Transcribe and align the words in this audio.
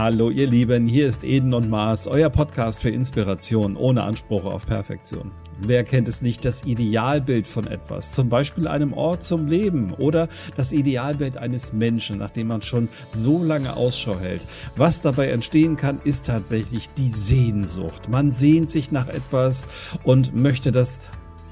Hallo 0.00 0.30
ihr 0.30 0.46
Lieben, 0.46 0.86
hier 0.86 1.06
ist 1.06 1.24
Eden 1.24 1.52
und 1.52 1.68
Mars, 1.68 2.08
euer 2.08 2.30
Podcast 2.30 2.80
für 2.80 2.88
Inspiration 2.88 3.76
ohne 3.76 4.02
Anspruch 4.02 4.46
auf 4.46 4.64
Perfektion. 4.64 5.30
Wer 5.60 5.84
kennt 5.84 6.08
es 6.08 6.22
nicht, 6.22 6.42
das 6.46 6.64
Idealbild 6.64 7.46
von 7.46 7.66
etwas, 7.66 8.12
zum 8.12 8.30
Beispiel 8.30 8.66
einem 8.66 8.94
Ort 8.94 9.22
zum 9.22 9.46
Leben 9.46 9.92
oder 9.92 10.28
das 10.56 10.72
Idealbild 10.72 11.36
eines 11.36 11.74
Menschen, 11.74 12.16
nach 12.16 12.30
dem 12.30 12.46
man 12.46 12.62
schon 12.62 12.88
so 13.10 13.44
lange 13.44 13.76
Ausschau 13.76 14.18
hält. 14.18 14.46
Was 14.74 15.02
dabei 15.02 15.28
entstehen 15.28 15.76
kann, 15.76 16.00
ist 16.02 16.24
tatsächlich 16.24 16.88
die 16.96 17.10
Sehnsucht. 17.10 18.08
Man 18.08 18.30
sehnt 18.30 18.70
sich 18.70 18.90
nach 18.90 19.08
etwas 19.08 19.66
und 20.02 20.34
möchte 20.34 20.72
das 20.72 21.00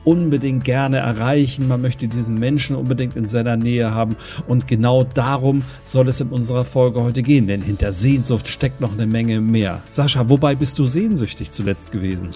unbedingt 0.08 0.64
gerne 0.64 0.96
erreichen. 0.96 1.68
Man 1.68 1.82
möchte 1.82 2.08
diesen 2.08 2.38
Menschen 2.38 2.76
unbedingt 2.76 3.14
in 3.14 3.28
seiner 3.28 3.58
Nähe 3.58 3.92
haben. 3.92 4.16
Und 4.46 4.66
genau 4.66 5.04
darum 5.04 5.64
soll 5.82 6.08
es 6.08 6.22
in 6.22 6.30
unserer 6.30 6.64
Folge 6.64 7.02
heute 7.02 7.22
gehen. 7.22 7.46
Denn 7.46 7.60
hinter 7.60 7.92
Sehnsucht 7.92 8.48
steckt 8.48 8.80
noch 8.80 8.92
eine 8.92 9.06
Menge 9.06 9.42
mehr. 9.42 9.82
Sascha, 9.84 10.30
wobei 10.30 10.54
bist 10.54 10.78
du 10.78 10.86
sehnsüchtig 10.86 11.50
zuletzt 11.50 11.92
gewesen? 11.92 12.30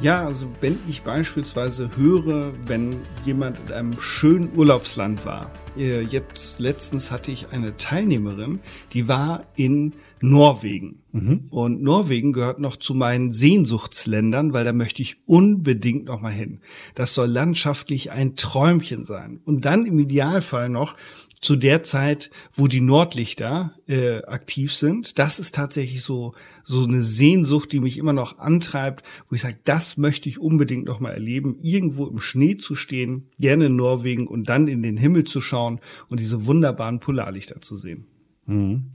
Ja, 0.00 0.24
also 0.24 0.48
wenn 0.60 0.80
ich 0.88 1.02
beispielsweise 1.02 1.88
höre, 1.96 2.52
wenn 2.66 2.96
jemand 3.24 3.60
in 3.60 3.72
einem 3.72 4.00
schönen 4.00 4.50
Urlaubsland 4.56 5.24
war. 5.24 5.52
Äh, 5.76 6.00
jetzt 6.00 6.58
letztens 6.58 7.12
hatte 7.12 7.30
ich 7.30 7.52
eine 7.52 7.76
Teilnehmerin, 7.76 8.58
die 8.92 9.06
war 9.06 9.44
in 9.54 9.92
Norwegen. 10.30 11.02
Mhm. 11.12 11.46
Und 11.50 11.82
Norwegen 11.82 12.32
gehört 12.32 12.58
noch 12.58 12.76
zu 12.76 12.94
meinen 12.94 13.32
Sehnsuchtsländern, 13.32 14.52
weil 14.52 14.64
da 14.64 14.72
möchte 14.72 15.02
ich 15.02 15.16
unbedingt 15.26 16.06
noch 16.06 16.20
mal 16.20 16.32
hin. 16.32 16.60
Das 16.94 17.14
soll 17.14 17.28
landschaftlich 17.28 18.10
ein 18.10 18.36
Träumchen 18.36 19.04
sein. 19.04 19.40
Und 19.44 19.64
dann 19.64 19.86
im 19.86 19.98
Idealfall 19.98 20.68
noch 20.68 20.96
zu 21.40 21.56
der 21.56 21.82
Zeit, 21.82 22.30
wo 22.54 22.68
die 22.68 22.80
Nordlichter 22.80 23.74
äh, 23.86 24.22
aktiv 24.22 24.74
sind. 24.74 25.18
Das 25.18 25.38
ist 25.38 25.54
tatsächlich 25.54 26.02
so 26.02 26.34
so 26.64 26.84
eine 26.84 27.02
Sehnsucht, 27.02 27.72
die 27.72 27.80
mich 27.80 27.98
immer 27.98 28.14
noch 28.14 28.38
antreibt, 28.38 29.04
wo 29.28 29.34
ich 29.34 29.42
sage, 29.42 29.58
das 29.64 29.98
möchte 29.98 30.30
ich 30.30 30.38
unbedingt 30.38 30.86
noch 30.86 30.98
mal 30.98 31.10
erleben, 31.10 31.58
irgendwo 31.60 32.06
im 32.06 32.20
Schnee 32.20 32.56
zu 32.56 32.74
stehen, 32.74 33.28
gerne 33.38 33.66
in 33.66 33.76
Norwegen 33.76 34.26
und 34.26 34.48
dann 34.48 34.66
in 34.66 34.82
den 34.82 34.96
Himmel 34.96 35.24
zu 35.24 35.42
schauen 35.42 35.80
und 36.08 36.20
diese 36.20 36.46
wunderbaren 36.46 37.00
Polarlichter 37.00 37.60
zu 37.60 37.76
sehen. 37.76 38.06
Mhm. 38.46 38.90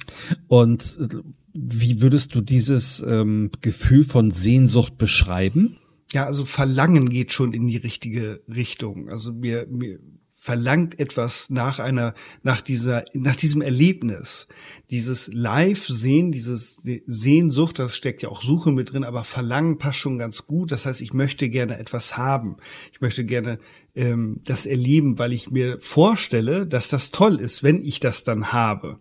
Und 0.48 0.98
äh, 1.02 1.18
wie 1.54 2.02
würdest 2.02 2.36
du 2.36 2.42
dieses 2.42 3.04
ähm, 3.04 3.52
Gefühl 3.62 4.04
von 4.04 4.32
Sehnsucht 4.32 4.98
beschreiben? 4.98 5.78
Ja, 6.12 6.26
also 6.26 6.46
Verlangen 6.46 7.10
geht 7.10 7.34
schon 7.34 7.54
in 7.54 7.68
die 7.68 7.78
richtige 7.78 8.42
Richtung. 8.48 9.10
Also 9.10 9.32
mir, 9.32 9.68
mir 9.70 10.00
verlangt 10.42 10.98
etwas 11.00 11.50
nach 11.50 11.80
einer, 11.80 12.14
nach 12.44 12.62
dieser, 12.62 13.04
nach 13.14 13.36
diesem 13.36 13.62
Erlebnis. 13.62 14.48
Dieses 14.90 15.30
Live-Sehen, 15.34 16.32
dieses 16.32 16.82
Sehnsucht, 17.06 17.78
das 17.78 17.98
steckt 17.98 18.24
ja 18.24 18.30
auch 18.30 18.42
Suche 18.42 18.72
mit 18.72 18.94
drin, 18.94 19.04
aber 19.04 19.26
Verlangen 19.26 19.78
passt 19.78 20.00
schon 20.00 20.18
ganz 20.18 20.48
gut. 20.48 20.72
Das 20.72 20.86
heißt, 20.86 21.02
ich 21.02 21.14
möchte 21.14 21.50
gerne 21.50 21.78
etwas 21.78 22.16
haben. 22.16 22.56
Ich 22.94 23.02
möchte 23.02 23.26
gerne 23.26 23.60
ähm, 23.96 24.40
das 24.46 24.66
erleben, 24.66 25.20
weil 25.20 25.34
ich 25.34 25.52
mir 25.52 25.78
vorstelle, 25.82 26.66
dass 26.66 26.88
das 26.88 27.12
toll 27.12 27.36
ist, 27.42 27.62
wenn 27.62 27.84
ich 27.84 28.00
das 28.00 28.24
dann 28.24 28.54
habe. 28.54 29.00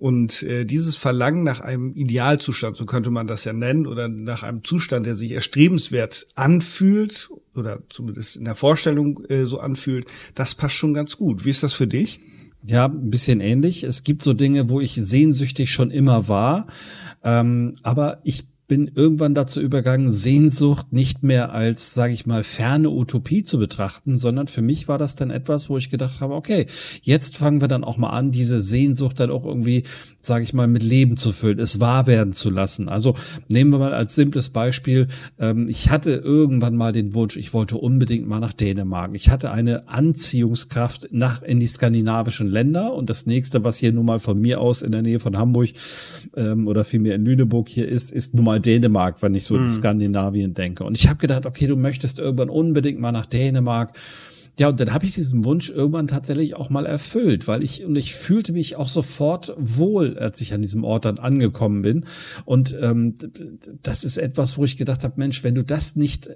Und 0.00 0.42
äh, 0.44 0.64
dieses 0.64 0.96
Verlangen 0.96 1.42
nach 1.42 1.60
einem 1.60 1.92
Idealzustand, 1.94 2.74
so 2.74 2.86
könnte 2.86 3.10
man 3.10 3.26
das 3.26 3.44
ja 3.44 3.52
nennen, 3.52 3.86
oder 3.86 4.08
nach 4.08 4.42
einem 4.42 4.64
Zustand, 4.64 5.04
der 5.04 5.14
sich 5.14 5.32
erstrebenswert 5.32 6.26
anfühlt, 6.34 7.28
oder 7.54 7.82
zumindest 7.90 8.36
in 8.36 8.46
der 8.46 8.54
Vorstellung 8.54 9.22
äh, 9.28 9.44
so 9.44 9.60
anfühlt, 9.60 10.06
das 10.34 10.54
passt 10.54 10.76
schon 10.76 10.94
ganz 10.94 11.18
gut. 11.18 11.44
Wie 11.44 11.50
ist 11.50 11.62
das 11.62 11.74
für 11.74 11.86
dich? 11.86 12.18
Ja, 12.64 12.86
ein 12.86 13.10
bisschen 13.10 13.42
ähnlich. 13.42 13.84
Es 13.84 14.02
gibt 14.02 14.22
so 14.22 14.32
Dinge, 14.32 14.70
wo 14.70 14.80
ich 14.80 14.94
sehnsüchtig 14.94 15.70
schon 15.70 15.90
immer 15.90 16.28
war, 16.28 16.66
ähm, 17.22 17.74
aber 17.82 18.22
ich 18.24 18.44
bin 18.70 18.88
irgendwann 18.94 19.34
dazu 19.34 19.60
übergegangen, 19.60 20.12
Sehnsucht 20.12 20.92
nicht 20.92 21.24
mehr 21.24 21.52
als, 21.52 21.92
sage 21.92 22.12
ich 22.12 22.24
mal, 22.24 22.44
ferne 22.44 22.88
Utopie 22.88 23.42
zu 23.42 23.58
betrachten, 23.58 24.16
sondern 24.16 24.46
für 24.46 24.62
mich 24.62 24.86
war 24.86 24.96
das 24.96 25.16
dann 25.16 25.32
etwas, 25.32 25.68
wo 25.68 25.76
ich 25.76 25.90
gedacht 25.90 26.20
habe, 26.20 26.34
okay, 26.34 26.66
jetzt 27.02 27.36
fangen 27.36 27.60
wir 27.60 27.66
dann 27.66 27.82
auch 27.82 27.96
mal 27.96 28.10
an, 28.10 28.30
diese 28.30 28.60
Sehnsucht 28.60 29.18
dann 29.18 29.32
auch 29.32 29.44
irgendwie, 29.44 29.82
sage 30.22 30.44
ich 30.44 30.52
mal, 30.52 30.68
mit 30.68 30.82
Leben 30.82 31.16
zu 31.16 31.32
füllen, 31.32 31.58
es 31.58 31.80
wahr 31.80 32.06
werden 32.06 32.32
zu 32.32 32.50
lassen. 32.50 32.88
Also 32.88 33.14
nehmen 33.48 33.70
wir 33.70 33.78
mal 33.78 33.94
als 33.94 34.14
simples 34.14 34.50
Beispiel, 34.50 35.08
ähm, 35.38 35.68
ich 35.68 35.90
hatte 35.90 36.10
irgendwann 36.10 36.76
mal 36.76 36.92
den 36.92 37.14
Wunsch, 37.14 37.36
ich 37.36 37.54
wollte 37.54 37.76
unbedingt 37.76 38.28
mal 38.28 38.40
nach 38.40 38.52
Dänemark. 38.52 39.10
Ich 39.14 39.30
hatte 39.30 39.50
eine 39.50 39.88
Anziehungskraft 39.88 41.08
nach 41.10 41.42
in 41.42 41.60
die 41.60 41.66
skandinavischen 41.66 42.48
Länder 42.48 42.92
und 42.92 43.08
das 43.08 43.26
nächste, 43.26 43.64
was 43.64 43.78
hier 43.78 43.92
nun 43.92 44.06
mal 44.06 44.18
von 44.18 44.40
mir 44.40 44.60
aus 44.60 44.82
in 44.82 44.92
der 44.92 45.02
Nähe 45.02 45.20
von 45.20 45.38
Hamburg 45.38 45.70
ähm, 46.36 46.68
oder 46.68 46.84
vielmehr 46.84 47.14
in 47.14 47.24
Lüneburg 47.24 47.68
hier 47.68 47.88
ist, 47.88 48.10
ist 48.10 48.34
nun 48.34 48.44
mal 48.44 48.60
Dänemark, 48.60 49.22
wenn 49.22 49.34
ich 49.34 49.44
so 49.44 49.54
mhm. 49.54 49.64
in 49.64 49.70
Skandinavien 49.70 50.54
denke. 50.54 50.84
Und 50.84 50.96
ich 50.96 51.08
habe 51.08 51.18
gedacht, 51.18 51.46
okay, 51.46 51.66
du 51.66 51.76
möchtest 51.76 52.18
irgendwann 52.18 52.50
unbedingt 52.50 53.00
mal 53.00 53.12
nach 53.12 53.26
Dänemark. 53.26 53.98
Ja, 54.58 54.68
und 54.68 54.80
dann 54.80 54.92
habe 54.92 55.06
ich 55.06 55.14
diesen 55.14 55.44
Wunsch 55.44 55.70
irgendwann 55.70 56.06
tatsächlich 56.06 56.56
auch 56.56 56.70
mal 56.70 56.86
erfüllt, 56.86 57.48
weil 57.48 57.64
ich 57.64 57.84
und 57.84 57.96
ich 57.96 58.14
fühlte 58.14 58.52
mich 58.52 58.76
auch 58.76 58.88
sofort 58.88 59.54
wohl, 59.56 60.18
als 60.18 60.40
ich 60.40 60.52
an 60.52 60.62
diesem 60.62 60.84
Ort 60.84 61.04
dann 61.04 61.18
angekommen 61.18 61.82
bin. 61.82 62.04
Und 62.44 62.76
ähm, 62.80 63.14
das 63.82 64.04
ist 64.04 64.18
etwas, 64.18 64.58
wo 64.58 64.64
ich 64.64 64.76
gedacht 64.76 65.04
habe, 65.04 65.14
Mensch, 65.16 65.44
wenn 65.44 65.54
du 65.54 65.64
das 65.64 65.96
nicht 65.96 66.30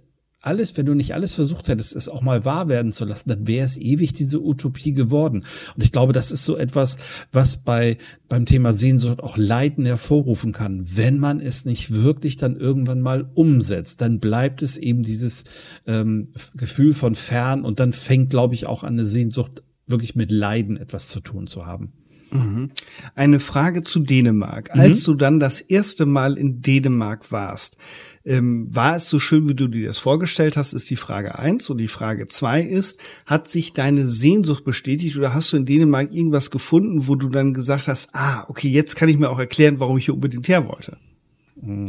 alles, 0.46 0.76
wenn 0.76 0.86
du 0.86 0.94
nicht 0.94 1.14
alles 1.14 1.34
versucht 1.34 1.68
hättest, 1.68 1.96
es 1.96 2.08
auch 2.08 2.22
mal 2.22 2.44
wahr 2.44 2.68
werden 2.68 2.92
zu 2.92 3.04
lassen, 3.04 3.28
dann 3.28 3.46
wäre 3.46 3.64
es 3.64 3.76
ewig 3.76 4.12
diese 4.12 4.42
Utopie 4.42 4.92
geworden. 4.92 5.44
Und 5.74 5.82
ich 5.82 5.92
glaube, 5.92 6.12
das 6.12 6.30
ist 6.30 6.44
so 6.44 6.56
etwas, 6.56 6.98
was 7.32 7.56
bei 7.56 7.96
beim 8.28 8.46
Thema 8.46 8.72
Sehnsucht 8.72 9.22
auch 9.22 9.36
Leiden 9.36 9.86
hervorrufen 9.86 10.52
kann. 10.52 10.84
Wenn 10.96 11.18
man 11.18 11.40
es 11.40 11.64
nicht 11.64 11.94
wirklich 12.02 12.36
dann 12.36 12.56
irgendwann 12.56 13.00
mal 13.00 13.30
umsetzt, 13.34 14.00
dann 14.00 14.18
bleibt 14.18 14.62
es 14.62 14.76
eben 14.76 15.02
dieses 15.02 15.44
ähm, 15.86 16.26
Gefühl 16.56 16.94
von 16.94 17.14
fern 17.14 17.64
und 17.64 17.80
dann 17.80 17.92
fängt, 17.92 18.30
glaube 18.30 18.54
ich, 18.54 18.66
auch 18.66 18.82
an 18.82 18.94
eine 18.94 19.06
Sehnsucht 19.06 19.62
wirklich 19.86 20.14
mit 20.14 20.32
Leiden 20.32 20.76
etwas 20.76 21.08
zu 21.08 21.20
tun 21.20 21.46
zu 21.46 21.66
haben. 21.66 21.92
Mhm. 22.34 22.72
Eine 23.14 23.38
Frage 23.38 23.84
zu 23.84 24.00
Dänemark. 24.00 24.70
Als 24.72 25.06
mhm. 25.06 25.12
du 25.12 25.14
dann 25.14 25.40
das 25.40 25.60
erste 25.60 26.04
Mal 26.04 26.36
in 26.36 26.60
Dänemark 26.60 27.30
warst, 27.30 27.76
ähm, 28.24 28.74
war 28.74 28.96
es 28.96 29.08
so 29.08 29.18
schön, 29.18 29.48
wie 29.48 29.54
du 29.54 29.68
dir 29.68 29.86
das 29.86 29.98
vorgestellt 29.98 30.56
hast, 30.56 30.72
ist 30.72 30.90
die 30.90 30.96
Frage 30.96 31.38
eins. 31.38 31.68
Und 31.70 31.78
die 31.78 31.88
Frage 31.88 32.26
zwei 32.28 32.62
ist, 32.62 32.98
hat 33.26 33.48
sich 33.48 33.72
deine 33.72 34.06
Sehnsucht 34.06 34.64
bestätigt 34.64 35.16
oder 35.16 35.34
hast 35.34 35.52
du 35.52 35.56
in 35.56 35.66
Dänemark 35.66 36.12
irgendwas 36.12 36.50
gefunden, 36.50 37.06
wo 37.06 37.16
du 37.16 37.28
dann 37.28 37.54
gesagt 37.54 37.88
hast, 37.88 38.14
ah, 38.14 38.44
okay, 38.48 38.68
jetzt 38.68 38.96
kann 38.96 39.08
ich 39.08 39.18
mir 39.18 39.30
auch 39.30 39.38
erklären, 39.38 39.80
warum 39.80 39.98
ich 39.98 40.06
hier 40.06 40.14
unbedingt 40.14 40.48
her 40.48 40.66
wollte? 40.66 40.96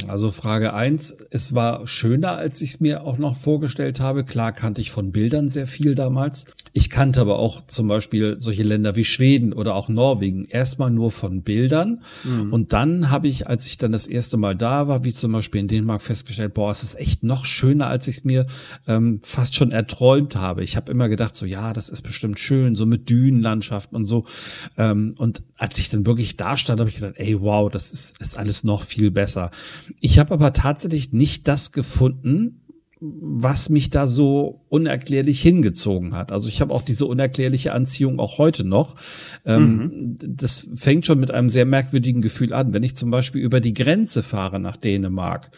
Also 0.08 0.32
Frage 0.32 0.74
eins: 0.74 1.18
es 1.30 1.54
war 1.54 1.88
schöner, 1.88 2.38
als 2.38 2.62
ich 2.62 2.72
es 2.72 2.80
mir 2.80 3.04
auch 3.04 3.18
noch 3.18 3.36
vorgestellt 3.36 4.00
habe. 4.00 4.24
Klar 4.24 4.52
kannte 4.52 4.82
ich 4.82 4.92
von 4.92 5.12
Bildern 5.12 5.50
sehr 5.50 5.68
viel 5.68 5.96
damals. 5.96 6.48
Ich 6.74 6.90
kannte 6.90 7.22
aber 7.22 7.40
auch 7.40 7.66
zum 7.68 7.88
Beispiel 7.88 8.36
solche 8.38 8.64
Länder 8.64 8.96
wie 8.96 9.06
Schweden 9.06 9.54
oder 9.54 9.76
auch 9.76 9.88
Norwegen 9.88 10.46
erstmal 10.46 10.92
nur 10.92 11.12
von 11.12 11.42
Bildern. 11.42 12.02
Mhm. 12.24 12.52
Und 12.52 12.74
dann 12.74 13.12
habe 13.12 13.28
ich, 13.28 13.48
als 13.48 13.68
ich 13.68 13.78
dann 13.78 13.92
das 13.92 14.08
erste 14.08 14.38
Mal 14.38 14.56
da 14.56 14.88
war, 14.88 15.04
wie 15.04 15.14
zum 15.14 15.32
Beispiel 15.32 15.62
in 15.62 15.68
Dänemark, 15.68 16.02
festgestellt, 16.02 16.54
boah, 16.54 16.72
es 16.72 16.84
ist 16.84 17.00
echt 17.00 17.24
noch 17.24 17.46
schöner, 17.46 17.88
als 17.88 18.08
ich 18.08 18.18
es 18.18 18.24
mir 18.26 18.46
ähm, 18.88 19.20
fast 19.24 19.56
schon 19.56 19.72
erträumt 19.72 20.36
habe. 20.36 20.64
Ich 20.64 20.76
habe 20.76 20.92
immer 20.92 21.08
gedacht, 21.10 21.36
so 21.36 21.46
ja, 21.46 21.72
das 21.74 21.90
ist 21.90 22.02
bestimmt 22.02 22.40
schön, 22.40 22.76
so 22.76 22.86
mit 22.86 23.10
Dünenlandschaften 23.10 23.96
und 23.96 24.06
so. 24.06 24.26
Ähm, 24.78 25.14
und 25.18 25.44
als 25.58 25.78
ich 25.80 25.90
dann 25.90 26.06
wirklich 26.06 26.38
da 26.38 26.58
stand, 26.58 26.80
habe 26.80 26.90
ich 26.90 26.98
gedacht, 26.98 27.16
ey, 27.18 27.40
wow, 27.40 27.70
das 27.70 27.94
ist, 27.94 28.20
ist 28.22 28.38
alles 28.38 28.64
noch 28.64 28.82
viel 28.82 29.12
besser. 29.12 29.52
Ich 30.02 30.20
habe 30.20 30.34
aber 30.34 30.52
tatsächlich 30.54 31.14
nicht 31.14 31.48
das 31.48 31.72
gefunden, 31.72 32.62
was 33.00 33.70
mich 33.70 33.90
da 33.90 34.08
so 34.08 34.62
unerklärlich 34.70 35.42
hingezogen 35.42 36.16
hat. 36.16 36.32
Also 36.32 36.48
ich 36.48 36.62
habe 36.62 36.74
auch 36.74 36.82
diese 36.82 37.06
unerklärliche 37.06 37.74
Anziehung 37.74 38.20
auch 38.20 38.38
heute 38.38 38.64
noch. 38.64 38.96
Ähm, 39.46 39.78
mhm. 39.78 40.16
Das 40.20 40.70
fängt 40.76 41.06
schon 41.06 41.20
mit 41.20 41.32
einem 41.32 41.50
sehr 41.50 41.66
merkwürdigen 41.66 42.22
Gefühl 42.22 42.54
an. 42.54 42.74
Wenn 42.74 42.84
ich 42.84 42.96
zum 42.96 43.12
Beispiel 43.12 43.42
über 43.42 43.60
die 43.60 43.74
Grenze 43.74 44.24
fahre 44.24 44.60
nach 44.60 44.78
Dänemark 44.78 45.52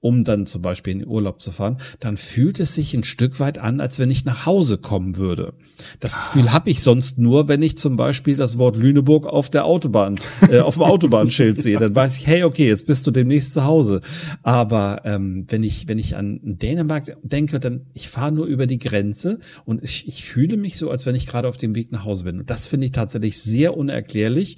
um 0.00 0.22
dann 0.24 0.46
zum 0.46 0.62
Beispiel 0.62 0.92
in 0.92 0.98
den 1.00 1.08
Urlaub 1.08 1.42
zu 1.42 1.50
fahren, 1.50 1.78
dann 1.98 2.16
fühlt 2.16 2.60
es 2.60 2.76
sich 2.76 2.94
ein 2.94 3.02
Stück 3.02 3.40
weit 3.40 3.58
an, 3.58 3.80
als 3.80 3.98
wenn 3.98 4.10
ich 4.10 4.24
nach 4.24 4.46
Hause 4.46 4.78
kommen 4.78 5.16
würde. 5.16 5.54
Das. 6.00 6.16
Gefühl 6.16 6.52
habe 6.52 6.70
ich 6.70 6.82
sonst 6.82 7.18
nur, 7.18 7.48
wenn 7.48 7.62
ich 7.62 7.76
zum 7.76 7.96
Beispiel 7.96 8.36
das 8.36 8.58
Wort 8.58 8.76
Lüneburg 8.76 9.26
auf 9.26 9.50
der 9.50 9.64
Autobahn, 9.64 10.18
äh, 10.50 10.60
auf 10.60 10.74
dem 10.74 10.82
Autobahnschild 10.84 11.58
sehe. 11.58 11.78
Dann 11.78 11.94
weiß 11.94 12.18
ich, 12.18 12.26
hey, 12.26 12.44
okay, 12.44 12.66
jetzt 12.66 12.86
bist 12.86 13.06
du 13.06 13.10
demnächst 13.10 13.52
zu 13.52 13.64
Hause. 13.64 14.00
Aber 14.42 15.02
ähm, 15.04 15.46
wenn 15.48 15.62
ich 15.62 15.88
wenn 15.88 15.98
ich 15.98 16.16
an 16.16 16.40
Dänemark 16.42 17.16
denke, 17.22 17.60
dann 17.60 17.86
ich 17.94 18.08
fahre 18.08 18.32
nur 18.32 18.46
über 18.46 18.66
die 18.66 18.78
Grenze 18.78 19.38
und 19.64 19.82
ich, 19.82 20.08
ich 20.08 20.24
fühle 20.24 20.56
mich 20.56 20.76
so, 20.76 20.90
als 20.90 21.06
wenn 21.06 21.14
ich 21.14 21.26
gerade 21.26 21.48
auf 21.48 21.56
dem 21.56 21.74
Weg 21.74 21.92
nach 21.92 22.04
Hause 22.04 22.24
bin. 22.24 22.40
Und 22.40 22.50
das 22.50 22.66
finde 22.66 22.86
ich 22.86 22.92
tatsächlich 22.92 23.40
sehr 23.40 23.76
unerklärlich. 23.76 24.56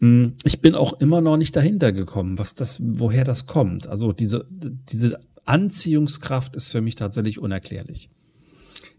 Hm, 0.00 0.34
ich 0.44 0.60
bin 0.60 0.74
auch 0.74 1.00
immer 1.00 1.20
noch 1.20 1.36
nicht 1.36 1.54
dahinter 1.54 1.92
gekommen, 1.92 2.38
was 2.38 2.54
das, 2.54 2.80
woher 2.82 3.24
das 3.24 3.46
kommt. 3.46 3.86
Also 3.86 4.12
diese 4.12 4.46
diese 4.50 5.20
Anziehungskraft 5.44 6.56
ist 6.56 6.72
für 6.72 6.80
mich 6.80 6.96
tatsächlich 6.96 7.38
unerklärlich. 7.38 8.10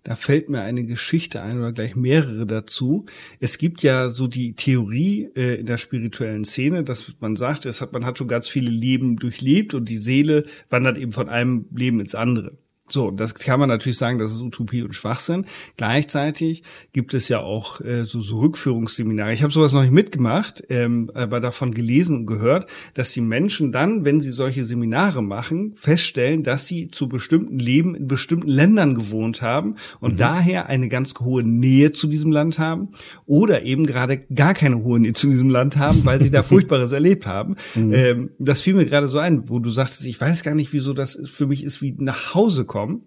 Da 0.07 0.15
fällt 0.15 0.47
mir 0.47 0.61
eine 0.61 0.85
Geschichte 0.85 1.41
ein 1.41 1.59
oder 1.59 1.73
gleich 1.73 1.97
mehrere 1.97 2.47
dazu. 2.47 3.07
Es 3.41 3.57
gibt 3.57 3.83
ja 3.83 4.09
so 4.09 4.27
die 4.27 4.53
Theorie 4.53 5.29
äh, 5.35 5.59
in 5.59 5.65
der 5.65 5.75
spirituellen 5.75 6.45
Szene, 6.45 6.85
dass 6.85 7.11
man 7.19 7.35
sagt, 7.35 7.65
es 7.65 7.81
hat, 7.81 7.91
man 7.91 8.05
hat 8.05 8.17
schon 8.17 8.29
ganz 8.29 8.47
viele 8.47 8.71
Leben 8.71 9.17
durchlebt 9.17 9.73
und 9.73 9.89
die 9.89 9.97
Seele 9.97 10.45
wandert 10.69 10.97
eben 10.97 11.11
von 11.11 11.27
einem 11.27 11.65
Leben 11.75 11.99
ins 11.99 12.15
andere. 12.15 12.53
So, 12.89 13.11
das 13.11 13.35
kann 13.35 13.59
man 13.59 13.67
natürlich 13.67 13.97
sagen, 13.97 14.17
das 14.17 14.31
ist 14.31 14.41
Utopie 14.41 14.81
und 14.81 14.95
Schwachsinn. 14.95 15.45
Gleichzeitig 15.75 16.63
gibt 16.93 17.13
es 17.13 17.27
ja 17.27 17.41
auch 17.41 17.81
äh, 17.81 18.05
so, 18.05 18.21
so 18.21 18.39
Rückführungsseminare. 18.39 19.33
Ich 19.33 19.43
habe 19.43 19.51
sowas 19.51 19.73
noch 19.73 19.81
nicht 19.81 19.91
mitgemacht, 19.91 20.63
ähm, 20.69 21.11
aber 21.13 21.41
davon 21.41 21.73
gelesen 21.73 22.15
und 22.15 22.25
gehört, 22.27 22.67
dass 22.93 23.11
die 23.11 23.19
Menschen 23.19 23.73
dann, 23.73 24.05
wenn 24.05 24.21
sie 24.21 24.31
solche 24.31 24.63
Seminare 24.63 25.21
machen, 25.21 25.73
feststellen, 25.75 26.43
dass 26.43 26.65
sie 26.65 26.87
zu 26.87 27.09
bestimmten 27.09 27.59
Leben 27.59 27.93
in 27.93 28.07
bestimmten 28.07 28.47
Ländern 28.47 28.95
gewohnt 28.95 29.41
haben 29.41 29.75
und 29.99 30.13
mhm. 30.13 30.17
daher 30.17 30.69
eine 30.69 30.87
ganz 30.87 31.13
hohe 31.19 31.43
Nähe 31.43 31.91
zu 31.91 32.07
diesem 32.07 32.31
Land 32.31 32.57
haben 32.57 32.89
oder 33.25 33.63
eben 33.63 33.85
gerade 33.85 34.19
gar 34.33 34.53
keine 34.53 34.81
hohe 34.81 35.01
Nähe 35.01 35.13
zu 35.13 35.27
diesem 35.29 35.49
Land 35.49 35.75
haben, 35.75 36.05
weil 36.05 36.21
sie 36.21 36.31
da 36.31 36.41
Furchtbares 36.47 36.93
erlebt 36.93 37.27
haben. 37.27 37.57
Mhm. 37.75 37.93
Ähm, 37.93 38.29
das 38.39 38.61
fiel 38.61 38.75
mir 38.75 38.85
gerade 38.85 39.07
so 39.07 39.19
ein, 39.19 39.49
wo 39.49 39.59
du 39.59 39.71
sagtest, 39.71 40.05
ich 40.05 40.21
weiß 40.21 40.43
gar 40.43 40.55
nicht, 40.55 40.71
wieso 40.71 40.93
das 40.93 41.19
für 41.29 41.47
mich 41.47 41.65
ist 41.65 41.81
wie 41.81 41.93
nach 41.97 42.33
Hause 42.33 42.63
kommen 42.63 42.76
kommen. 42.77 43.01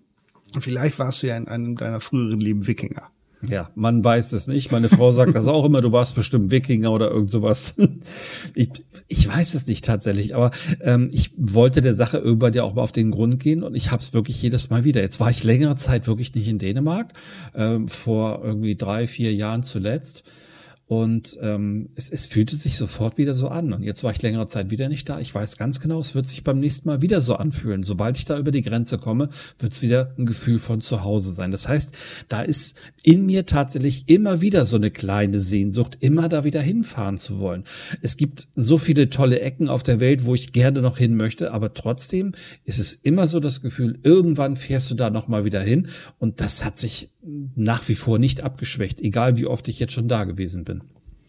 Vielleicht 0.59 0.99
warst 0.99 1.23
du 1.23 1.29
ja 1.29 1.37
in 1.37 1.47
einem 1.47 1.77
deiner 1.77 2.01
früheren 2.01 2.41
Leben 2.41 2.67
Wikinger. 2.67 3.09
Ja, 3.49 3.71
man 3.77 4.05
weiß 4.05 4.33
es 4.33 4.49
nicht. 4.49 4.73
Meine 4.73 4.89
Frau 4.89 5.13
sagt 5.13 5.35
das 5.37 5.47
auch 5.47 5.65
immer, 5.65 5.81
du 5.81 5.93
warst 5.93 6.17
bestimmt 6.17 6.51
Wikinger 6.51 6.91
oder 6.91 7.11
irgend 7.11 7.31
sowas. 7.31 7.77
Ich, 8.55 8.71
ich 9.07 9.29
weiß 9.29 9.55
es 9.55 9.69
nicht 9.69 9.85
tatsächlich, 9.85 10.35
aber 10.35 10.51
ähm, 10.81 11.09
ich 11.13 11.31
wollte 11.37 11.83
der 11.83 11.95
Sache 11.95 12.19
irgendwann 12.19 12.53
ja 12.53 12.65
auch 12.65 12.75
mal 12.75 12.83
auf 12.83 12.91
den 12.91 13.13
Grund 13.13 13.39
gehen 13.39 13.63
und 13.63 13.77
ich 13.77 13.93
habe 13.93 14.03
es 14.03 14.13
wirklich 14.13 14.43
jedes 14.43 14.71
Mal 14.71 14.85
wieder. 14.85 15.01
Jetzt 15.01 15.21
war 15.21 15.31
ich 15.31 15.45
längere 15.45 15.77
Zeit 15.77 16.09
wirklich 16.09 16.35
nicht 16.35 16.49
in 16.49 16.59
Dänemark, 16.59 17.13
ähm, 17.55 17.87
vor 17.87 18.41
irgendwie 18.43 18.75
drei, 18.75 19.07
vier 19.07 19.33
Jahren 19.33 19.63
zuletzt. 19.63 20.25
Und 20.91 21.39
ähm, 21.41 21.87
es, 21.95 22.11
es 22.11 22.27
fühlte 22.27 22.57
sich 22.57 22.77
sofort 22.77 23.17
wieder 23.17 23.33
so 23.33 23.47
an. 23.47 23.73
Und 23.73 23.85
jetzt 23.85 24.03
war 24.03 24.11
ich 24.11 24.23
längere 24.23 24.49
Zeit 24.49 24.73
wieder 24.73 24.89
nicht 24.89 25.09
da. 25.09 25.21
Ich 25.21 25.33
weiß 25.33 25.57
ganz 25.57 25.79
genau, 25.79 26.01
es 26.01 26.17
wird 26.17 26.27
sich 26.27 26.43
beim 26.43 26.59
nächsten 26.59 26.89
Mal 26.89 27.01
wieder 27.01 27.21
so 27.21 27.37
anfühlen. 27.37 27.85
Sobald 27.85 28.19
ich 28.19 28.25
da 28.25 28.37
über 28.37 28.51
die 28.51 28.63
Grenze 28.63 28.99
komme, 28.99 29.29
wird 29.61 29.73
es 29.73 29.83
wieder 29.83 30.13
ein 30.19 30.27
Gefühl 30.27 30.59
von 30.59 30.81
zu 30.81 31.05
Hause 31.05 31.33
sein. 31.33 31.53
Das 31.53 31.69
heißt, 31.69 31.97
da 32.29 32.43
ist 32.43 32.81
in 33.05 33.25
mir 33.25 33.47
tatsächlich 33.47 34.09
immer 34.09 34.41
wieder 34.41 34.67
so 34.67 34.75
eine 34.75 34.91
kleine 34.91 35.39
Sehnsucht, 35.39 35.97
immer 36.01 36.29
da 36.29 36.43
wieder 36.43 36.61
hinfahren 36.61 37.19
zu 37.19 37.39
wollen. 37.39 37.63
Es 38.03 38.17
gibt 38.17 38.49
so 38.57 38.77
viele 38.77 39.11
tolle 39.11 39.39
Ecken 39.39 39.69
auf 39.69 39.85
der 39.85 40.01
Welt, 40.01 40.25
wo 40.25 40.35
ich 40.35 40.51
gerne 40.51 40.83
noch 40.83 40.99
hin 40.99 41.15
möchte, 41.15 41.53
aber 41.53 41.73
trotzdem 41.73 42.33
ist 42.65 42.81
es 42.81 42.97
immer 42.97 43.29
so 43.29 43.39
das 43.39 43.63
Gefühl, 43.63 44.01
irgendwann 44.03 44.57
fährst 44.57 44.91
du 44.91 44.97
da 44.97 45.09
nochmal 45.09 45.45
wieder 45.45 45.61
hin. 45.61 45.87
Und 46.19 46.41
das 46.41 46.65
hat 46.65 46.81
sich 46.81 47.11
nach 47.23 47.89
wie 47.89 47.95
vor 47.95 48.19
nicht 48.19 48.43
abgeschwächt, 48.43 49.01
egal 49.01 49.37
wie 49.37 49.47
oft 49.47 49.69
ich 49.69 49.79
jetzt 49.79 49.93
schon 49.93 50.09
da 50.09 50.25
gewesen 50.25 50.65
bin. 50.65 50.83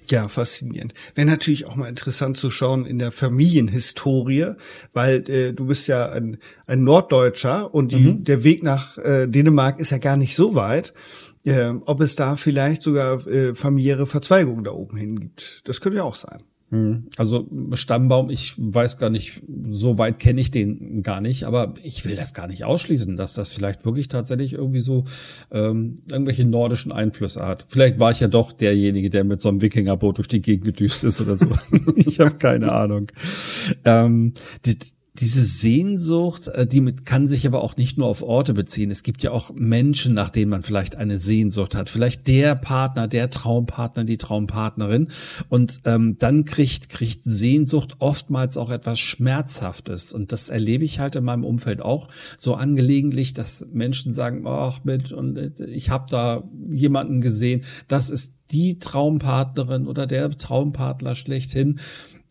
Ja, 0.10 0.28
faszinierend. 0.28 0.94
Wäre 1.16 1.28
natürlich 1.28 1.66
auch 1.68 1.76
mal 1.78 1.88
interessant 1.88 2.36
zu 2.36 2.50
schauen 2.50 2.86
in 2.86 3.00
der 3.00 3.14
Familienhistorie, 3.14 4.54
weil 4.92 5.30
äh, 5.30 5.54
du 5.54 5.68
bist 5.68 5.88
ja 5.88 6.12
ein, 6.12 6.38
ein 6.68 6.84
Norddeutscher 6.84 7.74
und 7.74 7.94
die, 7.94 8.12
mhm. 8.12 8.24
der 8.26 8.44
Weg 8.44 8.62
nach 8.62 8.98
äh, 8.98 9.28
Dänemark 9.28 9.80
ist 9.80 9.92
ja 9.92 10.00
gar 10.00 10.18
nicht 10.18 10.36
so 10.36 10.54
weit. 10.54 10.94
Äh, 11.46 11.74
ob 11.86 12.02
es 12.02 12.16
da 12.16 12.36
vielleicht 12.36 12.82
sogar 12.82 13.26
äh, 13.26 13.56
familiäre 13.56 14.06
Verzweigungen 14.06 14.64
da 14.64 14.72
oben 14.72 14.98
hin 14.98 15.20
gibt. 15.20 15.68
Das 15.68 15.80
könnte 15.80 15.98
ja 15.98 16.04
auch 16.04 16.16
sein. 16.16 16.44
Hm. 16.72 17.10
Also 17.18 17.50
Stammbaum, 17.74 18.30
ich 18.30 18.54
weiß 18.58 18.98
gar 18.98 19.10
nicht, 19.10 19.42
so 19.70 19.98
weit 19.98 20.20
kenne 20.20 20.40
ich 20.40 20.52
den 20.52 21.04
gar 21.04 21.20
nicht, 21.20 21.44
aber 21.44 21.74
ich 21.84 22.06
will 22.06 22.16
das 22.16 22.34
gar 22.34 22.48
nicht 22.48 22.64
ausschließen, 22.64 23.18
dass 23.18 23.34
das 23.34 23.52
vielleicht 23.52 23.84
wirklich 23.84 24.08
tatsächlich 24.08 24.54
irgendwie 24.54 24.80
so 24.80 25.04
ähm, 25.52 25.96
irgendwelche 26.10 26.46
nordischen 26.46 26.94
Einflüsse 26.94 27.46
hat. 27.46 27.66
Vielleicht 27.68 28.00
war 28.00 28.12
ich 28.12 28.22
ja 28.22 28.30
doch 28.30 28.54
derjenige, 28.54 29.10
der 29.10 29.26
mit 29.26 29.42
so 29.42 29.50
einem 29.50 29.62
Wikingerboot 29.62 30.18
durch 30.18 30.30
die 30.30 30.42
Gegend 30.42 30.64
gedüst 30.64 31.04
ist 31.04 31.20
oder 31.20 31.36
so. 31.36 31.48
ich 31.96 32.22
habe 32.22 32.36
keine 32.36 32.72
Ahnung. 32.72 33.08
Ähm, 33.84 34.34
die, 34.66 34.78
diese 35.16 35.44
Sehnsucht, 35.44 36.48
äh, 36.48 36.66
die 36.66 36.84
kann 36.96 37.28
sich 37.28 37.46
aber 37.46 37.62
auch 37.62 37.75
nicht 37.75 37.98
nur 37.98 38.08
auf 38.08 38.22
Orte 38.22 38.54
beziehen. 38.54 38.92
Es 38.92 39.04
gibt 39.04 39.24
ja 39.24 39.31
auch 39.31 39.52
Menschen, 39.54 40.13
nach 40.13 40.30
denen 40.30 40.50
man 40.50 40.62
vielleicht 40.62 40.96
eine 40.96 41.18
Sehnsucht 41.18 41.75
hat. 41.75 41.90
Vielleicht 41.90 42.28
der 42.30 42.56
Partner, 42.56 43.10
der 43.10 43.30
Traumpartner, 43.30 44.06
die 44.06 44.18
Traumpartnerin. 44.18 45.10
Und 45.50 45.81
ähm, 45.84 46.18
dann 46.18 46.46
kriegt, 46.46 46.88
kriegt 46.88 47.25
Sehnsucht 47.25 47.98
oftmals 48.00 48.56
auch 48.56 48.72
etwas 48.72 49.00
Schmerzhaftes. 49.00 50.13
Und 50.13 50.31
das 50.31 50.48
erlebe 50.48 50.86
ich 50.86 51.00
halt 51.00 51.18
in 51.18 51.25
meinem 51.25 51.44
Umfeld 51.44 51.81
auch 51.81 52.08
so 52.38 52.56
angelegentlich, 52.56 53.34
dass 53.34 53.66
Menschen 53.74 54.13
sagen, 54.13 54.48
ach 54.48 54.86
mit, 54.86 55.12
und 55.12 55.38
äh, 55.38 55.66
ich 55.66 55.90
habe 55.90 56.06
da 56.10 56.50
jemanden 56.69 57.19
gesehen, 57.19 57.66
das 57.90 58.10
ist 58.10 58.38
die 58.52 58.80
Traumpartnerin 58.80 59.88
oder 59.88 60.08
der 60.08 60.30
Traumpartner 60.30 61.16
schlechthin. 61.16 61.80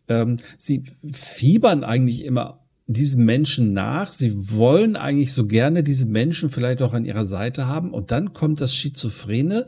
Ähm, 0.09 0.39
sie 0.57 0.85
fiebern 1.13 1.85
eigentlich 1.85 2.25
immer 2.25 2.61
diesem 2.93 3.25
Menschen 3.25 3.73
nach. 3.73 4.13
Sie 4.13 4.33
wollen 4.57 4.97
eigentlich 4.97 5.33
so 5.33 5.47
gerne 5.47 5.83
diese 5.83 6.07
Menschen 6.07 6.51
vielleicht 6.51 6.83
auch 6.83 6.93
an 6.93 7.05
ihrer 7.05 7.25
Seite 7.25 7.67
haben. 7.67 7.93
Und 7.93 8.11
dann 8.11 8.33
kommt 8.33 8.61
das 8.61 8.75
Schizophrene. 8.75 9.67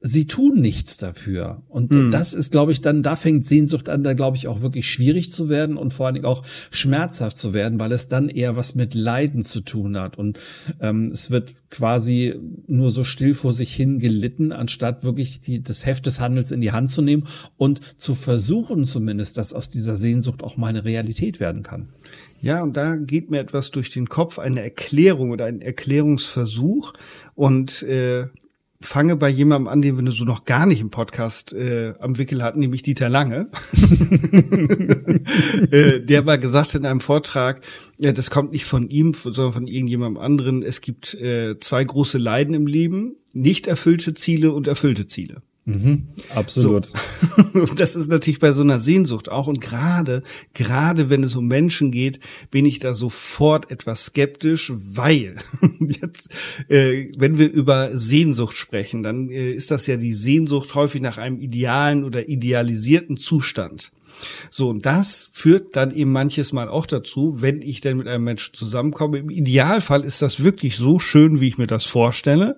Sie 0.00 0.28
tun 0.28 0.60
nichts 0.60 0.96
dafür. 0.96 1.62
Und 1.66 1.90
mhm. 1.90 2.12
das 2.12 2.32
ist, 2.32 2.52
glaube 2.52 2.70
ich, 2.70 2.80
dann, 2.80 3.02
da 3.02 3.16
fängt 3.16 3.44
Sehnsucht 3.44 3.88
an, 3.88 4.04
da 4.04 4.12
glaube 4.12 4.36
ich 4.36 4.46
auch 4.46 4.62
wirklich 4.62 4.88
schwierig 4.88 5.32
zu 5.32 5.48
werden 5.48 5.76
und 5.76 5.92
vor 5.92 6.06
allen 6.06 6.14
Dingen 6.14 6.26
auch 6.26 6.44
schmerzhaft 6.70 7.36
zu 7.36 7.52
werden, 7.52 7.80
weil 7.80 7.90
es 7.90 8.06
dann 8.06 8.28
eher 8.28 8.54
was 8.54 8.76
mit 8.76 8.94
Leiden 8.94 9.42
zu 9.42 9.60
tun 9.60 9.98
hat. 9.98 10.16
Und 10.16 10.38
ähm, 10.80 11.06
es 11.06 11.32
wird 11.32 11.54
quasi 11.70 12.36
nur 12.68 12.92
so 12.92 13.02
still 13.02 13.34
vor 13.34 13.52
sich 13.52 13.74
hin 13.74 13.98
gelitten, 13.98 14.52
anstatt 14.52 15.02
wirklich 15.02 15.40
die, 15.40 15.64
das 15.64 15.84
Heft 15.84 16.06
des 16.06 16.20
Handels 16.20 16.52
in 16.52 16.60
die 16.60 16.70
Hand 16.70 16.90
zu 16.90 17.02
nehmen 17.02 17.24
und 17.56 17.80
zu 17.96 18.14
versuchen 18.14 18.86
zumindest, 18.86 19.36
dass 19.36 19.52
aus 19.52 19.68
dieser 19.68 19.96
Sehnsucht 19.96 20.44
auch 20.44 20.56
meine 20.56 20.84
Realität 20.84 21.40
werden 21.40 21.64
kann. 21.64 21.88
Ja, 22.40 22.62
und 22.62 22.76
da 22.76 22.94
geht 22.94 23.30
mir 23.30 23.40
etwas 23.40 23.72
durch 23.72 23.90
den 23.90 24.08
Kopf, 24.08 24.38
eine 24.38 24.62
Erklärung 24.62 25.32
oder 25.32 25.46
ein 25.46 25.60
Erklärungsversuch. 25.60 26.92
Und 27.34 27.82
äh, 27.82 28.28
fange 28.80 29.16
bei 29.16 29.28
jemandem 29.28 29.68
an, 29.68 29.82
den 29.82 30.02
wir 30.02 30.12
so 30.12 30.24
noch 30.24 30.44
gar 30.44 30.66
nicht 30.66 30.80
im 30.80 30.90
Podcast 30.90 31.52
äh, 31.52 31.94
am 31.98 32.16
Wickel 32.16 32.42
hatten, 32.42 32.60
nämlich 32.60 32.82
Dieter 32.82 33.08
Lange. 33.08 33.50
äh, 35.70 36.00
der 36.00 36.22
mal 36.22 36.38
gesagt 36.38 36.74
in 36.74 36.86
einem 36.86 37.00
Vortrag, 37.00 37.62
ja, 37.98 38.12
das 38.12 38.30
kommt 38.30 38.52
nicht 38.52 38.66
von 38.66 38.88
ihm, 38.88 39.14
sondern 39.14 39.52
von 39.52 39.66
irgendjemandem 39.66 40.22
anderen. 40.22 40.62
Es 40.62 40.80
gibt 40.80 41.14
äh, 41.14 41.58
zwei 41.58 41.82
große 41.82 42.18
Leiden 42.18 42.54
im 42.54 42.66
Leben, 42.66 43.16
nicht 43.32 43.66
erfüllte 43.66 44.14
Ziele 44.14 44.52
und 44.52 44.68
erfüllte 44.68 45.06
Ziele. 45.06 45.42
Mhm, 45.68 46.08
absolut. 46.34 46.86
So. 46.86 46.96
Das 47.76 47.94
ist 47.94 48.10
natürlich 48.10 48.38
bei 48.38 48.52
so 48.52 48.62
einer 48.62 48.80
Sehnsucht 48.80 49.30
auch. 49.30 49.46
Und 49.48 49.60
gerade, 49.60 50.22
gerade 50.54 51.10
wenn 51.10 51.22
es 51.22 51.36
um 51.36 51.46
Menschen 51.46 51.90
geht, 51.90 52.20
bin 52.50 52.64
ich 52.64 52.78
da 52.78 52.94
sofort 52.94 53.70
etwas 53.70 54.06
skeptisch, 54.06 54.72
weil 54.74 55.34
jetzt, 55.80 56.30
äh, 56.68 57.08
wenn 57.18 57.36
wir 57.36 57.52
über 57.52 57.96
Sehnsucht 57.96 58.56
sprechen, 58.56 59.02
dann 59.02 59.28
äh, 59.28 59.52
ist 59.52 59.70
das 59.70 59.86
ja 59.86 59.98
die 59.98 60.14
Sehnsucht 60.14 60.74
häufig 60.74 61.02
nach 61.02 61.18
einem 61.18 61.38
idealen 61.38 62.04
oder 62.04 62.30
idealisierten 62.30 63.18
Zustand. 63.18 63.92
So, 64.50 64.70
und 64.70 64.86
das 64.86 65.28
führt 65.34 65.76
dann 65.76 65.94
eben 65.94 66.12
manches 66.12 66.52
Mal 66.52 66.68
auch 66.68 66.86
dazu, 66.86 67.42
wenn 67.42 67.60
ich 67.60 67.82
denn 67.82 67.98
mit 67.98 68.08
einem 68.08 68.24
Menschen 68.24 68.54
zusammenkomme. 68.54 69.18
Im 69.18 69.28
Idealfall 69.28 70.02
ist 70.02 70.22
das 70.22 70.42
wirklich 70.42 70.76
so 70.76 70.98
schön, 70.98 71.40
wie 71.40 71.48
ich 71.48 71.58
mir 71.58 71.66
das 71.66 71.84
vorstelle. 71.84 72.56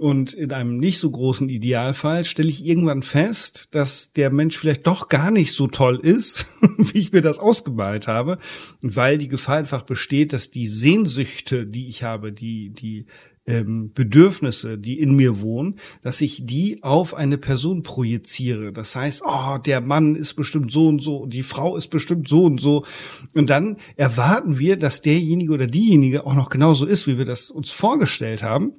Und 0.00 0.32
in 0.32 0.50
einem 0.50 0.78
nicht 0.78 0.98
so 0.98 1.10
großen 1.10 1.50
Idealfall 1.50 2.24
stelle 2.24 2.48
ich 2.48 2.64
irgendwann 2.64 3.02
fest, 3.02 3.68
dass 3.72 4.14
der 4.14 4.30
Mensch 4.30 4.56
vielleicht 4.56 4.86
doch 4.86 5.10
gar 5.10 5.30
nicht 5.30 5.52
so 5.52 5.66
toll 5.66 6.00
ist, 6.02 6.46
wie 6.78 7.00
ich 7.00 7.12
mir 7.12 7.20
das 7.20 7.38
ausgemalt 7.38 8.08
habe, 8.08 8.38
weil 8.80 9.18
die 9.18 9.28
Gefahr 9.28 9.58
einfach 9.58 9.82
besteht, 9.82 10.32
dass 10.32 10.50
die 10.50 10.68
Sehnsüchte, 10.68 11.66
die 11.66 11.86
ich 11.88 12.02
habe, 12.02 12.32
die, 12.32 12.70
die 12.70 13.04
ähm, 13.44 13.92
Bedürfnisse, 13.92 14.78
die 14.78 14.98
in 14.98 15.16
mir 15.16 15.42
wohnen, 15.42 15.78
dass 16.00 16.22
ich 16.22 16.46
die 16.46 16.82
auf 16.82 17.12
eine 17.12 17.36
Person 17.36 17.82
projiziere. 17.82 18.72
Das 18.72 18.96
heißt, 18.96 19.20
oh, 19.22 19.58
der 19.58 19.82
Mann 19.82 20.16
ist 20.16 20.32
bestimmt 20.32 20.72
so 20.72 20.88
und 20.88 21.02
so 21.02 21.26
die 21.26 21.42
Frau 21.42 21.76
ist 21.76 21.88
bestimmt 21.88 22.26
so 22.26 22.44
und 22.44 22.58
so. 22.58 22.86
Und 23.34 23.50
dann 23.50 23.76
erwarten 23.96 24.58
wir, 24.58 24.78
dass 24.78 25.02
derjenige 25.02 25.52
oder 25.52 25.66
diejenige 25.66 26.24
auch 26.24 26.34
noch 26.34 26.48
genauso 26.48 26.86
ist, 26.86 27.06
wie 27.06 27.18
wir 27.18 27.26
das 27.26 27.50
uns 27.50 27.70
vorgestellt 27.70 28.42
haben 28.42 28.72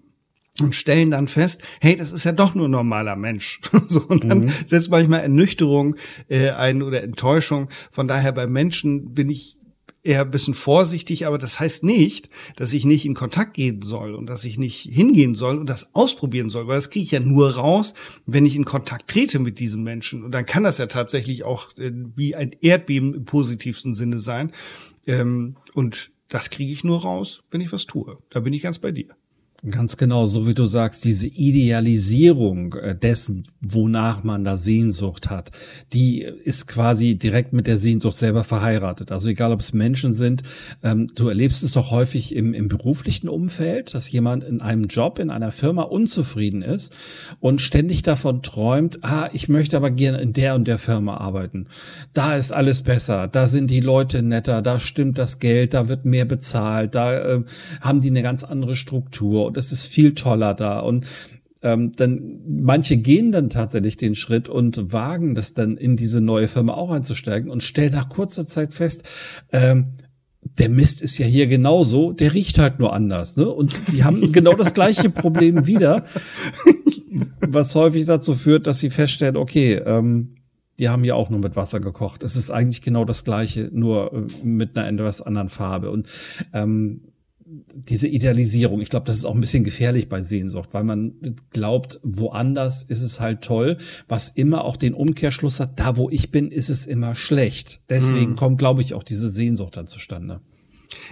und 0.60 0.76
stellen 0.76 1.12
dann 1.12 1.28
fest, 1.28 1.62
hey, 1.80 1.96
das 1.96 2.12
ist 2.12 2.26
ja 2.26 2.34
doch 2.34 2.56
nur 2.56 2.68
ein 2.68 2.72
normaler 2.72 3.16
Mensch. 3.16 3.62
so, 3.88 4.02
und 4.02 4.26
dann 4.26 4.42
mhm. 4.42 4.52
setzt 4.66 4.90
manchmal 4.90 5.22
Ernüchterung 5.22 5.96
äh, 6.28 6.50
ein 6.52 6.82
oder 6.82 7.04
Enttäuschung. 7.04 7.70
Von 7.92 8.08
daher 8.08 8.32
bei 8.34 8.48
Menschen 8.48 9.14
bin 9.14 9.30
ich 9.30 9.58
eher 10.04 10.22
ein 10.22 10.32
bisschen 10.32 10.56
vorsichtig, 10.56 11.28
aber 11.28 11.38
das 11.38 11.60
heißt 11.60 11.84
nicht, 11.84 12.30
dass 12.56 12.74
ich 12.74 12.86
nicht 12.86 13.06
in 13.06 13.14
Kontakt 13.14 13.54
gehen 13.54 13.82
soll 13.82 14.16
und 14.16 14.26
dass 14.26 14.46
ich 14.46 14.58
nicht 14.58 14.82
hingehen 14.82 15.36
soll 15.36 15.60
und 15.60 15.70
das 15.70 15.94
ausprobieren 15.94 16.50
soll, 16.50 16.68
weil 16.68 16.78
das 16.78 16.90
kriege 16.90 17.04
ich 17.04 17.12
ja 17.12 17.20
nur 17.20 17.56
raus, 17.56 17.94
wenn 18.26 18.46
ich 18.46 18.56
in 18.56 18.66
Kontakt 18.66 19.10
trete 19.10 19.40
mit 19.40 19.60
diesem 19.60 19.84
Menschen. 19.84 20.24
Und 20.24 20.32
dann 20.32 20.46
kann 20.46 20.64
das 20.64 20.80
ja 20.80 20.88
tatsächlich 20.88 21.44
auch 21.44 21.78
äh, 21.78 21.92
wie 22.16 22.36
ein 22.36 22.56
Erdbeben 22.62 23.14
im 23.14 23.26
positivsten 23.26 23.94
Sinne 23.94 24.20
sein. 24.20 24.52
Ähm, 25.06 25.56
und 25.74 26.12
das 26.30 26.50
kriege 26.50 26.72
ich 26.72 26.84
nur 26.84 27.02
raus, 27.02 27.44
wenn 27.52 27.62
ich 27.62 27.72
was 27.72 27.86
tue. 27.86 28.18
Da 28.30 28.40
bin 28.40 28.54
ich 28.54 28.64
ganz 28.64 28.80
bei 28.80 28.92
dir. 28.92 29.16
Ganz 29.70 29.96
genau, 29.96 30.26
so 30.26 30.48
wie 30.48 30.56
du 30.56 30.66
sagst, 30.66 31.06
diese 31.06 31.28
Idealisierung 31.28 32.74
äh, 32.74 32.96
dessen, 32.96 33.44
wonach 33.62 34.24
man 34.24 34.44
da 34.44 34.58
Sehnsucht 34.58 35.30
hat, 35.30 35.52
die 35.94 36.24
ist 36.24 36.66
quasi 36.66 37.14
direkt 37.14 37.54
mit 37.54 37.68
der 37.68 37.78
Sehnsucht 37.78 38.18
selber 38.18 38.44
verheiratet. 38.44 39.12
Also 39.12 39.30
egal, 39.30 39.52
ob 39.52 39.60
es 39.60 39.74
Menschen 39.74 40.14
sind, 40.14 40.42
ähm, 40.82 41.12
du 41.14 41.28
erlebst 41.28 41.62
es 41.62 41.74
doch 41.74 41.92
häufig 41.92 42.36
im, 42.36 42.56
im 42.56 42.70
beruflichen 42.70 43.30
Umfeld, 43.30 43.94
dass 43.94 44.12
jemand 44.12 44.44
in 44.44 44.62
einem 44.62 44.86
Job, 44.86 45.20
in 45.20 45.30
einer 45.30 45.52
Firma 45.52 45.84
unzufrieden 45.84 46.64
ist 46.64 46.96
und 47.40 47.62
ständig 47.62 48.02
davon 48.02 48.42
träumt, 48.42 49.04
ah, 49.04 49.30
ich 49.32 49.48
möchte 49.48 49.78
aber 49.78 49.92
gerne 49.92 50.22
in 50.22 50.34
der 50.34 50.56
und 50.56 50.68
der 50.68 50.80
Firma 50.80 51.18
arbeiten. 51.18 51.68
Da 52.16 52.36
ist 52.36 52.52
alles 52.52 52.82
besser, 52.82 53.28
da 53.28 53.46
sind 53.46 53.70
die 53.70 53.82
Leute 53.82 54.24
netter, 54.24 54.64
da 54.64 54.80
stimmt 54.80 55.20
das 55.20 55.38
Geld, 55.38 55.76
da 55.76 55.88
wird 55.88 56.04
mehr 56.04 56.26
bezahlt, 56.26 56.96
da 56.96 57.36
äh, 57.36 57.44
haben 57.82 58.02
die 58.02 58.10
eine 58.10 58.24
ganz 58.24 58.44
andere 58.44 58.74
Struktur 58.74 59.51
und 59.52 59.58
es 59.58 59.74
ist 59.74 59.86
viel 59.86 60.16
toller 60.16 60.54
da 60.54 60.80
und 60.80 61.06
ähm, 61.62 61.92
dann 61.96 62.40
manche 62.48 62.98
gehen 62.98 63.32
dann 63.32 63.50
tatsächlich 63.50 63.98
den 63.98 64.16
Schritt 64.16 64.50
und 64.50 64.94
wagen 64.94 65.36
das 65.36 65.54
dann 65.54 65.76
in 65.78 65.98
diese 65.98 66.22
neue 66.22 66.48
Firma 66.48 66.74
auch 66.74 66.90
einzusteigen 66.90 67.52
und 67.52 67.62
stellen 67.62 67.92
nach 67.92 68.10
kurzer 68.10 68.46
Zeit 68.46 68.74
fest, 68.74 69.04
ähm, 69.52 69.94
der 70.42 70.70
Mist 70.70 71.02
ist 71.02 71.18
ja 71.18 71.26
hier 71.26 71.48
genauso, 71.48 72.14
der 72.14 72.34
riecht 72.34 72.58
halt 72.58 72.80
nur 72.80 72.94
anders, 72.94 73.38
ne? 73.38 73.48
Und 73.48 73.80
die 73.92 74.04
haben 74.04 74.32
genau 74.32 74.54
das 74.54 74.74
gleiche 74.74 75.10
Problem 75.10 75.68
wieder, 75.68 76.06
was 77.42 77.76
häufig 77.76 78.06
dazu 78.06 78.34
führt, 78.34 78.66
dass 78.66 78.80
sie 78.80 78.90
feststellen, 78.90 79.38
okay, 79.38 79.74
ähm, 79.86 80.36
die 80.80 80.90
haben 80.90 81.04
ja 81.04 81.14
auch 81.14 81.30
nur 81.30 81.40
mit 81.40 81.56
Wasser 81.56 81.80
gekocht. 81.80 82.24
Es 82.24 82.36
ist 82.36 82.50
eigentlich 82.50 82.82
genau 82.82 83.06
das 83.06 83.24
gleiche, 83.24 83.70
nur 83.72 84.14
äh, 84.14 84.44
mit 84.44 84.76
einer 84.76 84.90
etwas 84.90 85.22
anderen 85.22 85.50
Farbe. 85.50 85.92
Und 85.92 86.08
ähm, 86.54 87.11
diese 87.74 88.08
Idealisierung, 88.08 88.82
ich 88.82 88.90
glaube, 88.90 89.06
das 89.06 89.18
ist 89.18 89.26
auch 89.26 89.36
ein 89.36 89.42
bisschen 89.42 89.64
gefährlich 89.64 90.08
bei 90.10 90.22
Sehnsucht, 90.22 90.74
weil 90.74 90.84
man 90.84 91.14
glaubt, 91.52 92.00
woanders 92.04 92.84
ist 92.84 93.02
es 93.02 93.20
halt 93.20 93.42
toll, 93.42 93.78
was 94.08 94.30
immer 94.30 94.64
auch 94.64 94.78
den 94.78 94.94
Umkehrschluss 94.94 95.60
hat, 95.60 95.80
da 95.80 95.98
wo 95.98 96.10
ich 96.10 96.32
bin, 96.32 96.52
ist 96.52 96.70
es 96.70 96.86
immer 96.86 97.16
schlecht. 97.16 97.82
Deswegen 97.90 98.32
hm. 98.32 98.36
kommt, 98.36 98.58
glaube 98.58 98.82
ich, 98.82 98.94
auch 98.94 99.04
diese 99.04 99.30
Sehnsucht 99.30 99.78
dann 99.78 99.88
zustande. 99.88 100.42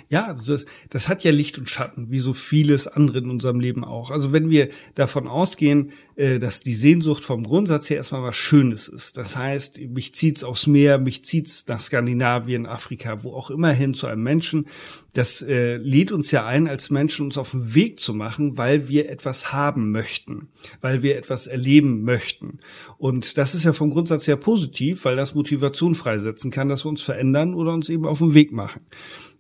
Ja, 0.10 0.34
das, 0.34 0.66
das 0.90 1.08
hat 1.08 1.24
ja 1.24 1.32
Licht 1.32 1.58
und 1.58 1.70
Schatten, 1.70 2.12
wie 2.12 2.20
so 2.20 2.34
vieles 2.34 2.88
andere 2.88 3.20
in 3.20 3.30
unserem 3.30 3.60
Leben 3.60 3.84
auch. 3.84 4.12
Also 4.12 4.32
wenn 4.32 4.50
wir 4.50 4.70
davon 4.96 5.28
ausgehen, 5.28 5.92
äh, 6.20 6.40
dass 6.40 6.60
die 6.60 6.74
Sehnsucht 6.74 7.24
vom 7.24 7.44
Grundsatz 7.44 7.90
her 7.90 7.98
erstmal 7.98 8.24
was 8.24 8.36
Schönes 8.36 8.88
ist. 8.90 9.16
Das 9.16 9.38
heißt, 9.38 9.80
mich 9.90 10.14
zieht's 10.14 10.44
aufs 10.44 10.68
Meer, 10.68 10.98
mich 10.98 11.24
zieht's 11.24 11.66
nach 11.68 11.80
Skandinavien, 11.80 12.66
Afrika, 12.66 13.24
wo 13.24 13.34
auch 13.34 13.50
immer 13.50 13.72
hin 13.72 13.94
zu 13.94 14.06
einem 14.06 14.24
Menschen. 14.24 14.68
Das 15.14 15.42
äh, 15.42 15.78
lädt 15.78 16.12
uns 16.12 16.32
ja 16.32 16.46
ein, 16.46 16.68
als 16.68 16.90
Menschen 16.90 17.28
uns 17.28 17.38
auf 17.38 17.52
den 17.52 17.74
Weg 17.74 18.02
zu 18.02 18.14
machen, 18.14 18.58
weil 18.58 18.90
wir 18.90 19.10
etwas 19.10 19.54
haben 19.54 19.92
möchten, 19.92 20.50
weil 20.82 21.04
wir 21.04 21.18
etwas 21.18 21.48
erleben 21.48 22.04
möchten. 22.04 22.60
Und 22.98 23.38
das 23.38 23.56
ist 23.56 23.64
ja 23.64 23.72
vom 23.72 23.90
Grundsatz 23.90 24.28
her 24.28 24.36
positiv, 24.36 25.06
weil 25.06 25.16
das 25.16 25.36
Motivation 25.36 25.96
freisetzen 25.96 26.52
kann, 26.52 26.68
dass 26.68 26.84
wir 26.84 26.90
uns 26.90 27.02
verändern 27.02 27.54
oder 27.54 27.74
uns 27.74 27.88
eben 27.88 28.06
auf 28.06 28.20
den 28.20 28.34
Weg 28.34 28.52
machen. 28.52 28.82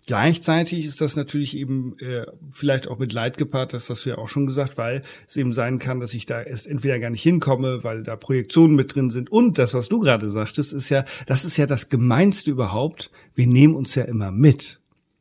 Gleichzeitig 0.09 0.87
ist 0.87 1.01
das 1.01 1.15
natürlich 1.15 1.55
eben 1.55 1.95
äh, 1.99 2.25
vielleicht 2.49 2.87
auch 2.87 2.97
mit 2.97 3.13
Leid 3.13 3.37
gepaart, 3.37 3.73
das 3.73 3.91
hast 3.91 4.05
du 4.05 4.09
ja 4.09 4.17
auch 4.17 4.27
schon 4.27 4.47
gesagt, 4.47 4.75
weil 4.75 5.03
es 5.27 5.37
eben 5.37 5.53
sein 5.53 5.77
kann, 5.77 5.99
dass 5.99 6.15
ich 6.15 6.25
da 6.25 6.41
erst 6.41 6.65
entweder 6.65 6.97
gar 6.97 7.11
nicht 7.11 7.21
hinkomme, 7.21 7.83
weil 7.83 8.01
da 8.01 8.15
Projektionen 8.15 8.75
mit 8.75 8.95
drin 8.95 9.11
sind. 9.11 9.31
Und 9.31 9.59
das, 9.59 9.75
was 9.75 9.87
du 9.87 9.99
gerade 9.99 10.27
sagtest, 10.27 10.73
ist 10.73 10.89
ja, 10.89 11.05
das 11.27 11.45
ist 11.45 11.57
ja 11.57 11.67
das 11.67 11.89
Gemeinste 11.89 12.49
überhaupt. 12.49 13.11
Wir 13.35 13.45
nehmen 13.45 13.75
uns 13.75 13.93
ja 13.93 14.03
immer 14.05 14.31
mit. 14.31 14.79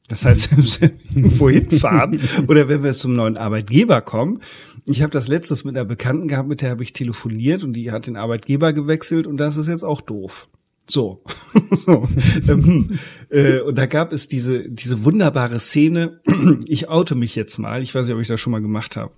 Das 0.09 0.25
heißt, 0.25 0.57
wenn 0.81 0.95
wir 1.11 1.39
wohin 1.39 1.71
fahren 1.71 2.19
oder 2.49 2.71
wenn 2.71 2.83
wir 2.83 2.95
zum 2.95 3.13
neuen 3.13 3.37
Arbeitgeber 3.37 4.01
kommen. 4.01 4.41
Ich 4.87 5.03
habe 5.03 5.11
das 5.11 5.29
letztes 5.29 5.65
mit 5.65 5.77
einer 5.77 5.85
Bekannten 5.85 6.29
gehabt, 6.29 6.49
mit 6.49 6.63
der 6.63 6.71
habe 6.71 6.83
ich 6.83 6.95
telefoniert 6.95 7.63
und 7.63 7.75
die 7.75 7.91
hat 7.93 8.07
den 8.07 8.17
Arbeitgeber 8.17 8.73
gewechselt 8.73 9.27
und 9.27 9.37
das 9.37 9.59
ist 9.59 9.69
jetzt 9.69 9.85
auch 9.85 10.01
doof. 10.01 10.47
So. 10.91 11.23
so. 11.73 12.09
Ähm, 12.49 12.99
äh, 13.31 13.61
und 13.61 13.77
da 13.77 13.87
gab 13.87 14.13
es 14.13 14.29
diese, 14.29 14.69
diese 14.69 15.05
wunderbare 15.05 15.61
Szene. 15.61 16.21
Ich 16.67 16.89
oute 16.89 17.15
mich 17.15 17.37
jetzt 17.37 17.59
mal. 17.59 17.83
Ich 17.83 17.95
weiß 17.95 18.07
nicht, 18.07 18.15
ob 18.15 18.21
ich 18.21 18.29
das 18.29 18.41
schon 18.41 18.53
mal 18.53 18.63
gemacht 18.63 18.97
habe. 18.97 19.13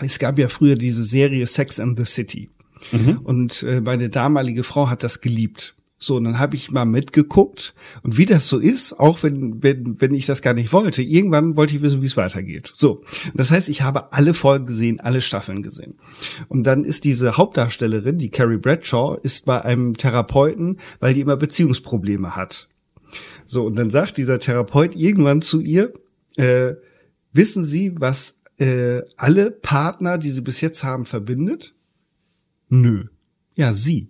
Es 0.00 0.18
gab 0.18 0.38
ja 0.38 0.48
früher 0.48 0.76
diese 0.76 1.04
Serie 1.04 1.46
Sex 1.46 1.80
and 1.80 1.98
the 1.98 2.04
City. 2.04 2.50
Mhm. 2.92 3.18
Und 3.18 3.62
äh, 3.62 3.80
meine 3.80 4.08
damalige 4.08 4.62
Frau 4.62 4.90
hat 4.90 5.02
das 5.02 5.20
geliebt. 5.20 5.75
So, 6.06 6.16
und 6.16 6.24
dann 6.24 6.38
habe 6.38 6.54
ich 6.54 6.70
mal 6.70 6.84
mitgeguckt 6.84 7.74
und 8.04 8.16
wie 8.16 8.26
das 8.26 8.46
so 8.46 8.60
ist, 8.60 8.92
auch 8.92 9.24
wenn, 9.24 9.60
wenn, 9.64 10.00
wenn 10.00 10.14
ich 10.14 10.24
das 10.24 10.40
gar 10.40 10.54
nicht 10.54 10.72
wollte, 10.72 11.02
irgendwann 11.02 11.56
wollte 11.56 11.74
ich 11.74 11.82
wissen, 11.82 12.00
wie 12.00 12.06
es 12.06 12.16
weitergeht. 12.16 12.70
So, 12.72 13.02
das 13.34 13.50
heißt, 13.50 13.68
ich 13.68 13.82
habe 13.82 14.12
alle 14.12 14.32
Folgen 14.32 14.66
gesehen, 14.66 15.00
alle 15.00 15.20
Staffeln 15.20 15.62
gesehen. 15.62 15.98
Und 16.46 16.62
dann 16.62 16.84
ist 16.84 17.02
diese 17.02 17.36
Hauptdarstellerin, 17.36 18.18
die 18.18 18.30
Carrie 18.30 18.56
Bradshaw, 18.56 19.18
ist 19.20 19.46
bei 19.46 19.60
einem 19.64 19.96
Therapeuten, 19.96 20.78
weil 21.00 21.12
die 21.12 21.22
immer 21.22 21.36
Beziehungsprobleme 21.36 22.36
hat. 22.36 22.68
So, 23.44 23.66
und 23.66 23.74
dann 23.74 23.90
sagt 23.90 24.16
dieser 24.16 24.38
Therapeut 24.38 24.94
irgendwann 24.94 25.42
zu 25.42 25.60
ihr, 25.60 25.92
äh, 26.36 26.74
wissen 27.32 27.64
Sie, 27.64 27.96
was 27.98 28.38
äh, 28.58 29.02
alle 29.16 29.50
Partner, 29.50 30.18
die 30.18 30.30
Sie 30.30 30.40
bis 30.40 30.60
jetzt 30.60 30.84
haben, 30.84 31.04
verbindet? 31.04 31.74
Nö. 32.68 33.06
Ja, 33.56 33.72
sie. 33.72 34.08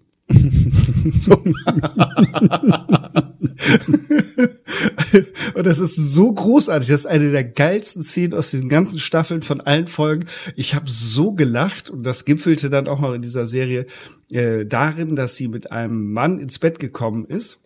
Und 5.54 5.66
das 5.66 5.78
ist 5.78 5.95
so 5.97 6.33
großartig. 6.33 6.88
Das 6.88 7.00
ist 7.00 7.06
eine 7.06 7.30
der 7.30 7.45
geilsten 7.45 8.02
Szenen 8.02 8.35
aus 8.35 8.50
diesen 8.50 8.68
ganzen 8.68 8.99
Staffeln 8.99 9.42
von 9.42 9.61
allen 9.61 9.87
Folgen. 9.87 10.26
Ich 10.56 10.75
habe 10.75 10.90
so 10.90 11.33
gelacht 11.33 11.90
und 11.90 12.02
das 12.02 12.25
gipfelte 12.25 12.71
dann 12.71 12.88
auch 12.88 12.99
noch 13.00 13.14
in 13.14 13.23
dieser 13.23 13.47
Serie 13.47 13.87
äh, 14.30 14.66
darin, 14.66 15.14
dass 15.14 15.37
sie 15.37 15.47
mit 15.49 15.71
einem 15.71 16.12
Mann 16.12 16.40
ins 16.40 16.59
Bett 16.59 16.80
gekommen 16.80 17.25
ist 17.26 17.61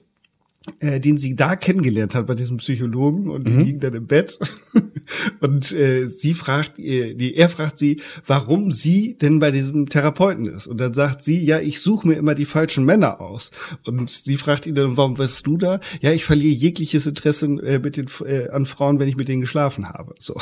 äh, 0.81 1.01
den 1.01 1.19
sie 1.19 1.35
da 1.35 1.57
kennengelernt 1.57 2.15
hat 2.15 2.27
bei 2.27 2.35
diesem 2.35 2.59
Psychologen 2.59 3.31
und 3.31 3.49
die 3.49 3.53
mhm. 3.53 3.65
liegen 3.65 3.81
dann 3.81 3.95
im 3.95 4.07
Bett 4.07 4.39
und 5.41 5.73
äh, 5.73 6.07
sie 6.07 6.35
fragt, 6.35 6.79
äh, 6.79 7.15
die, 7.15 7.37
er 7.37 7.49
fragt 7.49 7.79
sie, 7.79 8.01
warum 8.27 8.73
sie 8.73 9.17
denn 9.19 9.41
bei 9.41 9.51
diesem 9.51 9.89
Therapeuten 9.89 10.47
ist 10.47 10.67
und 10.67 10.79
dann 10.79 10.95
sagt 10.95 11.23
sie, 11.23 11.43
ja, 11.43 11.61
ich 11.61 11.81
suche 11.81 12.07
mir 12.07 12.15
immer 12.15 12.35
die 12.35 12.45
falschen 12.45 12.85
Männer 12.85 13.21
aus 13.21 13.51
und 13.87 14.11
sie 14.11 14.37
fragt 14.37 14.67
ihn 14.67 14.75
dann, 14.75 14.97
warum 14.97 15.15
bist 15.15 15.47
du 15.47 15.57
da? 15.57 15.81
Ja, 16.01 16.13
ich 16.13 16.25
verliere 16.25 16.55
jegliches 16.55 17.07
Interesse 17.07 17.47
äh, 17.47 17.79
mit 17.79 17.97
den 17.97 18.07
äh, 18.25 18.49
an 18.49 18.67
Frauen, 18.67 18.99
wenn 18.99 19.09
ich 19.09 19.17
mit 19.17 19.29
denen 19.29 19.41
geschlafen 19.41 19.89
habe. 19.89 20.15
So 20.19 20.35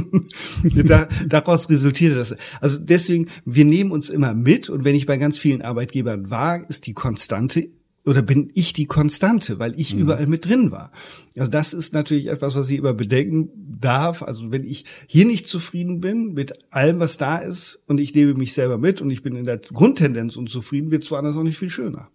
da, 0.84 1.08
daraus 1.26 1.68
resultiert 1.68 2.16
das. 2.16 2.36
Also 2.60 2.78
deswegen, 2.80 3.28
wir 3.44 3.64
nehmen 3.64 3.90
uns 3.90 4.10
immer 4.10 4.34
mit 4.34 4.68
und 4.68 4.84
wenn 4.84 4.94
ich 4.94 5.06
bei 5.06 5.16
ganz 5.16 5.38
vielen 5.38 5.62
Arbeitgebern 5.62 6.30
war, 6.30 6.68
ist 6.68 6.86
die 6.86 6.94
Konstante 6.94 7.68
oder 8.04 8.22
bin 8.22 8.50
ich 8.54 8.72
die 8.72 8.86
Konstante, 8.86 9.58
weil 9.58 9.78
ich 9.78 9.94
mhm. 9.94 10.00
überall 10.00 10.26
mit 10.26 10.46
drin 10.48 10.70
war. 10.70 10.90
Also 11.36 11.50
das 11.50 11.72
ist 11.72 11.92
natürlich 11.92 12.28
etwas, 12.28 12.54
was 12.54 12.70
ich 12.70 12.78
immer 12.78 12.94
bedenken 12.94 13.50
darf. 13.80 14.22
Also 14.22 14.50
wenn 14.50 14.64
ich 14.64 14.84
hier 15.06 15.26
nicht 15.26 15.46
zufrieden 15.46 16.00
bin 16.00 16.32
mit 16.32 16.72
allem, 16.72 16.98
was 16.98 17.18
da 17.18 17.36
ist 17.36 17.82
und 17.86 17.98
ich 17.98 18.14
nehme 18.14 18.34
mich 18.34 18.54
selber 18.54 18.78
mit 18.78 19.00
und 19.00 19.10
ich 19.10 19.22
bin 19.22 19.36
in 19.36 19.44
der 19.44 19.58
Grundtendenz 19.58 20.36
unzufrieden, 20.36 20.90
wird 20.90 21.04
es 21.04 21.10
woanders 21.10 21.36
auch 21.36 21.42
nicht 21.42 21.58
viel 21.58 21.70
schöner. 21.70 22.08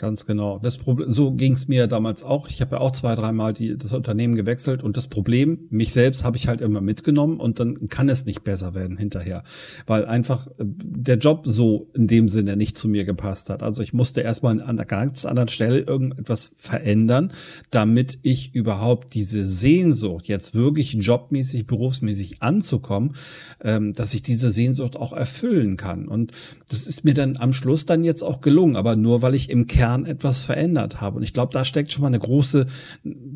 Ganz 0.00 0.24
genau. 0.24 0.58
Das 0.62 0.78
Problem, 0.78 1.10
so 1.10 1.32
ging 1.32 1.52
es 1.52 1.68
mir 1.68 1.86
damals 1.86 2.24
auch. 2.24 2.48
Ich 2.48 2.62
habe 2.62 2.76
ja 2.76 2.80
auch 2.80 2.92
zwei, 2.92 3.14
dreimal 3.14 3.52
die, 3.52 3.76
das 3.76 3.92
Unternehmen 3.92 4.34
gewechselt 4.34 4.82
und 4.82 4.96
das 4.96 5.08
Problem, 5.08 5.66
mich 5.68 5.92
selbst 5.92 6.24
habe 6.24 6.38
ich 6.38 6.48
halt 6.48 6.62
immer 6.62 6.80
mitgenommen 6.80 7.38
und 7.38 7.60
dann 7.60 7.90
kann 7.90 8.08
es 8.08 8.24
nicht 8.24 8.42
besser 8.42 8.74
werden 8.74 8.96
hinterher, 8.96 9.42
weil 9.86 10.06
einfach 10.06 10.46
äh, 10.46 10.52
der 10.58 11.18
Job 11.18 11.42
so 11.44 11.90
in 11.92 12.06
dem 12.06 12.30
Sinne 12.30 12.56
nicht 12.56 12.78
zu 12.78 12.88
mir 12.88 13.04
gepasst 13.04 13.50
hat. 13.50 13.62
Also 13.62 13.82
ich 13.82 13.92
musste 13.92 14.22
erstmal 14.22 14.54
an 14.54 14.62
einer 14.70 14.86
ganz 14.86 15.26
anderen 15.26 15.50
Stelle 15.50 15.80
irgendetwas 15.80 16.50
verändern, 16.56 17.34
damit 17.70 18.20
ich 18.22 18.54
überhaupt 18.54 19.12
diese 19.12 19.44
Sehnsucht, 19.44 20.28
jetzt 20.28 20.54
wirklich 20.54 20.94
jobmäßig, 20.94 21.66
berufsmäßig 21.66 22.40
anzukommen, 22.40 23.16
ähm, 23.62 23.92
dass 23.92 24.14
ich 24.14 24.22
diese 24.22 24.50
Sehnsucht 24.50 24.96
auch 24.96 25.12
erfüllen 25.12 25.76
kann. 25.76 26.08
Und 26.08 26.32
das 26.70 26.86
ist 26.86 27.04
mir 27.04 27.12
dann 27.12 27.36
am 27.36 27.52
Schluss 27.52 27.84
dann 27.84 28.02
jetzt 28.02 28.22
auch 28.22 28.40
gelungen, 28.40 28.76
aber 28.76 28.96
nur 28.96 29.20
weil 29.20 29.34
ich 29.34 29.50
im 29.50 29.66
Kern 29.66 29.89
Kern 29.90 30.04
etwas 30.04 30.42
verändert 30.42 31.00
habe. 31.00 31.16
Und 31.16 31.22
ich 31.22 31.32
glaube, 31.32 31.52
da 31.52 31.64
steckt 31.64 31.92
schon 31.92 32.02
mal 32.02 32.08
eine 32.08 32.18
große, 32.18 32.66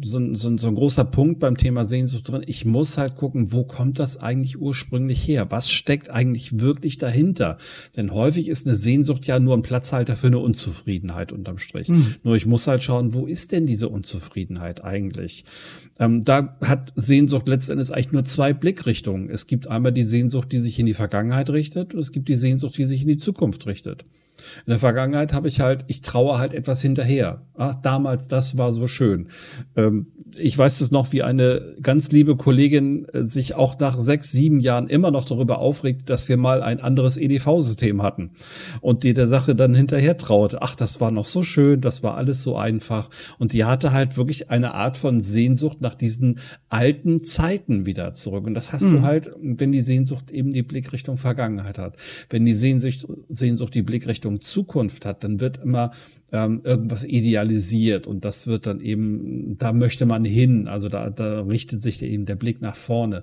so, 0.02 0.34
so, 0.34 0.56
so 0.56 0.68
ein 0.68 0.74
großer 0.74 1.04
Punkt 1.04 1.40
beim 1.40 1.56
Thema 1.56 1.84
Sehnsucht 1.84 2.28
drin. 2.28 2.44
Ich 2.46 2.64
muss 2.64 2.96
halt 2.96 3.16
gucken, 3.16 3.52
wo 3.52 3.64
kommt 3.64 3.98
das 3.98 4.20
eigentlich 4.20 4.60
ursprünglich 4.60 5.26
her? 5.26 5.46
Was 5.50 5.70
steckt 5.70 6.10
eigentlich 6.10 6.60
wirklich 6.60 6.98
dahinter? 6.98 7.56
Denn 7.96 8.12
häufig 8.12 8.48
ist 8.48 8.66
eine 8.66 8.76
Sehnsucht 8.76 9.26
ja 9.26 9.40
nur 9.40 9.56
ein 9.56 9.62
Platzhalter 9.62 10.14
für 10.14 10.28
eine 10.28 10.38
Unzufriedenheit 10.38 11.32
unterm 11.32 11.58
Strich. 11.58 11.88
Mhm. 11.88 12.14
Nur 12.22 12.36
ich 12.36 12.46
muss 12.46 12.66
halt 12.66 12.82
schauen, 12.82 13.14
wo 13.14 13.26
ist 13.26 13.52
denn 13.52 13.66
diese 13.66 13.88
Unzufriedenheit 13.88 14.84
eigentlich? 14.84 15.44
Ähm, 15.98 16.24
da 16.24 16.56
hat 16.60 16.92
Sehnsucht 16.94 17.48
letztendlich 17.48 17.92
eigentlich 17.92 18.12
nur 18.12 18.24
zwei 18.24 18.52
Blickrichtungen. 18.52 19.28
Es 19.28 19.46
gibt 19.46 19.66
einmal 19.66 19.92
die 19.92 20.04
Sehnsucht, 20.04 20.52
die 20.52 20.58
sich 20.58 20.78
in 20.78 20.86
die 20.86 20.94
Vergangenheit 20.94 21.50
richtet 21.50 21.94
und 21.94 22.00
es 22.00 22.12
gibt 22.12 22.28
die 22.28 22.36
Sehnsucht, 22.36 22.76
die 22.78 22.84
sich 22.84 23.02
in 23.02 23.08
die 23.08 23.18
Zukunft 23.18 23.66
richtet. 23.66 24.04
In 24.66 24.70
der 24.70 24.78
Vergangenheit 24.78 25.32
habe 25.32 25.48
ich 25.48 25.60
halt, 25.60 25.84
ich 25.86 26.00
traue 26.00 26.38
halt 26.38 26.54
etwas 26.54 26.82
hinterher. 26.82 27.42
Ach, 27.56 27.74
damals, 27.74 28.28
das 28.28 28.58
war 28.58 28.72
so 28.72 28.86
schön. 28.86 29.28
Ähm, 29.76 30.06
ich 30.38 30.56
weiß 30.56 30.80
es 30.80 30.90
noch, 30.90 31.12
wie 31.12 31.22
eine 31.22 31.76
ganz 31.80 32.10
liebe 32.10 32.36
Kollegin 32.36 33.06
äh, 33.12 33.22
sich 33.22 33.54
auch 33.54 33.78
nach 33.78 33.98
sechs, 34.00 34.32
sieben 34.32 34.60
Jahren 34.60 34.88
immer 34.88 35.10
noch 35.10 35.24
darüber 35.24 35.58
aufregt, 35.58 36.10
dass 36.10 36.28
wir 36.28 36.36
mal 36.36 36.62
ein 36.62 36.80
anderes 36.80 37.16
EDV-System 37.16 38.02
hatten 38.02 38.32
und 38.80 39.04
die 39.04 39.14
der 39.14 39.28
Sache 39.28 39.54
dann 39.54 39.74
hinterher 39.74 40.16
traute. 40.16 40.62
Ach, 40.62 40.74
das 40.74 41.00
war 41.00 41.10
noch 41.10 41.24
so 41.24 41.42
schön, 41.42 41.80
das 41.80 42.02
war 42.02 42.16
alles 42.16 42.42
so 42.42 42.56
einfach. 42.56 43.10
Und 43.38 43.52
die 43.52 43.64
hatte 43.64 43.92
halt 43.92 44.16
wirklich 44.16 44.50
eine 44.50 44.74
Art 44.74 44.96
von 44.96 45.20
Sehnsucht 45.20 45.80
nach 45.80 45.94
diesen 45.94 46.40
alten 46.68 47.22
Zeiten 47.22 47.86
wieder 47.86 48.12
zurück. 48.12 48.46
Und 48.46 48.54
das 48.54 48.72
hast 48.72 48.84
mhm. 48.84 48.92
du 48.92 49.02
halt, 49.02 49.30
wenn 49.40 49.72
die 49.72 49.82
Sehnsucht 49.82 50.30
eben 50.30 50.52
die 50.52 50.62
Blickrichtung 50.62 51.16
Vergangenheit 51.16 51.78
hat. 51.78 51.96
Wenn 52.30 52.44
die 52.44 52.54
Sehnsucht, 52.54 53.06
Sehnsucht 53.28 53.74
die 53.74 53.82
Blickrichtung 53.82 54.23
Zukunft 54.40 55.06
hat, 55.06 55.24
dann 55.24 55.40
wird 55.40 55.58
immer 55.58 55.92
ähm, 56.32 56.62
irgendwas 56.64 57.04
idealisiert 57.04 58.06
und 58.06 58.24
das 58.24 58.46
wird 58.46 58.66
dann 58.66 58.80
eben, 58.80 59.56
da 59.58 59.72
möchte 59.72 60.06
man 60.06 60.24
hin, 60.24 60.66
also 60.68 60.88
da, 60.88 61.10
da 61.10 61.42
richtet 61.42 61.82
sich 61.82 62.02
eben 62.02 62.26
der 62.26 62.36
Blick 62.36 62.60
nach 62.60 62.76
vorne. 62.76 63.22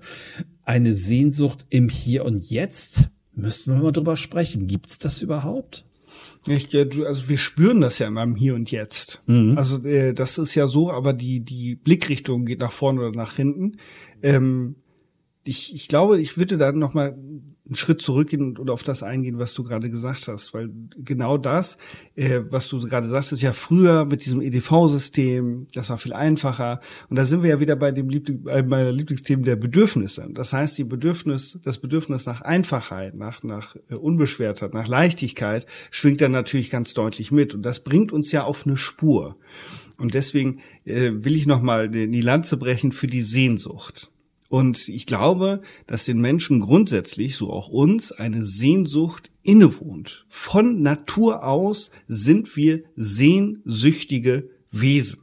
Eine 0.63 0.95
Sehnsucht 0.95 1.65
im 1.69 1.89
Hier 1.89 2.25
und 2.25 2.49
Jetzt, 2.49 3.09
müssten 3.33 3.73
wir 3.73 3.81
mal 3.81 3.91
drüber 3.91 4.15
sprechen. 4.17 4.67
Gibt's 4.67 4.99
das 4.99 5.21
überhaupt? 5.21 5.85
Ich, 6.47 6.75
also 6.75 7.29
wir 7.29 7.37
spüren 7.37 7.81
das 7.81 7.99
ja 7.99 8.07
immer 8.07 8.23
im 8.23 8.35
Hier 8.35 8.55
und 8.55 8.71
Jetzt. 8.71 9.21
Mhm. 9.27 9.57
Also 9.57 9.83
äh, 9.83 10.13
das 10.13 10.37
ist 10.37 10.55
ja 10.55 10.67
so, 10.67 10.91
aber 10.91 11.13
die 11.13 11.41
die 11.41 11.75
Blickrichtung 11.75 12.45
geht 12.45 12.59
nach 12.59 12.71
vorne 12.71 13.01
oder 13.01 13.15
nach 13.15 13.35
hinten. 13.35 13.77
Ähm, 14.23 14.75
ich, 15.43 15.73
ich 15.75 15.87
glaube, 15.87 16.19
ich 16.19 16.37
würde 16.37 16.57
da 16.57 16.71
noch 16.71 16.93
mal 16.93 17.17
einen 17.71 17.77
Schritt 17.77 18.01
zurückgehen 18.01 18.57
und 18.57 18.69
auf 18.69 18.83
das 18.83 19.01
eingehen, 19.01 19.39
was 19.39 19.53
du 19.53 19.63
gerade 19.63 19.89
gesagt 19.89 20.27
hast, 20.27 20.53
weil 20.53 20.69
genau 20.97 21.37
das, 21.37 21.77
äh, 22.15 22.41
was 22.49 22.67
du 22.67 22.79
gerade 22.81 23.07
sagst, 23.07 23.31
ist 23.31 23.41
ja 23.41 23.53
früher 23.53 24.03
mit 24.03 24.25
diesem 24.25 24.41
EDV-System, 24.41 25.67
das 25.73 25.89
war 25.89 25.97
viel 25.97 26.11
einfacher. 26.11 26.81
Und 27.09 27.17
da 27.17 27.23
sind 27.23 27.43
wir 27.43 27.49
ja 27.49 27.59
wieder 27.61 27.77
bei 27.77 27.93
dem 27.93 28.09
Liebling, 28.09 28.45
äh, 28.47 28.61
meiner 28.61 28.91
Lieblingsthemen 28.91 29.45
der 29.45 29.55
Bedürfnisse. 29.55 30.27
Das 30.33 30.51
heißt, 30.51 30.77
die 30.77 30.83
Bedürfnis, 30.83 31.59
das 31.63 31.77
Bedürfnis 31.77 32.25
nach 32.25 32.41
Einfachheit, 32.41 33.15
nach 33.15 33.41
nach 33.43 33.77
äh, 33.87 33.95
Unbeschwertheit, 33.95 34.73
nach 34.73 34.89
Leichtigkeit 34.89 35.65
schwingt 35.91 36.19
dann 36.19 36.33
natürlich 36.33 36.71
ganz 36.71 36.93
deutlich 36.93 37.31
mit. 37.31 37.55
Und 37.55 37.61
das 37.61 37.85
bringt 37.85 38.11
uns 38.11 38.33
ja 38.33 38.43
auf 38.43 38.67
eine 38.67 38.75
Spur. 38.75 39.37
Und 39.97 40.13
deswegen 40.13 40.59
äh, 40.83 41.11
will 41.13 41.37
ich 41.37 41.45
noch 41.45 41.61
mal 41.61 41.87
die 41.87 42.21
Lanze 42.21 42.57
brechen 42.57 42.91
für 42.91 43.07
die 43.07 43.21
Sehnsucht. 43.21 44.10
Und 44.51 44.89
ich 44.89 45.05
glaube, 45.05 45.61
dass 45.87 46.03
den 46.03 46.19
Menschen 46.19 46.59
grundsätzlich, 46.59 47.37
so 47.37 47.51
auch 47.51 47.69
uns, 47.69 48.11
eine 48.11 48.43
Sehnsucht 48.43 49.31
innewohnt. 49.43 50.25
Von 50.27 50.81
Natur 50.81 51.45
aus 51.45 51.89
sind 52.09 52.57
wir 52.57 52.83
sehnsüchtige 52.97 54.49
Wesen. 54.69 55.21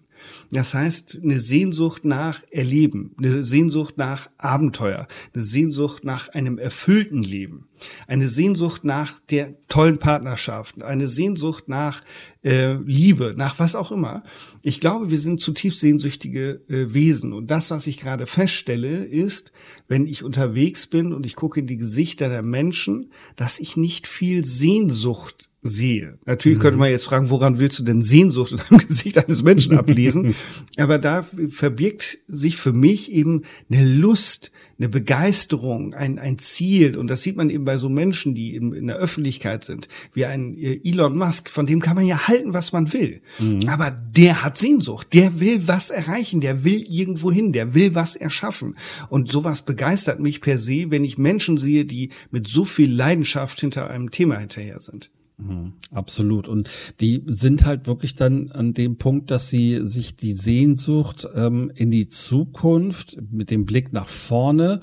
Das 0.51 0.73
heißt, 0.73 1.21
eine 1.23 1.39
Sehnsucht 1.39 2.07
nach 2.07 2.41
Erleben, 2.51 3.15
eine 3.19 3.45
Sehnsucht 3.45 3.99
nach 3.99 4.31
Abenteuer, 4.39 5.07
eine 5.35 5.45
Sehnsucht 5.45 6.05
nach 6.05 6.31
einem 6.31 6.57
erfüllten 6.57 7.23
Leben, 7.23 7.68
eine 8.07 8.29
Sehnsucht 8.29 8.85
nach 8.85 9.19
der 9.31 9.55
tollen 9.69 9.99
Partnerschaft, 9.99 10.83
eine 10.83 11.09
Sehnsucht 11.09 11.69
nach 11.69 12.03
äh, 12.43 12.75
Liebe, 12.85 13.35
nach 13.37 13.59
was 13.59 13.75
auch 13.75 13.91
immer. 13.91 14.23
Ich 14.63 14.81
glaube, 14.81 15.11
wir 15.11 15.19
sind 15.19 15.41
zutiefst 15.41 15.81
sehnsüchtige 15.81 16.63
äh, 16.69 16.95
Wesen. 16.95 17.33
Und 17.33 17.51
das, 17.51 17.71
was 17.71 17.87
ich 17.87 17.99
gerade 17.99 18.27
feststelle, 18.27 19.05
ist, 19.05 19.53
wenn 19.89 20.07
ich 20.07 20.23
unterwegs 20.23 20.87
bin 20.87 21.13
und 21.13 21.27
ich 21.27 21.37
gucke 21.37 21.61
in 21.61 21.67
die 21.67 21.77
Gesichter 21.77 22.29
der 22.29 22.43
Menschen, 22.43 23.13
dass 23.37 23.59
ich 23.59 23.77
nicht 23.77 24.07
viel 24.07 24.45
Sehnsucht 24.45 25.51
sehe. 25.63 26.19
Natürlich 26.25 26.59
mhm. 26.59 26.63
könnte 26.63 26.79
man 26.79 26.91
jetzt 26.91 27.05
fragen, 27.05 27.31
woran 27.31 27.59
willst 27.59 27.79
du 27.79 27.83
denn 27.83 28.03
Sehnsucht 28.03 28.53
in 28.53 28.61
einem 28.61 28.79
Gesicht 28.89 29.19
eines 29.19 29.43
Menschen 29.43 29.77
ablesen? 29.77 30.35
Aber 30.79 30.99
da 30.99 31.27
verbirgt 31.51 32.19
sich 32.29 32.57
für 32.57 32.73
mich 32.73 33.13
eben 33.13 33.43
eine 33.71 33.85
Lust, 33.85 34.53
eine 34.79 34.89
Begeisterung, 34.89 35.93
ein, 35.95 36.19
ein 36.19 36.39
Ziel. 36.39 36.97
Und 36.97 37.09
das 37.09 37.23
sieht 37.23 37.37
man 37.37 37.51
eben 37.51 37.65
bei 37.65 37.79
so 37.79 37.89
Menschen, 37.89 38.35
die 38.35 38.55
in, 38.55 38.73
in 38.73 38.87
der 38.87 38.97
Öffentlichkeit 38.97 39.65
sind, 39.65 39.89
wie 40.13 40.25
ein 40.25 40.57
äh, 40.57 40.81
Elon 40.85 41.17
Musk, 41.17 41.51
von 41.51 41.67
dem 41.67 41.81
kann 41.81 41.97
man 41.97 42.07
ja 42.07 42.29
halten, 42.29 42.55
was 42.55 42.73
man 42.73 42.93
will. 42.93 43.21
Mhm. 43.39 43.69
Aber 43.69 43.91
der 43.91 44.45
hat 44.45 44.57
Sehnsucht, 44.57 45.13
der 45.15 45.41
will 45.41 45.67
was 45.67 45.91
erreichen, 45.91 46.41
der 46.41 46.63
will 46.65 46.85
irgendwo 46.89 47.33
hin, 47.33 47.53
der 47.53 47.75
will 47.75 47.95
was 47.95 48.15
erschaffen. 48.15 48.77
Und 49.09 49.29
sowas 49.29 49.63
begeistert 49.63 50.21
mich 50.21 50.41
per 50.41 50.59
se, 50.59 50.91
wenn 50.91 51.05
ich 51.05 51.19
Menschen 51.19 51.59
sehe, 51.59 51.85
die 51.85 52.11
mit 52.31 52.47
so 52.47 52.65
viel 52.65 52.93
Leidenschaft 52.93 53.61
hinter 53.61 53.91
einem 53.91 54.11
Thema 54.13 54.39
hinterher 54.39 54.81
sind. 54.81 55.11
Mhm, 55.39 55.75
absolut. 55.93 56.49
Und 56.49 56.69
die 57.01 57.23
sind 57.27 57.65
halt 57.65 57.87
wirklich 57.87 58.17
dann 58.17 58.51
an 58.51 58.75
dem 58.75 58.97
Punkt, 58.97 59.31
dass 59.31 59.51
sie 59.51 59.81
sich 59.87 60.17
die 60.17 60.33
Sehnsucht 60.33 61.29
ähm, 61.35 61.71
in 61.77 61.93
die 61.93 62.09
Zukunft 62.09 63.19
mit 63.31 63.51
dem 63.51 63.65
Blick 63.65 63.93
nach 63.93 64.09
vorne 64.09 64.81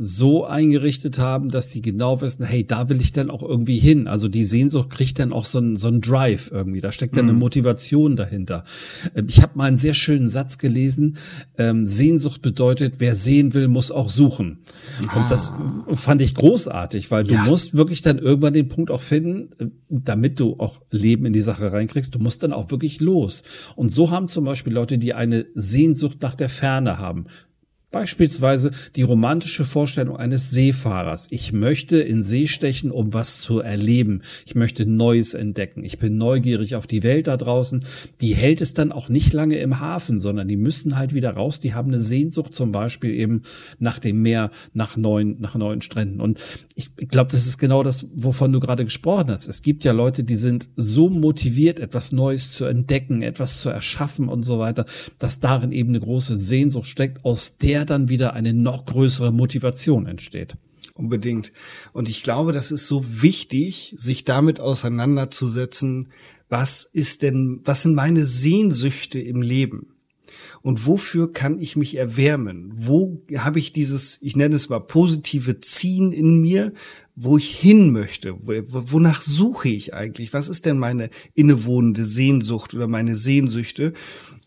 so 0.00 0.44
eingerichtet 0.44 1.18
haben, 1.18 1.50
dass 1.50 1.66
die 1.66 1.82
genau 1.82 2.20
wissen, 2.20 2.44
hey, 2.44 2.64
da 2.64 2.88
will 2.88 3.00
ich 3.00 3.10
dann 3.10 3.30
auch 3.30 3.42
irgendwie 3.42 3.78
hin. 3.78 4.06
Also 4.06 4.28
die 4.28 4.44
Sehnsucht 4.44 4.90
kriegt 4.90 5.18
dann 5.18 5.32
auch 5.32 5.44
so 5.44 5.58
ein 5.58 5.76
so 5.76 5.88
ein 5.88 6.00
Drive 6.00 6.52
irgendwie. 6.52 6.80
Da 6.80 6.92
steckt 6.92 7.16
dann 7.16 7.24
mhm. 7.24 7.30
eine 7.30 7.38
Motivation 7.40 8.14
dahinter. 8.14 8.62
Ähm, 9.16 9.26
ich 9.28 9.42
habe 9.42 9.58
mal 9.58 9.64
einen 9.64 9.76
sehr 9.76 9.94
schönen 9.94 10.30
Satz 10.30 10.58
gelesen. 10.58 11.16
Ähm, 11.58 11.84
Sehnsucht 11.84 12.42
bedeutet, 12.42 13.00
wer 13.00 13.16
sehen 13.16 13.54
will, 13.54 13.66
muss 13.66 13.90
auch 13.90 14.08
suchen. 14.08 14.60
Ah. 15.08 15.20
Und 15.20 15.32
das 15.32 15.50
ah. 15.50 15.84
fand 15.90 16.22
ich 16.22 16.36
großartig, 16.36 17.10
weil 17.10 17.24
du 17.24 17.34
ja. 17.34 17.42
musst 17.42 17.76
wirklich 17.76 18.00
dann 18.00 18.18
irgendwann 18.18 18.54
den 18.54 18.68
Punkt 18.68 18.92
auch 18.92 19.00
finden, 19.00 19.50
äh, 19.58 19.66
damit 19.88 20.38
du 20.38 20.60
auch 20.60 20.80
Leben 20.92 21.26
in 21.26 21.32
die 21.32 21.40
Sache 21.40 21.72
reinkriegst, 21.72 22.14
du 22.14 22.20
musst 22.20 22.44
dann 22.44 22.52
auch 22.52 22.70
wirklich 22.70 23.00
los. 23.00 23.42
Und 23.74 23.92
so 23.92 24.12
haben 24.12 24.28
zum 24.28 24.44
Beispiel 24.44 24.72
Leute, 24.72 24.96
die 24.96 25.12
eine 25.12 25.46
Sehnsucht 25.54 26.18
nach 26.22 26.36
der 26.36 26.48
Ferne 26.48 26.98
haben, 26.98 27.26
Beispielsweise 27.90 28.70
die 28.96 29.02
romantische 29.02 29.64
Vorstellung 29.64 30.18
eines 30.18 30.50
Seefahrers. 30.50 31.26
Ich 31.30 31.54
möchte 31.54 31.98
in 31.98 32.22
See 32.22 32.46
stechen, 32.46 32.90
um 32.90 33.14
was 33.14 33.40
zu 33.40 33.60
erleben. 33.60 34.20
Ich 34.44 34.54
möchte 34.54 34.84
Neues 34.84 35.32
entdecken. 35.32 35.84
Ich 35.84 35.98
bin 35.98 36.18
neugierig 36.18 36.74
auf 36.74 36.86
die 36.86 37.02
Welt 37.02 37.28
da 37.28 37.38
draußen. 37.38 37.82
Die 38.20 38.34
hält 38.34 38.60
es 38.60 38.74
dann 38.74 38.92
auch 38.92 39.08
nicht 39.08 39.32
lange 39.32 39.58
im 39.58 39.80
Hafen, 39.80 40.18
sondern 40.18 40.48
die 40.48 40.58
müssen 40.58 40.98
halt 40.98 41.14
wieder 41.14 41.30
raus. 41.30 41.60
Die 41.60 41.72
haben 41.72 41.88
eine 41.88 42.00
Sehnsucht 42.00 42.54
zum 42.54 42.72
Beispiel 42.72 43.14
eben 43.14 43.42
nach 43.78 43.98
dem 43.98 44.20
Meer, 44.20 44.50
nach 44.74 44.98
neuen, 44.98 45.40
nach 45.40 45.54
neuen 45.54 45.80
Stränden. 45.80 46.20
Und 46.20 46.38
ich 46.76 46.94
glaube, 47.08 47.30
das 47.32 47.46
ist 47.46 47.56
genau 47.56 47.82
das, 47.82 48.06
wovon 48.14 48.52
du 48.52 48.60
gerade 48.60 48.84
gesprochen 48.84 49.30
hast. 49.30 49.48
Es 49.48 49.62
gibt 49.62 49.84
ja 49.84 49.92
Leute, 49.92 50.24
die 50.24 50.36
sind 50.36 50.68
so 50.76 51.08
motiviert, 51.08 51.80
etwas 51.80 52.12
Neues 52.12 52.52
zu 52.52 52.66
entdecken, 52.66 53.22
etwas 53.22 53.62
zu 53.62 53.70
erschaffen 53.70 54.28
und 54.28 54.42
so 54.42 54.58
weiter, 54.58 54.84
dass 55.18 55.40
darin 55.40 55.72
eben 55.72 55.88
eine 55.88 56.00
große 56.00 56.36
Sehnsucht 56.36 56.86
steckt, 56.86 57.24
aus 57.24 57.56
der 57.56 57.77
der 57.78 57.84
dann 57.84 58.08
wieder 58.08 58.34
eine 58.34 58.52
noch 58.52 58.86
größere 58.86 59.32
Motivation 59.32 60.06
entsteht. 60.06 60.56
Unbedingt. 60.94 61.52
Und 61.92 62.08
ich 62.08 62.24
glaube, 62.24 62.52
das 62.52 62.72
ist 62.72 62.88
so 62.88 63.04
wichtig, 63.22 63.94
sich 63.96 64.24
damit 64.24 64.58
auseinanderzusetzen, 64.58 66.08
was 66.48 66.84
ist 66.84 67.22
denn, 67.22 67.60
was 67.64 67.82
sind 67.82 67.94
meine 67.94 68.24
Sehnsüchte 68.24 69.20
im 69.20 69.42
Leben? 69.42 69.94
Und 70.60 70.86
wofür 70.86 71.32
kann 71.32 71.60
ich 71.60 71.76
mich 71.76 71.96
erwärmen? 71.96 72.72
Wo 72.74 73.22
habe 73.36 73.60
ich 73.60 73.70
dieses, 73.70 74.18
ich 74.22 74.34
nenne 74.34 74.56
es 74.56 74.68
mal 74.68 74.80
positive 74.80 75.60
Ziehen 75.60 76.10
in 76.10 76.40
mir, 76.40 76.72
wo 77.14 77.38
ich 77.38 77.54
hin 77.54 77.92
möchte? 77.92 78.34
Wonach 78.42 79.22
suche 79.22 79.68
ich 79.68 79.94
eigentlich? 79.94 80.32
Was 80.32 80.48
ist 80.48 80.66
denn 80.66 80.78
meine 80.78 81.10
innewohnende 81.34 82.04
Sehnsucht 82.04 82.74
oder 82.74 82.88
meine 82.88 83.14
Sehnsüchte? 83.14 83.92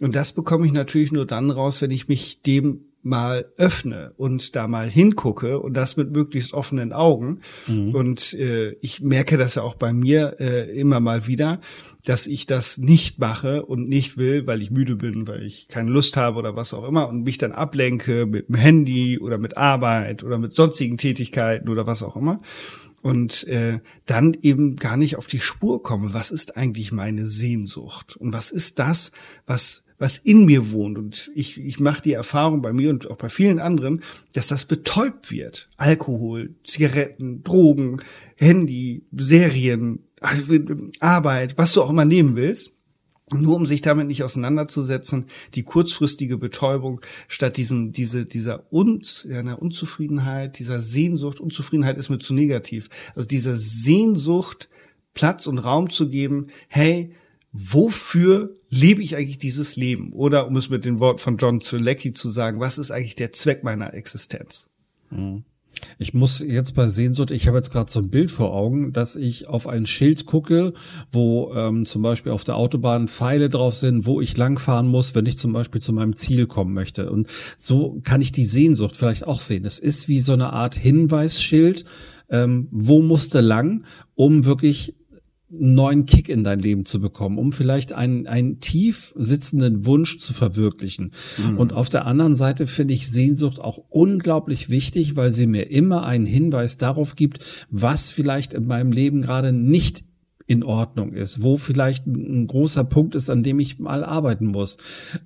Und 0.01 0.17
das 0.17 0.33
bekomme 0.33 0.65
ich 0.65 0.73
natürlich 0.73 1.13
nur 1.13 1.25
dann 1.25 1.49
raus, 1.49 1.81
wenn 1.81 1.91
ich 1.91 2.09
mich 2.09 2.41
dem 2.41 2.90
mal 3.03 3.45
öffne 3.57 4.13
und 4.17 4.55
da 4.55 4.67
mal 4.67 4.89
hingucke 4.89 5.59
und 5.59 5.75
das 5.75 5.97
mit 5.97 6.11
möglichst 6.11 6.53
offenen 6.53 6.93
Augen. 6.93 7.39
Mhm. 7.67 7.95
Und 7.95 8.33
äh, 8.33 8.71
ich 8.81 9.01
merke 9.01 9.37
das 9.37 9.55
ja 9.55 9.63
auch 9.63 9.75
bei 9.75 9.93
mir 9.93 10.35
äh, 10.39 10.79
immer 10.79 10.99
mal 10.99 11.27
wieder, 11.27 11.61
dass 12.05 12.27
ich 12.27 12.45
das 12.45 12.77
nicht 12.77 13.19
mache 13.19 13.65
und 13.65 13.87
nicht 13.87 14.17
will, 14.17 14.47
weil 14.47 14.61
ich 14.61 14.71
müde 14.71 14.95
bin, 14.95 15.27
weil 15.27 15.43
ich 15.43 15.67
keine 15.67 15.91
Lust 15.91 16.17
habe 16.17 16.37
oder 16.37 16.55
was 16.55 16.73
auch 16.73 16.87
immer 16.87 17.07
und 17.07 17.23
mich 17.23 17.37
dann 17.37 17.51
ablenke 17.51 18.25
mit 18.25 18.49
dem 18.49 18.55
Handy 18.55 19.19
oder 19.19 19.37
mit 19.37 19.57
Arbeit 19.57 20.23
oder 20.23 20.37
mit 20.37 20.53
sonstigen 20.53 20.97
Tätigkeiten 20.97 21.69
oder 21.69 21.85
was 21.85 22.03
auch 22.03 22.15
immer 22.15 22.41
und 23.01 23.47
äh, 23.47 23.79
dann 24.05 24.35
eben 24.41 24.75
gar 24.75 24.97
nicht 24.97 25.17
auf 25.17 25.27
die 25.27 25.39
Spur 25.39 25.81
komme. 25.81 26.13
Was 26.13 26.31
ist 26.31 26.55
eigentlich 26.55 26.91
meine 26.91 27.25
Sehnsucht 27.25 28.15
und 28.15 28.33
was 28.33 28.51
ist 28.51 28.79
das, 28.79 29.11
was 29.45 29.83
was 30.01 30.17
in 30.17 30.45
mir 30.45 30.71
wohnt. 30.71 30.97
Und 30.97 31.31
ich, 31.35 31.59
ich 31.59 31.79
mache 31.79 32.01
die 32.01 32.13
Erfahrung 32.13 32.63
bei 32.63 32.73
mir 32.73 32.89
und 32.89 33.09
auch 33.11 33.17
bei 33.17 33.29
vielen 33.29 33.59
anderen, 33.59 34.01
dass 34.33 34.47
das 34.47 34.65
betäubt 34.65 35.29
wird. 35.29 35.69
Alkohol, 35.77 36.55
Zigaretten, 36.63 37.43
Drogen, 37.43 38.01
Handy, 38.35 39.05
Serien, 39.15 39.99
Arbeit, 40.99 41.55
was 41.59 41.73
du 41.73 41.83
auch 41.83 41.89
immer 41.91 42.05
nehmen 42.05 42.35
willst. 42.35 42.71
Nur 43.31 43.55
um 43.55 43.67
sich 43.67 43.81
damit 43.81 44.07
nicht 44.07 44.23
auseinanderzusetzen, 44.23 45.27
die 45.53 45.63
kurzfristige 45.63 46.37
Betäubung 46.37 46.99
statt 47.27 47.55
diesem, 47.55 47.91
diese, 47.91 48.25
dieser 48.25 48.73
Un, 48.73 49.03
ja, 49.29 49.39
einer 49.39 49.61
Unzufriedenheit, 49.61 50.57
dieser 50.57 50.81
Sehnsucht, 50.81 51.39
Unzufriedenheit 51.39 51.97
ist 51.97 52.09
mir 52.09 52.19
zu 52.19 52.33
negativ. 52.33 52.89
Also 53.15 53.27
dieser 53.27 53.55
Sehnsucht 53.55 54.67
Platz 55.13 55.45
und 55.45 55.59
Raum 55.59 55.91
zu 55.91 56.09
geben, 56.09 56.47
hey, 56.69 57.13
wofür 57.51 58.55
lebe 58.69 59.01
ich 59.01 59.15
eigentlich 59.15 59.37
dieses 59.37 59.75
Leben? 59.75 60.13
Oder 60.13 60.47
um 60.47 60.55
es 60.55 60.69
mit 60.69 60.85
den 60.85 60.99
Worten 60.99 61.19
von 61.19 61.37
John 61.37 61.61
Zulecki 61.61 62.13
zu 62.13 62.29
sagen, 62.29 62.59
was 62.59 62.77
ist 62.77 62.91
eigentlich 62.91 63.15
der 63.15 63.33
Zweck 63.33 63.63
meiner 63.63 63.93
Existenz? 63.93 64.69
Mhm. 65.09 65.43
Ich 65.97 66.13
muss 66.13 66.41
jetzt 66.41 66.75
bei 66.75 66.87
Sehnsucht, 66.87 67.31
ich 67.31 67.47
habe 67.47 67.57
jetzt 67.57 67.71
gerade 67.71 67.91
so 67.91 67.99
ein 67.99 68.09
Bild 68.09 68.31
vor 68.31 68.53
Augen, 68.53 68.93
dass 68.93 69.15
ich 69.15 69.47
auf 69.47 69.67
ein 69.67 69.85
Schild 69.85 70.25
gucke, 70.25 70.73
wo 71.11 71.53
ähm, 71.55 71.85
zum 71.85 72.01
Beispiel 72.01 72.31
auf 72.31 72.43
der 72.43 72.55
Autobahn 72.55 73.07
Pfeile 73.07 73.49
drauf 73.49 73.75
sind, 73.75 74.05
wo 74.05 74.21
ich 74.21 74.37
langfahren 74.37 74.87
muss, 74.87 75.15
wenn 75.15 75.25
ich 75.25 75.37
zum 75.37 75.53
Beispiel 75.53 75.81
zu 75.81 75.93
meinem 75.93 76.15
Ziel 76.15 76.45
kommen 76.47 76.73
möchte. 76.73 77.11
Und 77.11 77.27
so 77.57 77.99
kann 78.03 78.21
ich 78.21 78.31
die 78.31 78.45
Sehnsucht 78.45 78.95
vielleicht 78.95 79.25
auch 79.27 79.41
sehen. 79.41 79.65
Es 79.65 79.79
ist 79.79 80.07
wie 80.07 80.19
so 80.19 80.33
eine 80.33 80.53
Art 80.53 80.75
Hinweisschild, 80.75 81.83
ähm, 82.29 82.67
wo 82.71 83.01
musste 83.01 83.41
lang, 83.41 83.83
um 84.15 84.45
wirklich 84.45 84.95
einen 85.53 85.75
neuen 85.75 86.05
Kick 86.05 86.29
in 86.29 86.43
dein 86.43 86.59
Leben 86.59 86.85
zu 86.85 86.99
bekommen, 86.99 87.37
um 87.37 87.51
vielleicht 87.51 87.93
einen, 87.93 88.27
einen 88.27 88.59
tief 88.59 89.13
sitzenden 89.17 89.85
Wunsch 89.85 90.19
zu 90.19 90.33
verwirklichen. 90.33 91.11
Mhm. 91.37 91.57
Und 91.57 91.73
auf 91.73 91.89
der 91.89 92.05
anderen 92.05 92.35
Seite 92.35 92.67
finde 92.67 92.93
ich 92.93 93.09
Sehnsucht 93.09 93.59
auch 93.59 93.79
unglaublich 93.89 94.69
wichtig, 94.69 95.15
weil 95.15 95.31
sie 95.31 95.47
mir 95.47 95.69
immer 95.71 96.05
einen 96.05 96.25
Hinweis 96.25 96.77
darauf 96.77 97.15
gibt, 97.15 97.39
was 97.69 98.11
vielleicht 98.11 98.53
in 98.53 98.67
meinem 98.67 98.91
Leben 98.91 99.21
gerade 99.21 99.51
nicht 99.51 100.03
in 100.47 100.63
Ordnung 100.63 101.13
ist, 101.13 101.43
wo 101.43 101.57
vielleicht 101.57 102.05
ein 102.07 102.45
großer 102.47 102.83
Punkt 102.83 103.15
ist, 103.15 103.29
an 103.29 103.43
dem 103.43 103.59
ich 103.59 103.79
mal 103.79 104.03
arbeiten 104.03 104.47
muss. 104.47 104.77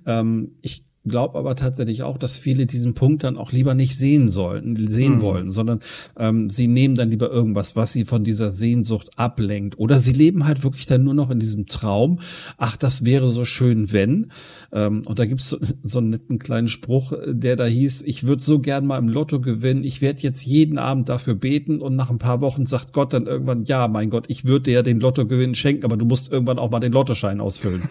Ähm, 0.06 0.52
ich 0.62 0.85
glaube 1.06 1.38
aber 1.38 1.56
tatsächlich 1.56 2.02
auch, 2.02 2.18
dass 2.18 2.38
viele 2.38 2.66
diesen 2.66 2.94
Punkt 2.94 3.24
dann 3.24 3.36
auch 3.36 3.52
lieber 3.52 3.74
nicht 3.74 3.96
sehen 3.96 4.28
sollen, 4.28 4.76
sehen 4.90 5.16
mhm. 5.16 5.20
wollen, 5.20 5.50
sondern 5.50 5.80
ähm, 6.18 6.50
sie 6.50 6.66
nehmen 6.66 6.94
dann 6.94 7.10
lieber 7.10 7.30
irgendwas, 7.30 7.76
was 7.76 7.92
sie 7.92 8.04
von 8.04 8.24
dieser 8.24 8.50
Sehnsucht 8.50 9.10
ablenkt. 9.16 9.78
Oder 9.78 9.98
sie 9.98 10.12
leben 10.12 10.46
halt 10.46 10.64
wirklich 10.64 10.86
dann 10.86 11.04
nur 11.04 11.14
noch 11.14 11.30
in 11.30 11.40
diesem 11.40 11.66
Traum, 11.66 12.20
ach, 12.58 12.76
das 12.76 13.04
wäre 13.04 13.28
so 13.28 13.44
schön, 13.44 13.92
wenn. 13.92 14.28
Ähm, 14.72 15.02
und 15.06 15.18
da 15.18 15.26
gibt's 15.26 15.50
so, 15.50 15.58
so 15.82 15.98
einen 15.98 16.10
netten 16.10 16.38
kleinen 16.38 16.68
Spruch, 16.68 17.12
der 17.26 17.56
da 17.56 17.64
hieß, 17.64 18.02
ich 18.02 18.26
würde 18.26 18.42
so 18.42 18.58
gern 18.58 18.86
mal 18.86 18.98
im 18.98 19.08
Lotto 19.08 19.40
gewinnen, 19.40 19.84
ich 19.84 20.02
werde 20.02 20.22
jetzt 20.22 20.44
jeden 20.44 20.78
Abend 20.78 21.08
dafür 21.08 21.34
beten 21.34 21.80
und 21.80 21.96
nach 21.96 22.10
ein 22.10 22.18
paar 22.18 22.40
Wochen 22.40 22.66
sagt 22.66 22.92
Gott 22.92 23.12
dann 23.12 23.26
irgendwann, 23.26 23.64
ja, 23.64 23.88
mein 23.88 24.10
Gott, 24.10 24.24
ich 24.28 24.44
würde 24.46 24.64
dir 24.64 24.72
ja 24.74 24.82
den 24.82 25.00
Lottogewinn 25.00 25.54
schenken, 25.54 25.84
aber 25.84 25.96
du 25.96 26.04
musst 26.04 26.30
irgendwann 26.32 26.58
auch 26.58 26.70
mal 26.70 26.80
den 26.80 26.92
Lottoschein 26.92 27.40
ausfüllen. 27.40 27.82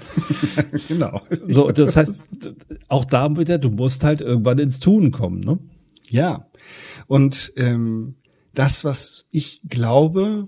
genau. 0.87 1.21
So, 1.47 1.71
das 1.71 1.95
heißt, 1.95 2.53
auch 2.87 3.04
auch 3.05 3.09
da 3.09 3.37
wieder, 3.37 3.57
du 3.57 3.69
musst 3.69 4.03
halt 4.03 4.21
irgendwann 4.21 4.59
ins 4.59 4.79
Tun 4.79 5.11
kommen, 5.11 5.41
ne? 5.41 5.59
Ja. 6.09 6.47
Und 7.07 7.53
ähm, 7.57 8.15
das, 8.53 8.83
was 8.83 9.27
ich 9.31 9.61
glaube, 9.67 10.47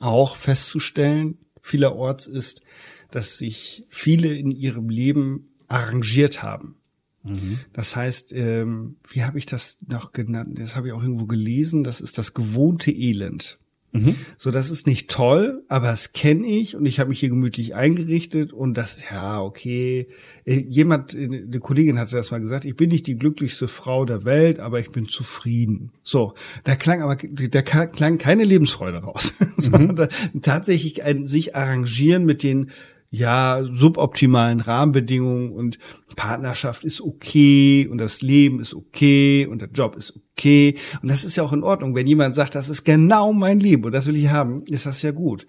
auch 0.00 0.36
festzustellen, 0.36 1.38
vielerorts 1.62 2.26
ist, 2.26 2.62
dass 3.10 3.38
sich 3.38 3.84
viele 3.88 4.34
in 4.34 4.50
ihrem 4.50 4.88
Leben 4.88 5.48
arrangiert 5.68 6.42
haben. 6.42 6.76
Mhm. 7.22 7.60
Das 7.72 7.96
heißt, 7.96 8.32
ähm, 8.32 8.96
wie 9.10 9.24
habe 9.24 9.38
ich 9.38 9.46
das 9.46 9.78
noch 9.86 10.12
genannt? 10.12 10.58
Das 10.58 10.74
habe 10.74 10.88
ich 10.88 10.92
auch 10.92 11.02
irgendwo 11.02 11.26
gelesen. 11.26 11.82
Das 11.82 12.00
ist 12.00 12.18
das 12.18 12.34
gewohnte 12.34 12.90
Elend. 12.90 13.58
Mhm. 13.92 14.14
So, 14.36 14.50
das 14.50 14.70
ist 14.70 14.86
nicht 14.86 15.10
toll, 15.10 15.64
aber 15.68 15.88
das 15.88 16.12
kenne 16.12 16.46
ich 16.46 16.76
und 16.76 16.86
ich 16.86 17.00
habe 17.00 17.10
mich 17.10 17.20
hier 17.20 17.28
gemütlich 17.28 17.74
eingerichtet 17.74 18.52
und 18.52 18.74
das, 18.74 19.02
ja, 19.10 19.40
okay. 19.42 20.06
Äh, 20.44 20.64
jemand, 20.68 21.14
äh, 21.14 21.24
eine 21.24 21.58
Kollegin 21.58 21.98
hatte 21.98 22.14
das 22.14 22.30
mal 22.30 22.40
gesagt, 22.40 22.64
ich 22.64 22.76
bin 22.76 22.90
nicht 22.90 23.08
die 23.08 23.16
glücklichste 23.16 23.66
Frau 23.66 24.04
der 24.04 24.24
Welt, 24.24 24.60
aber 24.60 24.78
ich 24.78 24.90
bin 24.90 25.08
zufrieden. 25.08 25.90
So, 26.04 26.34
da 26.62 26.76
klang 26.76 27.02
aber, 27.02 27.16
da 27.16 27.62
klang 27.62 28.18
keine 28.18 28.44
Lebensfreude 28.44 28.98
raus, 28.98 29.34
mhm. 29.56 29.96
tatsächlich 30.40 31.02
ein 31.02 31.26
sich 31.26 31.56
arrangieren 31.56 32.24
mit 32.24 32.44
den 32.44 32.70
ja, 33.10 33.62
suboptimalen 33.68 34.60
Rahmenbedingungen 34.60 35.50
und 35.50 35.78
Partnerschaft 36.14 36.84
ist 36.84 37.00
okay 37.00 37.88
und 37.90 37.98
das 37.98 38.22
Leben 38.22 38.60
ist 38.60 38.72
okay 38.72 39.46
und 39.46 39.60
der 39.60 39.70
Job 39.70 39.96
ist 39.96 40.14
okay. 40.16 40.76
Und 41.02 41.10
das 41.10 41.24
ist 41.24 41.36
ja 41.36 41.42
auch 41.42 41.52
in 41.52 41.64
Ordnung. 41.64 41.94
Wenn 41.96 42.06
jemand 42.06 42.36
sagt, 42.36 42.54
das 42.54 42.68
ist 42.68 42.84
genau 42.84 43.32
mein 43.32 43.58
Leben 43.58 43.84
und 43.84 43.92
das 43.92 44.06
will 44.06 44.16
ich 44.16 44.28
haben, 44.28 44.64
ist 44.66 44.86
das 44.86 45.02
ja 45.02 45.10
gut. 45.10 45.46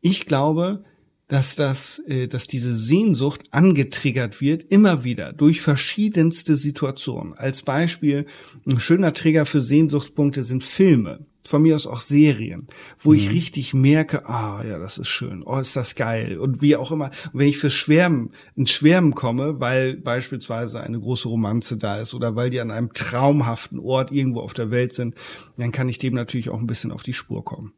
Ich 0.00 0.26
glaube, 0.26 0.84
dass 1.28 1.54
das, 1.54 2.00
äh, 2.06 2.26
dass 2.26 2.48
diese 2.48 2.74
Sehnsucht 2.74 3.44
angetriggert 3.50 4.40
wird, 4.40 4.64
immer 4.64 5.04
wieder 5.04 5.32
durch 5.32 5.60
verschiedenste 5.60 6.56
Situationen. 6.56 7.34
Als 7.34 7.62
Beispiel, 7.62 8.26
ein 8.66 8.80
schöner 8.80 9.12
Trigger 9.12 9.46
für 9.46 9.60
Sehnsuchtspunkte 9.60 10.42
sind 10.44 10.64
Filme 10.64 11.26
von 11.48 11.62
mir 11.62 11.76
aus 11.76 11.86
auch 11.86 12.00
Serien, 12.00 12.66
wo 12.98 13.10
mhm. 13.10 13.16
ich 13.16 13.30
richtig 13.30 13.74
merke, 13.74 14.28
ah 14.28 14.62
ja, 14.66 14.78
das 14.78 14.98
ist 14.98 15.08
schön, 15.08 15.42
oh, 15.44 15.58
ist 15.58 15.76
das 15.76 15.94
geil 15.94 16.38
und 16.38 16.62
wie 16.62 16.76
auch 16.76 16.92
immer. 16.92 17.10
Wenn 17.32 17.48
ich 17.48 17.58
fürs 17.58 17.74
Schwärmen, 17.74 18.30
ins 18.54 18.70
Schwärmen 18.70 19.14
komme, 19.14 19.60
weil 19.60 19.96
beispielsweise 19.96 20.80
eine 20.80 21.00
große 21.00 21.28
Romanze 21.28 21.76
da 21.76 22.00
ist 22.00 22.14
oder 22.14 22.36
weil 22.36 22.50
die 22.50 22.60
an 22.60 22.70
einem 22.70 22.92
traumhaften 22.92 23.78
Ort 23.78 24.12
irgendwo 24.12 24.40
auf 24.40 24.54
der 24.54 24.70
Welt 24.70 24.92
sind, 24.92 25.14
dann 25.56 25.72
kann 25.72 25.88
ich 25.88 25.98
dem 25.98 26.14
natürlich 26.14 26.50
auch 26.50 26.58
ein 26.58 26.66
bisschen 26.66 26.92
auf 26.92 27.02
die 27.02 27.12
Spur 27.12 27.44
kommen. 27.44 27.72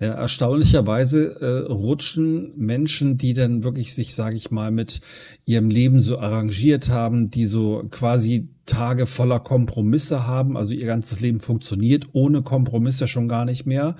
Ja, 0.00 0.12
erstaunlicherweise 0.12 1.40
äh, 1.40 1.72
rutschen 1.72 2.52
Menschen, 2.56 3.18
die 3.18 3.32
dann 3.32 3.64
wirklich 3.64 3.94
sich, 3.94 4.14
sage 4.14 4.36
ich 4.36 4.50
mal, 4.50 4.70
mit 4.70 5.00
ihrem 5.46 5.70
Leben 5.70 6.00
so 6.00 6.18
arrangiert 6.18 6.88
haben, 6.88 7.30
die 7.30 7.46
so 7.46 7.84
quasi 7.90 8.48
Tage 8.66 9.04
voller 9.04 9.40
Kompromisse 9.40 10.26
haben. 10.26 10.56
Also 10.56 10.72
ihr 10.74 10.86
ganzes 10.86 11.20
Leben 11.20 11.40
funktioniert 11.40 12.06
ohne 12.12 12.42
Kompromisse 12.42 13.06
schon 13.06 13.28
gar 13.28 13.44
nicht 13.44 13.66
mehr. 13.66 13.96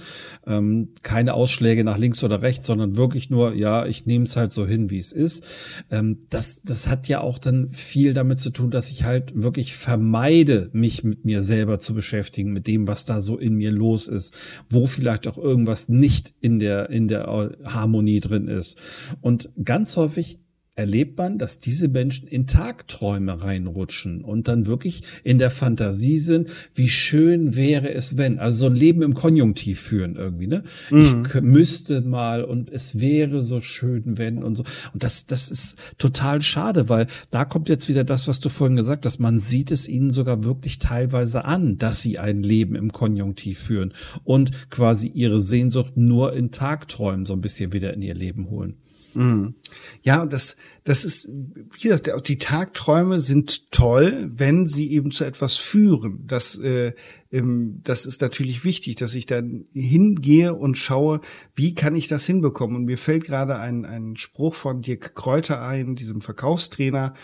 Ähm, 0.47 0.89
keine 1.03 1.35
Ausschläge 1.35 1.85
nach 1.85 1.99
links 1.99 2.25
oder 2.25 2.41
rechts, 2.41 2.67
sondern 2.67 2.97
wirklich 2.97 3.29
nur, 3.29 3.55
ja, 3.55 3.85
ich 3.85 4.07
nehme 4.07 4.25
es 4.25 4.37
halt 4.37 4.53
so 4.53 4.67
hin, 4.67 4.91
wie 4.91 4.99
es 4.99 5.13
ist. 5.13 5.45
Ähm, 5.91 6.21
das, 6.31 6.63
das 6.63 6.89
hat 6.89 7.09
ja 7.09 7.21
auch 7.21 7.39
dann 7.39 7.69
viel 7.69 8.15
damit 8.15 8.39
zu 8.39 8.51
tun, 8.51 8.71
dass 8.71 8.91
ich 8.91 9.05
halt 9.05 9.33
wirklich 9.35 9.75
vermeide, 9.75 10.71
mich 10.73 11.05
mit 11.05 11.25
mir 11.25 11.43
selber 11.43 11.79
zu 11.79 11.95
beschäftigen, 11.95 12.53
mit 12.53 12.67
dem, 12.67 12.89
was 12.89 13.05
da 13.05 13.21
so 13.21 13.37
in 13.37 13.57
mir 13.57 13.71
los 13.71 14.09
ist, 14.09 14.35
wo 14.71 14.87
vielleicht 14.87 15.27
auch 15.27 15.37
irgendwas 15.37 15.91
nicht 15.91 16.33
in 16.41 16.59
der, 16.59 16.89
in 16.89 17.09
der 17.09 17.27
Harmonie 17.65 18.21
drin 18.21 18.49
ist. 18.49 18.79
Und 19.21 19.51
ganz 19.63 19.97
häufig 19.97 20.39
erlebt 20.77 21.19
man, 21.19 21.39
dass 21.39 21.59
diese 21.59 21.89
Menschen 21.89 22.27
in 22.27 22.47
Tagträume 22.47 23.43
reinrutschen 23.43 24.25
und 24.25 24.49
dann 24.49 24.67
wirklich 24.67 25.03
in 25.23 25.39
der 25.39 25.51
Fantasie 25.51 26.19
sind, 26.19 26.49
wie 26.75 26.89
schön 26.89 27.55
wäre 27.55 27.95
es, 27.95 28.17
wenn, 28.17 28.41
also 28.41 28.61
so 28.61 28.67
ein 28.67 28.75
Leben 28.75 29.03
im 29.03 29.15
Konjunktiv 29.15 29.81
führen 29.81 30.17
irgendwie, 30.17 30.49
ne? 30.49 30.65
Mhm. 30.91 31.23
Ich 31.27 31.41
müsste 31.43 32.01
mal 32.01 32.43
und 32.43 32.71
es 32.71 32.99
wäre 32.99 33.41
so 33.41 33.61
schön, 33.61 34.19
wenn 34.19 34.43
und 34.43 34.57
so. 34.57 34.65
Und 34.93 35.05
das, 35.05 35.27
das 35.27 35.51
ist 35.51 35.79
total 35.99 36.43
schade, 36.43 36.89
weil 36.89 37.07
da 37.31 37.45
kommt 37.45 37.69
jetzt 37.69 37.89
wieder 37.89 38.03
das, 38.03 38.27
was 38.27 38.41
du 38.41 38.49
vorhin 38.49 38.77
gesagt 38.77 39.07
hast. 39.07 39.21
Man 39.21 39.39
sieht 39.39 39.71
es 39.71 39.89
ihnen 39.89 40.11
sogar 40.11 40.43
wirklich 40.43 40.81
teilweise 40.81 41.45
an, 41.45 41.79
dass 41.79 42.03
sie 42.03 42.19
ein 42.19 42.43
Leben 42.43 42.75
im 42.75 42.93
Konjunktiv 42.93 43.61
führen 43.61 43.93
und 44.25 44.71
quasi 44.71 45.07
ihre 45.07 45.41
Sehnsucht 45.41 45.97
nur 45.97 46.35
in 46.35 46.51
Tagträumen 46.51 47.27
so 47.27 47.33
ein 47.33 47.41
bisschen 47.41 47.73
wieder 47.73 47.95
in 47.95 48.03
ihr 48.03 48.15
Leben 48.15 48.51
holen. 48.51 48.77
Mhm. 49.15 49.55
Ja, 50.03 50.27
das, 50.27 50.57
das 50.83 51.05
ist, 51.05 51.29
wie 51.29 51.89
gesagt, 51.89 52.11
die 52.29 52.39
Tagträume 52.39 53.21
sind 53.21 53.71
toll, 53.71 54.31
wenn 54.35 54.67
sie 54.67 54.91
eben 54.91 55.11
zu 55.11 55.25
etwas 55.25 55.57
führen. 55.57 56.25
Das, 56.27 56.59
äh, 56.59 56.93
ähm, 57.33 57.81
das 57.85 58.07
ist 58.07 58.21
natürlich 58.21 58.65
wichtig, 58.65 58.97
dass 58.97 59.15
ich 59.15 59.27
dann 59.27 59.67
hingehe 59.73 60.55
und 60.55 60.77
schaue, 60.77 61.21
wie 61.55 61.75
kann 61.75 61.97
ich 61.97 62.09
das 62.09 62.27
hinbekommen. 62.27 62.77
Und 62.77 62.85
mir 62.85 62.99
fällt 62.99 63.25
gerade 63.25 63.59
ein, 63.59 63.85
ein 63.85 64.17
Spruch 64.17 64.55
von 64.55 64.83
Dirk 64.83 65.15
Kräuter 65.15 65.63
ein, 65.63 65.97
diesem 65.97 66.21
Verkaufstrainer, 66.21 67.15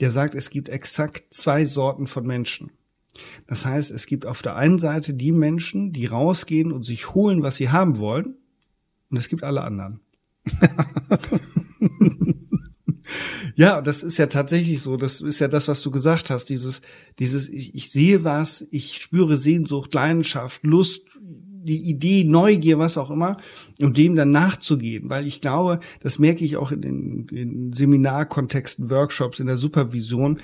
der 0.00 0.10
sagt, 0.10 0.34
es 0.34 0.50
gibt 0.50 0.68
exakt 0.68 1.32
zwei 1.32 1.64
Sorten 1.64 2.06
von 2.06 2.26
Menschen. 2.26 2.70
Das 3.46 3.66
heißt, 3.66 3.90
es 3.90 4.06
gibt 4.06 4.26
auf 4.26 4.42
der 4.42 4.56
einen 4.56 4.78
Seite 4.78 5.14
die 5.14 5.32
Menschen, 5.32 5.92
die 5.92 6.06
rausgehen 6.06 6.70
und 6.70 6.84
sich 6.84 7.14
holen, 7.14 7.42
was 7.42 7.56
sie 7.56 7.70
haben 7.70 7.98
wollen, 7.98 8.36
und 9.10 9.16
es 9.16 9.28
gibt 9.28 9.42
alle 9.42 9.62
anderen. 9.62 10.00
ja, 13.56 13.80
das 13.80 14.02
ist 14.02 14.18
ja 14.18 14.26
tatsächlich 14.26 14.82
so. 14.82 14.96
Das 14.96 15.20
ist 15.20 15.40
ja 15.40 15.48
das, 15.48 15.68
was 15.68 15.82
du 15.82 15.90
gesagt 15.90 16.30
hast. 16.30 16.46
Dieses, 16.46 16.82
dieses, 17.18 17.48
ich, 17.48 17.74
ich 17.74 17.90
sehe 17.90 18.24
was, 18.24 18.66
ich 18.70 19.00
spüre 19.00 19.36
Sehnsucht, 19.36 19.94
Leidenschaft, 19.94 20.64
Lust, 20.64 21.02
die 21.68 21.82
Idee, 21.82 22.24
Neugier, 22.24 22.78
was 22.78 22.98
auch 22.98 23.10
immer, 23.10 23.36
um 23.80 23.92
dem 23.92 24.16
dann 24.16 24.30
nachzugehen. 24.30 25.10
Weil 25.10 25.26
ich 25.26 25.40
glaube, 25.40 25.80
das 26.00 26.18
merke 26.18 26.44
ich 26.44 26.56
auch 26.56 26.72
in 26.72 26.82
den 26.82 27.26
in 27.28 27.72
Seminarkontexten, 27.72 28.90
Workshops, 28.90 29.40
in 29.40 29.46
der 29.46 29.58
Supervision, 29.58 30.40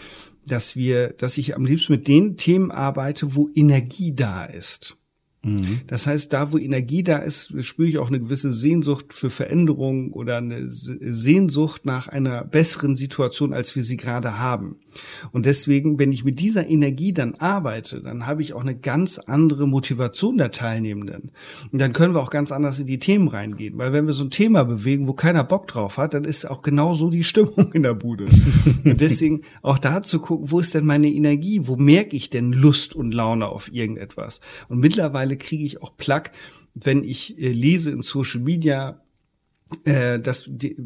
dass 0.46 0.76
wir, 0.76 1.08
dass 1.08 1.38
ich 1.38 1.56
am 1.56 1.64
liebsten 1.64 1.94
mit 1.94 2.08
den 2.08 2.36
Themen 2.36 2.70
arbeite, 2.70 3.34
wo 3.34 3.48
Energie 3.54 4.14
da 4.14 4.44
ist. 4.44 4.96
Mhm. 5.44 5.80
Das 5.86 6.06
heißt, 6.06 6.32
da 6.32 6.52
wo 6.52 6.58
Energie 6.58 7.02
da 7.02 7.18
ist, 7.18 7.52
spüre 7.64 7.88
ich 7.88 7.98
auch 7.98 8.08
eine 8.08 8.20
gewisse 8.20 8.52
Sehnsucht 8.52 9.12
für 9.12 9.30
Veränderung 9.30 10.12
oder 10.12 10.38
eine 10.38 10.64
Sehnsucht 10.68 11.86
nach 11.86 12.08
einer 12.08 12.44
besseren 12.44 12.96
Situation, 12.96 13.52
als 13.52 13.76
wir 13.76 13.82
sie 13.82 13.96
gerade 13.96 14.38
haben. 14.38 14.76
Und 15.32 15.46
deswegen, 15.46 15.98
wenn 15.98 16.12
ich 16.12 16.24
mit 16.24 16.40
dieser 16.40 16.66
Energie 16.66 17.12
dann 17.12 17.34
arbeite, 17.34 18.00
dann 18.00 18.26
habe 18.26 18.42
ich 18.42 18.52
auch 18.54 18.62
eine 18.62 18.76
ganz 18.76 19.18
andere 19.18 19.66
Motivation 19.66 20.38
der 20.38 20.50
Teilnehmenden. 20.50 21.30
Und 21.72 21.80
dann 21.80 21.92
können 21.92 22.14
wir 22.14 22.22
auch 22.22 22.30
ganz 22.30 22.52
anders 22.52 22.78
in 22.78 22.86
die 22.86 22.98
Themen 22.98 23.28
reingehen. 23.28 23.76
Weil 23.78 23.92
wenn 23.92 24.06
wir 24.06 24.14
so 24.14 24.24
ein 24.24 24.30
Thema 24.30 24.64
bewegen, 24.64 25.08
wo 25.08 25.12
keiner 25.12 25.44
Bock 25.44 25.66
drauf 25.66 25.98
hat, 25.98 26.14
dann 26.14 26.24
ist 26.24 26.48
auch 26.50 26.62
genau 26.62 26.94
so 26.94 27.10
die 27.10 27.24
Stimmung 27.34 27.72
in 27.72 27.82
der 27.82 27.94
Bude. 27.94 28.26
und 28.84 29.00
deswegen 29.00 29.42
auch 29.62 29.78
da 29.78 30.02
zu 30.02 30.20
gucken, 30.20 30.50
wo 30.50 30.60
ist 30.60 30.74
denn 30.74 30.86
meine 30.86 31.08
Energie? 31.08 31.62
Wo 31.64 31.76
merke 31.76 32.16
ich 32.16 32.30
denn 32.30 32.52
Lust 32.52 32.94
und 32.94 33.12
Laune 33.12 33.48
auf 33.48 33.72
irgendetwas? 33.72 34.40
Und 34.68 34.78
mittlerweile 34.78 35.33
mittlerweile 35.34 35.36
kriege 35.36 35.64
ich 35.64 35.82
auch 35.82 35.96
Plug, 35.96 36.22
wenn 36.74 37.04
ich 37.04 37.38
äh, 37.38 37.52
lese 37.52 37.90
in 37.90 38.02
Social 38.02 38.40
Media, 38.40 39.00
äh, 39.84 40.18
dass 40.18 40.44
die, 40.46 40.76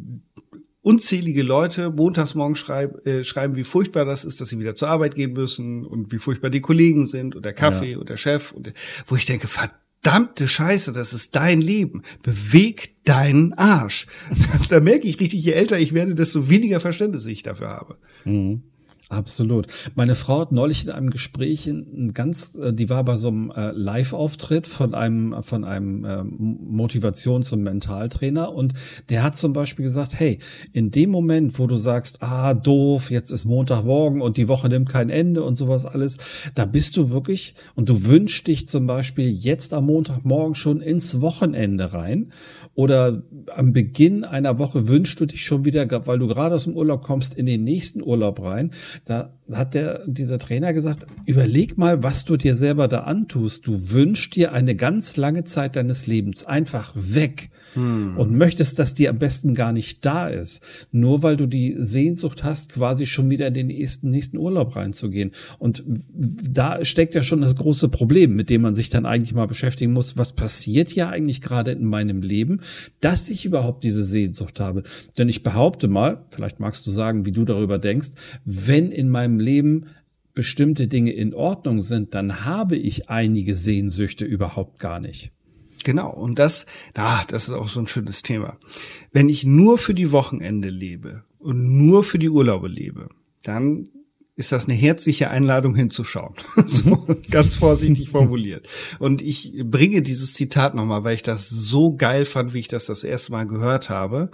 unzählige 0.83 1.43
Leute 1.43 1.91
montags 1.91 2.35
morgen 2.35 2.57
schreib, 2.57 3.07
äh, 3.07 3.25
schreiben, 3.25 3.57
wie 3.57 3.65
furchtbar 3.65 4.05
das 4.05 4.25
ist, 4.25 4.41
dass 4.41 4.49
sie 4.49 4.59
wieder 4.59 4.75
zur 4.75 4.89
Arbeit 4.89 5.15
gehen 5.17 5.33
müssen 5.33 5.85
und 5.85 6.13
wie 6.13 6.19
furchtbar 6.19 6.51
die 6.51 6.61
Kollegen 6.61 7.07
sind 7.07 7.35
und 7.37 7.45
der 7.45 7.53
Kaffee 7.53 7.93
ja. 7.93 7.99
und 7.99 8.09
der 8.09 8.17
Chef 8.17 8.53
und 8.53 8.73
wo 9.07 9.17
ich 9.17 9.27
denke, 9.27 9.49
verdammte 9.49 10.49
Scheiße, 10.49 10.93
das 10.93 11.13
ist 11.13 11.37
dein 11.37 11.61
Leben. 11.61 12.03
Beweg 12.23 13.05
deinen 13.05 13.53
Arsch. 13.55 14.07
Das, 14.53 14.69
da 14.69 14.81
merke 14.81 15.09
ich 15.09 15.21
richtig, 15.21 15.45
je 15.45 15.53
älter 15.53 15.79
ich 15.79 15.93
werde, 15.93 16.15
desto 16.15 16.49
weniger 16.49 16.81
Verständnis 16.81 17.27
ich 17.27 17.43
dafür 17.43 17.69
habe. 17.69 17.99
Mhm. 18.25 18.63
Absolut. 19.11 19.69
Meine 19.95 20.15
Frau 20.15 20.41
hat 20.41 20.53
neulich 20.53 20.85
in 20.85 20.91
einem 20.91 21.09
Gespräch 21.09 21.67
ein 21.67 22.13
ganz, 22.13 22.57
äh, 22.57 22.75
die 22.75 22.91
war 22.91 23.03
bei 23.05 23.17
so 23.17 23.29
einem 23.29 23.51
äh, 23.51 23.71
Live-Auftritt 23.71 24.67
von 24.67 24.95
einem 24.95 25.43
von 25.43 25.65
einem 25.65 26.05
äh, 26.05 26.23
Motivations- 26.23 27.51
und 27.55 27.63
Mentaltrainer 27.63 28.53
und 28.53 28.75
der 29.09 29.23
hat 29.23 29.35
zum 29.35 29.55
Beispiel 29.55 29.87
gesagt, 29.87 30.13
hey, 30.19 30.39
in 30.75 30.91
dem 30.91 31.09
Moment, 31.09 31.59
wo 31.59 31.67
du 31.67 31.77
sagst, 31.77 32.23
ah 32.23 32.53
doof, 32.53 33.11
jetzt 33.11 33.31
ist 33.31 33.47
Montagmorgen 33.47 34.21
und 34.21 34.37
die 34.37 34.47
Woche 34.47 34.69
nimmt 34.69 34.91
kein 34.91 35.09
Ende 35.09 35.43
und 35.43 35.57
sowas 35.57 35.87
alles, 35.87 36.19
da 36.55 36.67
bist 36.67 36.95
du 36.99 37.09
wirklich 37.09 37.55
und 37.75 37.89
du 37.89 38.05
wünschst 38.05 38.47
dich 38.47 38.69
zum 38.69 38.87
Beispiel 38.87 39.31
jetzt 39.31 39.73
am 39.73 39.87
Montagmorgen 39.87 40.55
schon 40.55 40.83
ins 40.83 41.23
Wochenende 41.23 41.95
rein 41.95 42.31
oder 42.75 43.23
am 43.55 43.73
Beginn 43.73 44.25
einer 44.25 44.59
Woche 44.59 44.87
wünschst 44.87 45.19
du 45.19 45.25
dich 45.25 45.47
schon 45.47 45.65
wieder, 45.65 45.89
weil 46.07 46.19
du 46.19 46.27
gerade 46.27 46.55
aus 46.55 46.65
dem 46.65 46.77
Urlaub 46.77 47.03
kommst, 47.03 47.33
in 47.33 47.47
den 47.47 47.65
nächsten 47.65 48.03
Urlaub 48.03 48.43
rein 48.43 48.71
da 49.05 49.33
hat 49.53 49.75
der, 49.75 50.07
dieser 50.07 50.39
Trainer 50.39 50.73
gesagt, 50.73 51.07
überleg 51.27 51.79
mal, 51.79 52.03
was 52.03 52.25
du 52.25 52.37
dir 52.37 52.57
selber 52.57 52.89
da 52.89 53.01
antust. 53.01 53.67
Du 53.67 53.93
wünschst 53.93 54.35
dir 54.37 54.53
eine 54.53 54.75
ganz 54.75 55.17
lange 55.17 55.45
Zeit 55.45 55.77
deines 55.77 56.07
Lebens 56.07 56.45
einfach 56.45 56.93
weg 56.95 57.51
hm. 57.75 58.17
und 58.17 58.33
möchtest, 58.37 58.79
dass 58.79 58.95
die 58.95 59.09
am 59.09 59.19
besten 59.19 59.55
gar 59.55 59.73
nicht 59.73 60.05
da 60.05 60.29
ist. 60.29 60.63
Nur 60.93 61.23
weil 61.23 61.37
du 61.37 61.47
die 61.47 61.75
Sehnsucht 61.79 62.45
hast, 62.45 62.73
quasi 62.73 63.07
schon 63.07 63.31
wieder 63.31 63.47
in 63.47 63.55
den 63.55 63.67
nächsten, 63.69 64.11
nächsten 64.11 64.39
Urlaub 64.39 64.77
reinzugehen. 64.77 65.33
Und 65.59 65.85
da 65.87 66.85
steckt 66.85 67.15
ja 67.15 67.23
schon 67.23 67.41
das 67.41 67.57
große 67.57 67.89
Problem, 67.89 68.35
mit 68.35 68.51
dem 68.51 68.63
man 68.63 68.75
sich 68.75 68.91
dann 68.91 69.07
eigentlich 69.07 69.35
mal 69.35 69.47
beschäftigen 69.47 69.93
muss. 69.93 70.17
Was 70.17 70.33
passiert 70.33 70.93
ja 70.93 71.09
eigentlich 71.09 71.41
gerade 71.41 71.73
in 71.73 71.85
meinem 71.85 72.23
Leben, 72.23 72.61
dass 73.01 73.29
ich 73.31 73.45
überhaupt 73.45 73.85
diese 73.85 74.05
Sehnsucht 74.05 74.61
habe? 74.61 74.83
Denn 75.17 75.29
ich 75.29 75.43
behaupte 75.43 75.89
mal, 75.89 76.25
vielleicht 76.31 76.61
magst 76.61 76.87
du 76.87 76.91
sagen, 76.91 77.25
wie 77.25 77.33
du 77.33 77.45
darüber 77.45 77.79
denkst, 77.79 78.11
wenn 78.45 78.91
in 78.93 79.09
meinem 79.09 79.41
Leben 79.41 79.87
bestimmte 80.39 80.87
Dinge 80.87 81.11
in 81.11 81.35
Ordnung 81.35 81.83
sind, 81.83 82.15
dann 82.15 82.45
habe 82.45 82.77
ich 82.77 83.11
einige 83.11 83.57
Sehnsüchte 83.57 84.25
überhaupt 84.25 84.79
gar 84.79 85.01
nicht. 85.01 85.33
Genau, 85.89 86.11
und 86.11 86.39
das, 86.39 86.67
ah, 86.97 87.25
das 87.29 87.49
ist 87.49 87.55
auch 87.55 87.71
so 87.71 87.81
ein 87.81 87.87
schönes 87.87 88.23
Thema. 88.23 88.59
Wenn 89.11 89.31
ich 89.31 89.45
nur 89.45 89.79
für 89.79 89.95
die 89.95 90.13
Wochenende 90.13 90.69
lebe 90.69 91.25
und 91.39 91.79
nur 91.79 92.05
für 92.05 92.19
die 92.19 92.29
Urlaube 92.29 92.69
lebe, 92.69 93.09
dann 93.43 93.89
ist 94.37 94.53
das 94.53 94.67
eine 94.67 94.75
herzliche 94.75 95.31
Einladung 95.31 95.75
hinzuschauen. 95.75 96.35
so 96.67 97.07
ganz 97.31 97.55
vorsichtig 97.55 98.11
formuliert. 98.11 98.69
Und 98.99 99.23
ich 99.23 99.55
bringe 99.65 100.03
dieses 100.03 100.35
Zitat 100.35 100.75
nochmal, 100.75 101.05
weil 101.05 101.15
ich 101.15 101.23
das 101.23 101.49
so 101.49 101.97
geil 101.97 102.27
fand, 102.27 102.53
wie 102.53 102.59
ich 102.61 102.69
das 102.69 102.85
das 102.85 103.03
erste 103.03 103.33
Mal 103.33 103.47
gehört 103.47 103.89
habe. 103.89 104.31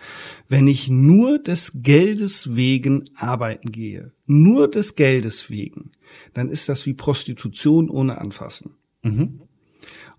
Wenn 0.48 0.66
ich 0.66 0.88
nur 0.88 1.38
des 1.38 1.74
Geldes 1.76 2.56
wegen 2.56 3.04
arbeiten 3.14 3.70
gehe, 3.70 4.10
nur 4.26 4.68
des 4.68 4.96
Geldes 4.96 5.50
wegen, 5.50 5.92
dann 6.32 6.50
ist 6.50 6.68
das 6.68 6.84
wie 6.84 6.94
Prostitution 6.94 7.88
ohne 7.88 8.20
Anfassen. 8.20 8.72
Mhm. 9.04 9.38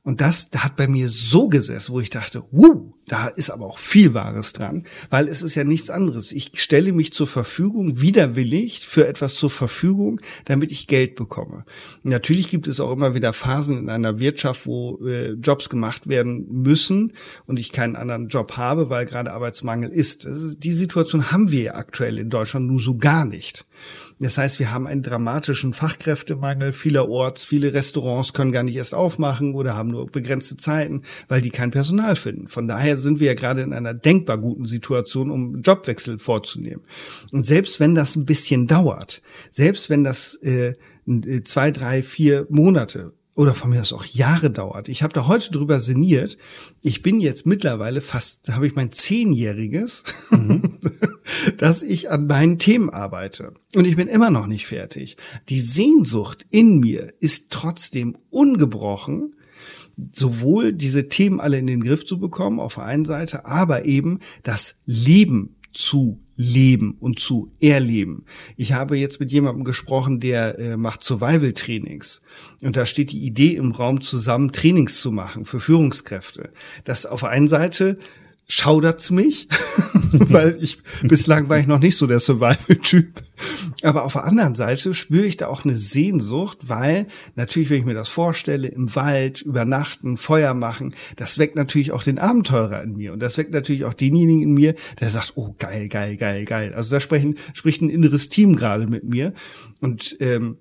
Und 0.05 0.21
das 0.21 0.51
da 0.51 0.63
hat 0.63 0.75
bei 0.75 0.87
mir 0.87 1.09
so 1.09 1.49
gesessen, 1.49 1.91
wo 1.91 1.99
ich 1.99 2.11
dachte, 2.11 2.43
wuh, 2.51 2.91
da 3.07 3.27
ist 3.27 3.49
aber 3.49 3.65
auch 3.65 3.77
viel 3.77 4.13
Wahres 4.13 4.53
dran, 4.53 4.85
weil 5.09 5.27
es 5.27 5.41
ist 5.41 5.55
ja 5.55 5.63
nichts 5.63 5.89
anderes. 5.89 6.31
Ich 6.31 6.51
stelle 6.55 6.91
mich 6.91 7.13
zur 7.13 7.27
Verfügung, 7.27 8.01
widerwillig 8.01 8.79
für 8.87 9.07
etwas 9.07 9.35
zur 9.35 9.49
Verfügung, 9.49 10.21
damit 10.45 10.71
ich 10.71 10.87
Geld 10.87 11.15
bekomme. 11.15 11.65
Natürlich 12.03 12.47
gibt 12.47 12.67
es 12.67 12.79
auch 12.79 12.91
immer 12.91 13.13
wieder 13.13 13.33
Phasen 13.33 13.77
in 13.77 13.89
einer 13.89 14.19
Wirtschaft, 14.19 14.65
wo 14.65 14.99
äh, 15.05 15.33
Jobs 15.33 15.69
gemacht 15.69 16.07
werden 16.07 16.47
müssen 16.49 17.13
und 17.45 17.59
ich 17.59 17.71
keinen 17.71 17.95
anderen 17.95 18.27
Job 18.27 18.57
habe, 18.57 18.89
weil 18.89 19.05
gerade 19.05 19.31
Arbeitsmangel 19.31 19.91
ist. 19.91 20.25
ist. 20.25 20.63
Die 20.63 20.73
Situation 20.73 21.31
haben 21.31 21.51
wir 21.51 21.75
aktuell 21.75 22.17
in 22.17 22.29
Deutschland 22.29 22.67
nur 22.67 22.79
so 22.79 22.97
gar 22.97 23.25
nicht. 23.25 23.65
Das 24.19 24.37
heißt, 24.37 24.59
wir 24.59 24.71
haben 24.71 24.87
einen 24.87 25.01
dramatischen 25.01 25.73
Fachkräftemangel 25.73 26.71
vielerorts. 26.71 27.43
Viele 27.43 27.73
Restaurants 27.73 28.33
können 28.33 28.53
gar 28.53 28.63
nicht 28.63 28.75
erst 28.75 28.95
aufmachen 28.95 29.53
oder 29.53 29.75
haben 29.75 29.89
nur 29.89 30.07
begrenzte 30.07 30.55
Zeiten, 30.55 31.03
weil 31.27 31.41
die 31.41 31.49
kein 31.49 31.71
Personal 31.71 32.15
finden. 32.15 32.47
Von 32.47 32.67
daher 32.67 32.94
sind 32.97 33.19
wir 33.19 33.27
ja 33.27 33.33
gerade 33.33 33.61
in 33.61 33.73
einer 33.73 33.93
denkbar 33.93 34.37
guten 34.37 34.65
Situation, 34.65 35.31
um 35.31 35.61
Jobwechsel 35.61 36.19
vorzunehmen. 36.19 36.83
Und 37.31 37.45
selbst 37.45 37.79
wenn 37.79 37.95
das 37.95 38.15
ein 38.15 38.25
bisschen 38.25 38.67
dauert, 38.67 39.21
selbst 39.51 39.89
wenn 39.89 40.03
das 40.03 40.35
äh, 40.43 40.75
zwei, 41.43 41.71
drei, 41.71 42.03
vier 42.03 42.47
Monate 42.49 43.13
oder 43.35 43.53
von 43.53 43.69
mir 43.69 43.81
aus 43.81 43.93
auch 43.93 44.05
Jahre 44.05 44.49
dauert. 44.49 44.87
Ich 44.87 45.03
habe 45.03 45.13
da 45.13 45.27
heute 45.27 45.51
drüber 45.51 45.81
sinniert. 45.81 46.37
Ich 46.81 47.01
bin 47.01 47.19
jetzt 47.19 47.45
mittlerweile 47.45 47.99
fast, 47.99 48.53
habe 48.53 48.65
ich 48.65 48.75
mein 48.75 48.93
zehnjähriges, 48.93 50.05
mhm. 50.29 50.79
dass 51.57 51.81
ich 51.81 52.09
an 52.09 52.27
meinen 52.27 52.59
Themen 52.59 52.89
arbeite. 52.89 53.53
Und 53.75 53.85
ich 53.85 53.97
bin 53.97 54.07
immer 54.07 54.29
noch 54.29 54.47
nicht 54.47 54.67
fertig. 54.67 55.17
Die 55.49 55.59
Sehnsucht 55.59 56.45
in 56.49 56.79
mir 56.79 57.11
ist 57.19 57.47
trotzdem 57.49 58.17
ungebrochen, 58.29 59.34
sowohl 59.97 60.73
diese 60.73 61.09
Themen 61.09 61.39
alle 61.39 61.57
in 61.57 61.67
den 61.67 61.83
Griff 61.83 62.05
zu 62.05 62.19
bekommen 62.19 62.59
auf 62.59 62.75
der 62.75 62.85
einen 62.85 63.05
Seite, 63.05 63.45
aber 63.45 63.85
eben 63.85 64.19
das 64.43 64.79
Leben 64.85 65.55
zu 65.73 66.19
leben 66.37 66.97
und 66.99 67.19
zu 67.19 67.51
erleben. 67.61 68.25
Ich 68.57 68.73
habe 68.73 68.97
jetzt 68.97 69.19
mit 69.19 69.31
jemandem 69.31 69.63
gesprochen, 69.63 70.19
der 70.19 70.59
äh, 70.59 70.77
macht 70.77 71.03
Survival-Trainings. 71.03 72.21
Und 72.61 72.75
da 72.75 72.85
steht 72.85 73.11
die 73.11 73.25
Idee 73.25 73.55
im 73.55 73.71
Raum, 73.71 74.01
zusammen 74.01 74.51
Trainings 74.51 74.99
zu 74.99 75.11
machen 75.11 75.45
für 75.45 75.59
Führungskräfte. 75.59 76.51
Das 76.83 77.05
auf 77.05 77.21
der 77.21 77.29
einen 77.29 77.47
Seite 77.47 77.97
schaudert's 78.47 79.09
mich, 79.09 79.47
weil 80.11 80.57
ich 80.61 80.77
bislang 81.03 81.49
war 81.49 81.59
ich 81.59 81.67
noch 81.67 81.79
nicht 81.79 81.97
so 81.97 82.07
der 82.07 82.19
Survival-Typ. 82.19 83.23
Aber 83.81 84.05
auf 84.05 84.13
der 84.13 84.23
anderen 84.23 84.55
Seite 84.55 84.93
spüre 84.93 85.25
ich 85.25 85.37
da 85.37 85.47
auch 85.47 85.65
eine 85.65 85.75
Sehnsucht, 85.75 86.59
weil 86.61 87.07
natürlich, 87.35 87.69
wenn 87.69 87.79
ich 87.79 87.85
mir 87.85 87.93
das 87.93 88.07
vorstelle, 88.07 88.67
im 88.67 88.95
Wald 88.95 89.41
übernachten, 89.41 90.17
Feuer 90.17 90.53
machen, 90.53 90.95
das 91.15 91.37
weckt 91.37 91.55
natürlich 91.55 91.91
auch 91.91 92.03
den 92.03 92.19
Abenteurer 92.19 92.81
in 92.83 92.95
mir 92.95 93.13
und 93.13 93.19
das 93.19 93.37
weckt 93.37 93.51
natürlich 93.51 93.85
auch 93.85 93.93
denjenigen 93.93 94.43
in 94.43 94.53
mir, 94.53 94.75
der 94.99 95.09
sagt, 95.09 95.33
oh 95.35 95.55
geil, 95.57 95.89
geil, 95.89 96.15
geil, 96.17 96.45
geil. 96.45 96.73
Also 96.73 96.95
da 96.95 97.01
sprechen, 97.01 97.35
spricht 97.53 97.81
ein 97.81 97.89
inneres 97.89 98.29
Team 98.29 98.55
gerade 98.55 98.87
mit 98.87 99.03
mir 99.03 99.33
und 99.81 100.17
ähm, 100.19 100.57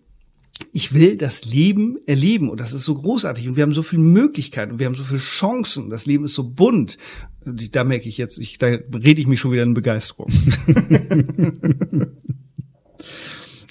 ich 0.72 0.94
will 0.94 1.16
das 1.16 1.44
Leben 1.44 1.98
erleben 2.06 2.48
und 2.48 2.60
das 2.60 2.72
ist 2.72 2.84
so 2.84 2.94
großartig 2.94 3.48
und 3.48 3.56
wir 3.56 3.62
haben 3.62 3.74
so 3.74 3.82
viele 3.82 4.02
Möglichkeiten 4.02 4.72
und 4.72 4.78
wir 4.78 4.86
haben 4.86 4.94
so 4.94 5.04
viele 5.04 5.20
Chancen 5.20 5.84
und 5.84 5.90
das 5.90 6.06
Leben 6.06 6.24
ist 6.24 6.34
so 6.34 6.44
bunt. 6.44 6.96
Da 7.44 7.84
merke 7.84 8.08
ich 8.08 8.18
jetzt, 8.18 8.38
ich, 8.38 8.58
da 8.58 8.66
rede 8.66 9.20
ich 9.20 9.26
mich 9.26 9.40
schon 9.40 9.52
wieder 9.52 9.62
in 9.62 9.74
Begeisterung. 9.74 10.30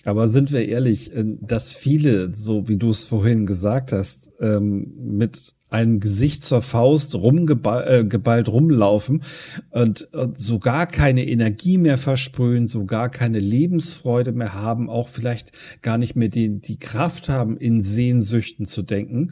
Aber 0.05 0.27
sind 0.27 0.51
wir 0.51 0.67
ehrlich, 0.67 1.13
äh, 1.13 1.23
dass 1.39 1.73
viele, 1.73 2.35
so 2.35 2.67
wie 2.67 2.77
du 2.77 2.89
es 2.89 3.03
vorhin 3.03 3.45
gesagt 3.45 3.91
hast, 3.91 4.31
ähm, 4.39 4.93
mit 4.97 5.55
einem 5.73 5.99
Gesicht 5.99 6.43
zur 6.43 6.61
Faust 6.61 7.15
rumgeballt 7.15 8.47
äh, 8.47 8.51
rumlaufen 8.51 9.23
und, 9.71 10.13
und 10.13 10.39
so 10.39 10.59
gar 10.59 10.85
keine 10.85 11.27
Energie 11.27 11.77
mehr 11.77 11.97
versprühen, 11.97 12.67
so 12.67 12.85
gar 12.85 13.09
keine 13.09 13.39
Lebensfreude 13.39 14.31
mehr 14.31 14.53
haben, 14.53 14.89
auch 14.89 15.07
vielleicht 15.07 15.51
gar 15.81 15.97
nicht 15.97 16.15
mehr 16.15 16.29
die, 16.29 16.61
die 16.61 16.77
Kraft 16.77 17.27
haben, 17.27 17.57
in 17.57 17.81
Sehnsüchten 17.81 18.65
zu 18.65 18.83
denken. 18.83 19.31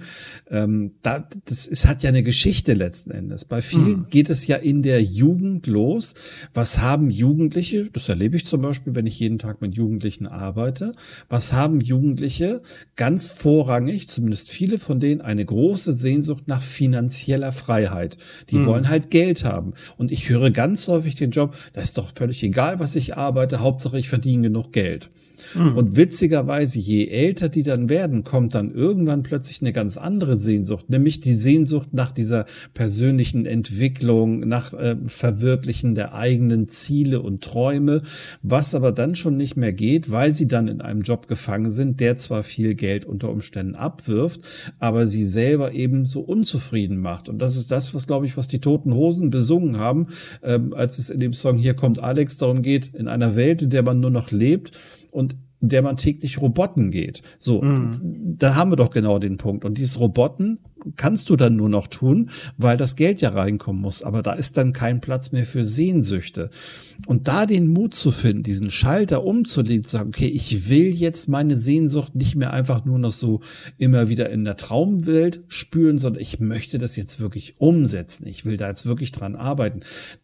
Ähm, 0.49 0.93
da, 1.03 1.27
das 1.45 1.67
ist, 1.67 1.87
hat 1.87 2.01
ja 2.01 2.09
eine 2.09 2.23
Geschichte 2.23 2.73
letzten 2.73 3.11
Endes. 3.11 3.45
Bei 3.45 3.61
vielen 3.61 3.91
mhm. 3.91 4.07
geht 4.09 4.29
es 4.29 4.47
ja 4.47 4.57
in 4.57 4.81
der 4.81 5.01
Jugend 5.01 5.67
los. 5.67 6.15
Was 6.53 6.79
haben 6.79 7.11
Jugendliche, 7.11 7.89
das 7.93 8.09
erlebe 8.09 8.35
ich 8.35 8.45
zum 8.45 8.61
Beispiel, 8.61 8.95
wenn 8.95 9.05
ich 9.05 9.19
jeden 9.19 9.37
Tag 9.37 9.61
mit 9.61 9.75
Jugendlichen 9.75 10.25
arbeite, 10.25 10.95
was 11.29 11.53
haben 11.53 11.81
Jugendliche 11.81 12.61
ganz 12.95 13.27
vorrangig, 13.27 14.07
zumindest 14.07 14.49
viele 14.49 14.79
von 14.79 14.99
denen, 14.99 15.21
eine 15.21 15.45
große 15.45 15.93
Sehnsucht 15.93 16.30
Sehnsucht 16.31 16.47
nach 16.47 16.61
finanzieller 16.61 17.51
Freiheit. 17.51 18.17
Die 18.49 18.57
mhm. 18.57 18.65
wollen 18.65 18.89
halt 18.89 19.11
Geld 19.11 19.43
haben. 19.43 19.73
Und 19.97 20.11
ich 20.11 20.29
höre 20.29 20.51
ganz 20.51 20.87
häufig 20.87 21.15
den 21.15 21.31
Job, 21.31 21.55
das 21.73 21.85
ist 21.85 21.97
doch 21.97 22.09
völlig 22.13 22.41
egal, 22.43 22.79
was 22.79 22.95
ich 22.95 23.17
arbeite, 23.17 23.59
Hauptsache 23.59 23.99
ich 23.99 24.09
verdiene 24.09 24.43
genug 24.43 24.71
Geld. 24.71 25.09
Mhm. 25.55 25.77
Und 25.77 25.95
witzigerweise, 25.95 26.79
je 26.79 27.07
älter 27.07 27.49
die 27.49 27.63
dann 27.63 27.89
werden, 27.89 28.23
kommt 28.23 28.55
dann 28.55 28.71
irgendwann 28.71 29.23
plötzlich 29.23 29.61
eine 29.61 29.73
ganz 29.73 29.97
andere 29.97 30.37
Sehnsucht, 30.37 30.89
nämlich 30.89 31.19
die 31.19 31.33
Sehnsucht 31.33 31.93
nach 31.93 32.11
dieser 32.11 32.45
persönlichen 32.73 33.45
Entwicklung, 33.45 34.47
nach 34.47 34.73
äh, 34.73 34.95
Verwirklichen 35.05 35.95
der 35.95 36.13
eigenen 36.13 36.67
Ziele 36.67 37.21
und 37.21 37.43
Träume, 37.43 38.01
was 38.41 38.75
aber 38.75 38.91
dann 38.91 39.15
schon 39.15 39.37
nicht 39.37 39.55
mehr 39.57 39.73
geht, 39.73 40.11
weil 40.11 40.33
sie 40.33 40.47
dann 40.47 40.67
in 40.67 40.81
einem 40.81 41.01
Job 41.01 41.27
gefangen 41.27 41.71
sind, 41.71 41.99
der 41.99 42.17
zwar 42.17 42.43
viel 42.43 42.75
Geld 42.75 43.05
unter 43.05 43.29
Umständen 43.29 43.75
abwirft, 43.75 44.41
aber 44.79 45.07
sie 45.07 45.23
selber 45.23 45.73
eben 45.73 46.05
so 46.05 46.21
unzufrieden 46.21 46.97
macht. 46.97 47.29
Und 47.29 47.39
das 47.39 47.55
ist 47.55 47.71
das, 47.71 47.93
was, 47.93 48.07
glaube 48.07 48.25
ich, 48.25 48.37
was 48.37 48.47
die 48.47 48.59
Toten 48.59 48.93
Hosen 48.93 49.29
besungen 49.29 49.77
haben, 49.77 50.07
ähm, 50.43 50.73
als 50.73 50.99
es 50.99 51.09
in 51.09 51.19
dem 51.19 51.33
Song 51.33 51.57
Hier 51.57 51.73
kommt 51.73 51.99
Alex 51.99 52.37
darum 52.37 52.61
geht, 52.61 52.93
in 52.93 53.07
einer 53.07 53.35
Welt, 53.35 53.61
in 53.61 53.69
der 53.69 53.83
man 53.83 53.99
nur 53.99 54.11
noch 54.11 54.31
lebt, 54.31 54.71
und 55.11 55.35
der 55.61 55.83
man 55.83 55.95
täglich 55.95 56.41
Roboten 56.41 56.89
geht. 56.89 57.21
So, 57.37 57.61
mhm. 57.61 58.35
da 58.37 58.55
haben 58.55 58.71
wir 58.71 58.75
doch 58.75 58.89
genau 58.89 59.19
den 59.19 59.37
Punkt. 59.37 59.63
Und 59.63 59.77
dieses 59.77 59.99
Roboten 59.99 60.57
kannst 60.95 61.29
du 61.29 61.35
dann 61.35 61.55
nur 61.55 61.69
noch 61.69 61.87
tun, 61.87 62.31
weil 62.57 62.77
das 62.77 62.95
Geld 62.95 63.21
ja 63.21 63.29
reinkommen 63.29 63.81
muss. 63.81 64.01
Aber 64.01 64.23
da 64.23 64.33
ist 64.33 64.57
dann 64.57 64.73
kein 64.73 65.01
Platz 65.01 65.31
mehr 65.31 65.45
für 65.45 65.63
Sehnsüchte. 65.63 66.49
Und 67.07 67.27
da 67.27 67.45
den 67.45 67.67
Mut 67.67 67.93
zu 67.93 68.11
finden, 68.11 68.43
diesen 68.43 68.69
Schalter 68.69 69.23
umzulegen, 69.23 69.83
zu 69.83 69.97
sagen, 69.97 70.09
okay, 70.09 70.27
ich 70.27 70.69
will 70.69 70.93
jetzt 70.93 71.29
meine 71.29 71.57
Sehnsucht 71.57 72.15
nicht 72.15 72.35
mehr 72.35 72.53
einfach 72.53 72.85
nur 72.85 72.99
noch 72.99 73.11
so 73.11 73.41
immer 73.77 74.07
wieder 74.09 74.29
in 74.29 74.45
der 74.45 74.57
Traumwelt 74.57 75.43
spüren, 75.47 75.97
sondern 75.97 76.21
ich 76.21 76.39
möchte 76.39 76.77
das 76.77 76.95
jetzt 76.95 77.19
wirklich 77.19 77.55
umsetzen. 77.59 78.27
Ich 78.27 78.45
will 78.45 78.57
da 78.57 78.67
jetzt 78.67 78.85
wirklich 78.85 79.11
dran 79.11 79.35
arbeiten. 79.35 79.81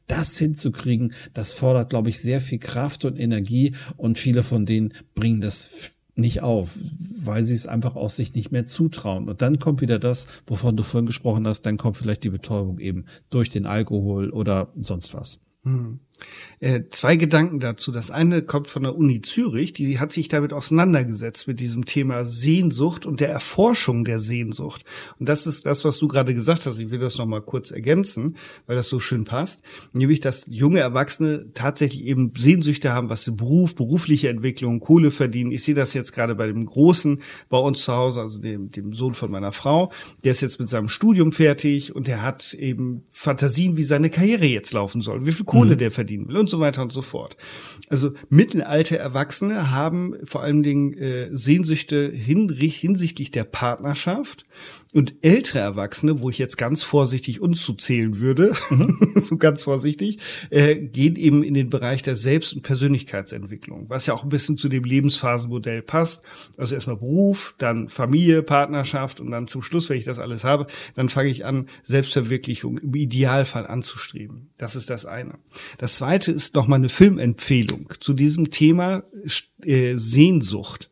Das 0.08 0.38
hinzukriegen, 0.38 1.14
das 1.34 1.52
fordert, 1.52 1.90
glaube 1.90 2.10
ich, 2.10 2.22
sehr 2.22 2.42
viel 2.42 2.60
Kraft 2.60 3.06
und 3.06 3.18
Energie 3.18 3.74
und 3.98 4.18
viele 4.18 4.44
von 4.44 4.66
denen 4.66 4.94
bringen 5.16 5.42
das 5.42 5.96
nicht 6.18 6.42
auf, 6.42 6.78
weil 7.22 7.44
sie 7.44 7.54
es 7.54 7.68
einfach 7.68 7.96
aus 7.96 8.16
sich 8.16 8.34
nicht 8.34 8.52
mehr 8.52 8.66
zutrauen. 8.66 9.30
Und 9.30 9.42
dann 9.42 9.60
kommt 9.60 9.82
wieder 9.82 10.00
das, 10.00 10.28
wovon 10.48 10.76
du 10.76 10.84
vorhin 10.84 11.06
gesprochen 11.06 11.48
hast, 11.48 11.62
dann 11.62 11.78
kommt 11.78 11.98
vielleicht 11.98 12.24
die 12.24 12.30
Betäubung 12.30 12.80
eben 12.80 13.06
durch 13.30 13.50
den 13.50 13.66
Alkohol 13.66 14.32
oder 14.32 14.72
sonst 14.80 15.14
was. 15.14 15.40
Hm. 15.64 16.00
Äh, 16.60 16.86
zwei 16.90 17.18
Gedanken 17.18 17.60
dazu. 17.60 17.92
Das 17.92 18.10
eine 18.10 18.42
kommt 18.42 18.68
von 18.68 18.82
der 18.82 18.96
Uni 18.96 19.22
Zürich, 19.22 19.74
die 19.74 20.00
hat 20.00 20.12
sich 20.12 20.28
damit 20.28 20.54
auseinandergesetzt 20.54 21.48
mit 21.48 21.60
diesem 21.60 21.86
Thema 21.86 22.26
Sehnsucht 22.26 23.06
und 23.06 23.20
der 23.20 23.30
Erforschung 23.30 24.06
der 24.06 24.18
Sehnsucht. 24.18 24.84
Und 25.20 25.30
das 25.30 25.46
ist 25.46 25.68
das, 25.68 25.86
was 25.86 26.00
du 26.00 26.08
gerade 26.08 26.34
gesagt 26.34 26.66
hast. 26.66 26.80
Ich 26.80 26.90
will 26.90 26.98
das 26.98 27.20
noch 27.20 27.28
mal 27.28 27.42
kurz 27.42 27.70
ergänzen, 27.70 28.38
weil 28.66 28.76
das 28.76 28.90
so 28.90 29.00
schön 29.00 29.24
passt. 29.24 29.62
Nämlich, 29.94 30.20
dass 30.20 30.48
junge 30.50 30.80
Erwachsene 30.80 31.54
tatsächlich 31.54 32.06
eben 32.06 32.34
Sehnsüchte 32.36 32.92
haben, 32.92 33.10
was 33.10 33.24
den 33.24 33.36
Beruf, 33.36 33.76
berufliche 33.76 34.30
Entwicklung, 34.30 34.80
Kohle 34.80 35.12
verdienen. 35.12 35.52
Ich 35.52 35.64
sehe 35.64 35.76
das 35.76 35.94
jetzt 35.94 36.12
gerade 36.12 36.34
bei 36.34 36.48
dem 36.48 36.66
Großen 36.66 37.22
bei 37.50 37.60
uns 37.60 37.84
zu 37.84 37.94
Hause, 37.94 38.22
also 38.22 38.40
dem, 38.40 38.72
dem 38.72 38.94
Sohn 38.94 39.14
von 39.14 39.30
meiner 39.30 39.52
Frau. 39.52 39.92
Der 40.24 40.32
ist 40.32 40.42
jetzt 40.42 40.60
mit 40.60 40.70
seinem 40.70 40.90
Studium 40.90 41.34
fertig 41.34 41.96
und 41.96 42.08
der 42.08 42.24
hat 42.24 42.56
eben 42.56 43.04
Fantasien, 43.10 43.78
wie 43.78 43.84
seine 43.84 44.10
Karriere 44.10 44.46
jetzt 44.46 44.74
laufen 44.74 45.02
soll, 45.02 45.28
wie 45.28 45.32
viel 45.32 45.46
Kohle 45.46 45.76
mhm. 45.76 45.78
der 45.78 45.92
verdienen 45.92 46.28
will 46.28 46.47
und 46.48 46.52
so 46.52 46.60
weiter 46.62 46.82
und 46.82 46.94
so 46.94 47.02
fort. 47.02 47.36
Also 47.90 48.14
mittelalte 48.30 48.98
Erwachsene 48.98 49.72
haben 49.72 50.16
vor 50.24 50.42
allen 50.42 50.64
Dingen 50.64 50.94
äh, 50.94 51.28
Sehnsüchte 51.32 52.10
hin, 52.10 52.50
hinsichtlich 52.50 53.32
der 53.32 53.44
Partnerschaft 53.44 54.46
und 54.94 55.16
ältere 55.22 55.60
Erwachsene, 55.60 56.22
wo 56.22 56.30
ich 56.30 56.38
jetzt 56.38 56.58
ganz 56.58 56.84
vorsichtig 56.84 57.42
uns 57.42 57.62
zu 57.62 57.74
zählen 57.74 58.20
würde, 58.20 58.54
mhm. 58.70 59.14
so 59.16 59.38
ganz 59.38 59.64
vorsichtig, 59.64 60.20
äh, 60.50 60.76
gehen 60.76 61.16
eben 61.16 61.44
in 61.44 61.54
den 61.54 61.70
Bereich 61.70 62.02
der 62.02 62.16
Selbst- 62.16 62.54
und 62.54 62.64
Persönlichkeitsentwicklung, 62.64 63.90
was 63.90 64.06
ja 64.06 64.14
auch 64.14 64.24
ein 64.24 64.30
bisschen 64.30 64.58
zu 64.58 64.70
dem 64.70 64.84
Lebensphasenmodell 64.84 65.82
passt. 65.82 66.24
Also 66.58 66.76
erstmal 66.76 66.98
Beruf, 66.98 67.56
dann 67.58 67.90
Familie, 67.90 68.44
Partnerschaft 68.44 69.20
und 69.20 69.32
dann 69.32 69.48
zum 69.48 69.62
Schluss, 69.62 69.90
wenn 69.90 70.00
ich 70.00 70.06
das 70.06 70.20
alles 70.20 70.44
habe, 70.44 70.68
dann 70.96 71.10
fange 71.10 71.30
ich 71.30 71.46
an, 71.46 71.68
Selbstverwirklichung 71.84 72.78
im 72.78 72.96
Idealfall 72.96 73.68
anzustreben. 73.68 74.50
Das 74.58 74.76
ist 74.76 74.90
das 74.90 75.06
eine. 75.06 75.38
Das 75.78 75.96
zweite 75.96 76.32
ist 76.32 76.56
nochmal 76.56 76.80
eine 76.80 76.90
Filmempfehlung 76.90 77.94
zu 78.00 78.14
diesem 78.14 78.52
Thema 78.52 79.04
äh, 79.64 79.96
Sehnsucht. 79.96 80.90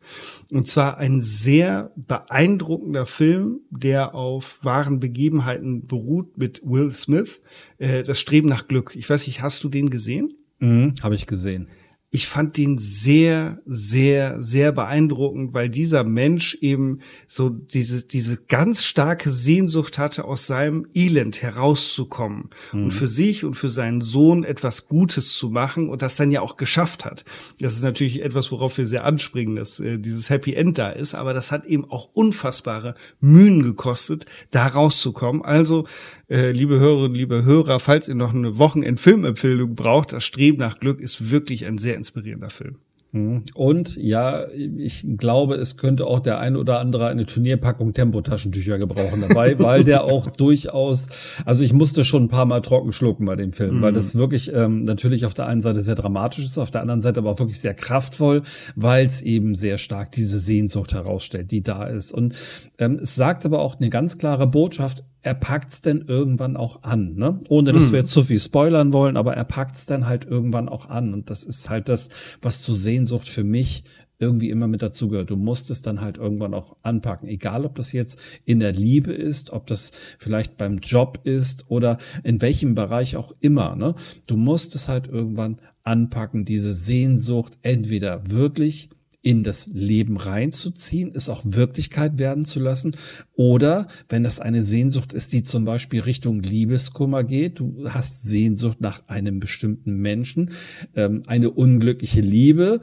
Und 0.50 0.68
zwar 0.68 0.98
ein 0.98 1.20
sehr 1.20 1.92
beeindruckender 1.96 3.06
Film, 3.06 3.60
der 3.70 4.14
auf 4.14 4.64
wahren 4.64 5.00
Begebenheiten 5.00 5.86
beruht 5.86 6.38
mit 6.38 6.62
Will 6.64 6.94
Smith. 6.94 7.40
Äh, 7.78 8.02
das 8.02 8.20
Streben 8.20 8.48
nach 8.48 8.68
Glück. 8.68 8.94
Ich 8.96 9.08
weiß 9.08 9.26
nicht, 9.26 9.42
hast 9.42 9.62
du 9.64 9.68
den 9.68 9.90
gesehen? 9.90 10.34
Mhm, 10.58 10.94
Habe 11.02 11.14
ich 11.14 11.26
gesehen 11.26 11.68
ich 12.10 12.28
fand 12.28 12.56
den 12.56 12.78
sehr, 12.78 13.60
sehr, 13.66 14.42
sehr 14.42 14.72
beeindruckend, 14.72 15.52
weil 15.54 15.68
dieser 15.68 16.04
Mensch 16.04 16.54
eben 16.60 17.00
so 17.26 17.50
diese, 17.50 18.06
diese 18.06 18.44
ganz 18.44 18.84
starke 18.84 19.30
Sehnsucht 19.30 19.98
hatte, 19.98 20.24
aus 20.24 20.46
seinem 20.46 20.86
Elend 20.94 21.42
herauszukommen 21.42 22.50
mhm. 22.72 22.84
und 22.84 22.90
für 22.92 23.08
sich 23.08 23.44
und 23.44 23.54
für 23.54 23.68
seinen 23.70 24.00
Sohn 24.00 24.44
etwas 24.44 24.86
Gutes 24.86 25.34
zu 25.34 25.50
machen 25.50 25.88
und 25.88 26.00
das 26.00 26.16
dann 26.16 26.30
ja 26.30 26.42
auch 26.42 26.56
geschafft 26.56 27.04
hat. 27.04 27.24
Das 27.60 27.74
ist 27.74 27.82
natürlich 27.82 28.22
etwas, 28.22 28.52
worauf 28.52 28.78
wir 28.78 28.86
sehr 28.86 29.04
anspringen, 29.04 29.56
dass 29.56 29.80
äh, 29.80 29.98
dieses 29.98 30.30
Happy 30.30 30.54
End 30.54 30.78
da 30.78 30.90
ist, 30.90 31.14
aber 31.14 31.34
das 31.34 31.50
hat 31.50 31.66
eben 31.66 31.90
auch 31.90 32.10
unfassbare 32.14 32.94
Mühen 33.20 33.62
gekostet, 33.62 34.26
da 34.52 34.68
rauszukommen. 34.68 35.42
Also 35.42 35.86
äh, 36.28 36.50
liebe 36.50 36.78
Hörerinnen, 36.80 37.14
liebe 37.14 37.44
Hörer, 37.44 37.78
falls 37.78 38.08
ihr 38.08 38.14
noch 38.14 38.34
eine 38.34 38.58
Wochenend-Filmempfehlung 38.58 39.74
braucht, 39.74 40.12
das 40.12 40.24
Streben 40.24 40.58
nach 40.58 40.80
Glück 40.80 41.00
ist 41.00 41.30
wirklich 41.30 41.66
ein 41.66 41.78
sehr 41.78 41.96
inspirierender 41.96 42.50
Film. 42.50 42.78
Mhm. 43.12 43.44
Und 43.54 43.96
ja, 43.96 44.46
ich 44.52 45.06
glaube, 45.16 45.54
es 45.54 45.76
könnte 45.76 46.06
auch 46.06 46.20
der 46.20 46.38
ein 46.38 46.56
oder 46.56 46.80
andere 46.80 47.06
eine 47.06 47.24
Turnierpackung 47.24 47.94
Tempotaschentücher 47.94 48.78
gebrauchen 48.78 49.24
dabei, 49.26 49.58
weil 49.58 49.84
der 49.84 50.04
auch 50.04 50.28
durchaus, 50.28 51.08
also 51.44 51.62
ich 51.62 51.72
musste 51.72 52.04
schon 52.04 52.24
ein 52.24 52.28
paar 52.28 52.46
Mal 52.46 52.60
trocken 52.60 52.92
schlucken 52.92 53.24
bei 53.24 53.36
dem 53.36 53.52
Film, 53.52 53.76
mhm. 53.76 53.82
weil 53.82 53.92
das 53.92 54.16
wirklich 54.16 54.52
ähm, 54.52 54.82
natürlich 54.82 55.24
auf 55.24 55.34
der 55.34 55.46
einen 55.46 55.60
Seite 55.60 55.82
sehr 55.82 55.94
dramatisch 55.94 56.44
ist, 56.44 56.58
auf 56.58 56.70
der 56.70 56.82
anderen 56.82 57.00
Seite 57.00 57.20
aber 57.20 57.30
auch 57.30 57.38
wirklich 57.38 57.60
sehr 57.60 57.74
kraftvoll, 57.74 58.42
weil 58.74 59.06
es 59.06 59.22
eben 59.22 59.54
sehr 59.54 59.78
stark 59.78 60.12
diese 60.12 60.38
Sehnsucht 60.38 60.92
herausstellt, 60.92 61.50
die 61.50 61.62
da 61.62 61.84
ist. 61.84 62.12
Und 62.12 62.34
ähm, 62.78 62.98
es 63.00 63.14
sagt 63.14 63.46
aber 63.46 63.60
auch 63.60 63.76
eine 63.76 63.88
ganz 63.88 64.18
klare 64.18 64.46
Botschaft, 64.46 65.04
er 65.26 65.34
packt's 65.34 65.82
denn 65.82 66.04
irgendwann 66.06 66.56
auch 66.56 66.84
an, 66.84 67.16
ne? 67.16 67.40
Ohne 67.48 67.72
dass 67.72 67.90
mm. 67.90 67.92
wir 67.92 67.98
jetzt 67.98 68.12
zu 68.12 68.22
viel 68.22 68.38
spoilern 68.38 68.92
wollen, 68.92 69.16
aber 69.16 69.34
er 69.34 69.42
packt's 69.42 69.84
dann 69.84 70.06
halt 70.06 70.24
irgendwann 70.24 70.68
auch 70.68 70.88
an. 70.88 71.12
Und 71.12 71.30
das 71.30 71.42
ist 71.42 71.68
halt 71.68 71.88
das, 71.88 72.10
was 72.42 72.62
zur 72.62 72.76
Sehnsucht 72.76 73.28
für 73.28 73.42
mich 73.42 73.82
irgendwie 74.20 74.50
immer 74.50 74.68
mit 74.68 74.82
dazugehört. 74.82 75.30
Du 75.30 75.34
musst 75.34 75.68
es 75.72 75.82
dann 75.82 76.00
halt 76.00 76.16
irgendwann 76.16 76.54
auch 76.54 76.76
anpacken. 76.82 77.28
Egal, 77.28 77.64
ob 77.64 77.74
das 77.74 77.90
jetzt 77.90 78.20
in 78.44 78.60
der 78.60 78.72
Liebe 78.72 79.12
ist, 79.12 79.50
ob 79.50 79.66
das 79.66 79.90
vielleicht 80.16 80.56
beim 80.58 80.78
Job 80.78 81.18
ist 81.24 81.64
oder 81.68 81.98
in 82.22 82.40
welchem 82.40 82.76
Bereich 82.76 83.16
auch 83.16 83.32
immer. 83.40 83.74
Ne? 83.74 83.96
Du 84.28 84.36
musst 84.36 84.76
es 84.76 84.86
halt 84.86 85.08
irgendwann 85.08 85.60
anpacken, 85.82 86.44
diese 86.44 86.72
Sehnsucht 86.72 87.58
entweder 87.62 88.30
wirklich 88.30 88.90
in 89.26 89.42
das 89.42 89.66
Leben 89.66 90.18
reinzuziehen, 90.18 91.10
es 91.12 91.28
auch 91.28 91.42
Wirklichkeit 91.44 92.20
werden 92.20 92.44
zu 92.44 92.60
lassen. 92.60 92.94
Oder 93.34 93.88
wenn 94.08 94.22
das 94.22 94.38
eine 94.38 94.62
Sehnsucht 94.62 95.12
ist, 95.12 95.32
die 95.32 95.42
zum 95.42 95.64
Beispiel 95.64 96.00
Richtung 96.02 96.44
Liebeskummer 96.44 97.24
geht, 97.24 97.58
du 97.58 97.88
hast 97.88 98.22
Sehnsucht 98.22 98.80
nach 98.80 99.08
einem 99.08 99.40
bestimmten 99.40 99.96
Menschen, 99.96 100.52
ähm, 100.94 101.24
eine 101.26 101.50
unglückliche 101.50 102.20
Liebe 102.20 102.82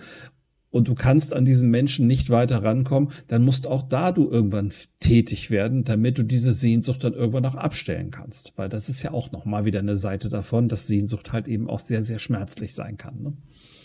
und 0.69 0.89
du 0.89 0.95
kannst 0.95 1.33
an 1.33 1.45
diesen 1.45 1.69
Menschen 1.69 2.07
nicht 2.07 2.29
weiter 2.29 2.61
rankommen, 2.61 3.13
dann 3.29 3.45
musst 3.45 3.65
auch 3.65 3.83
da 3.83 4.11
du 4.11 4.29
irgendwann 4.29 4.73
tätig 4.99 5.49
werden, 5.49 5.85
damit 5.85 6.17
du 6.17 6.23
diese 6.23 6.51
Sehnsucht 6.51 7.05
dann 7.05 7.13
irgendwann 7.13 7.45
auch 7.45 7.55
abstellen 7.55 8.11
kannst. 8.11 8.51
Weil 8.57 8.67
das 8.67 8.89
ist 8.89 9.01
ja 9.01 9.11
auch 9.11 9.31
nochmal 9.31 9.63
wieder 9.63 9.79
eine 9.79 9.95
Seite 9.95 10.27
davon, 10.27 10.67
dass 10.67 10.87
Sehnsucht 10.87 11.31
halt 11.31 11.47
eben 11.47 11.69
auch 11.69 11.79
sehr, 11.79 12.03
sehr 12.03 12.19
schmerzlich 12.19 12.75
sein 12.75 12.97
kann. 12.97 13.21
Ne? 13.21 13.33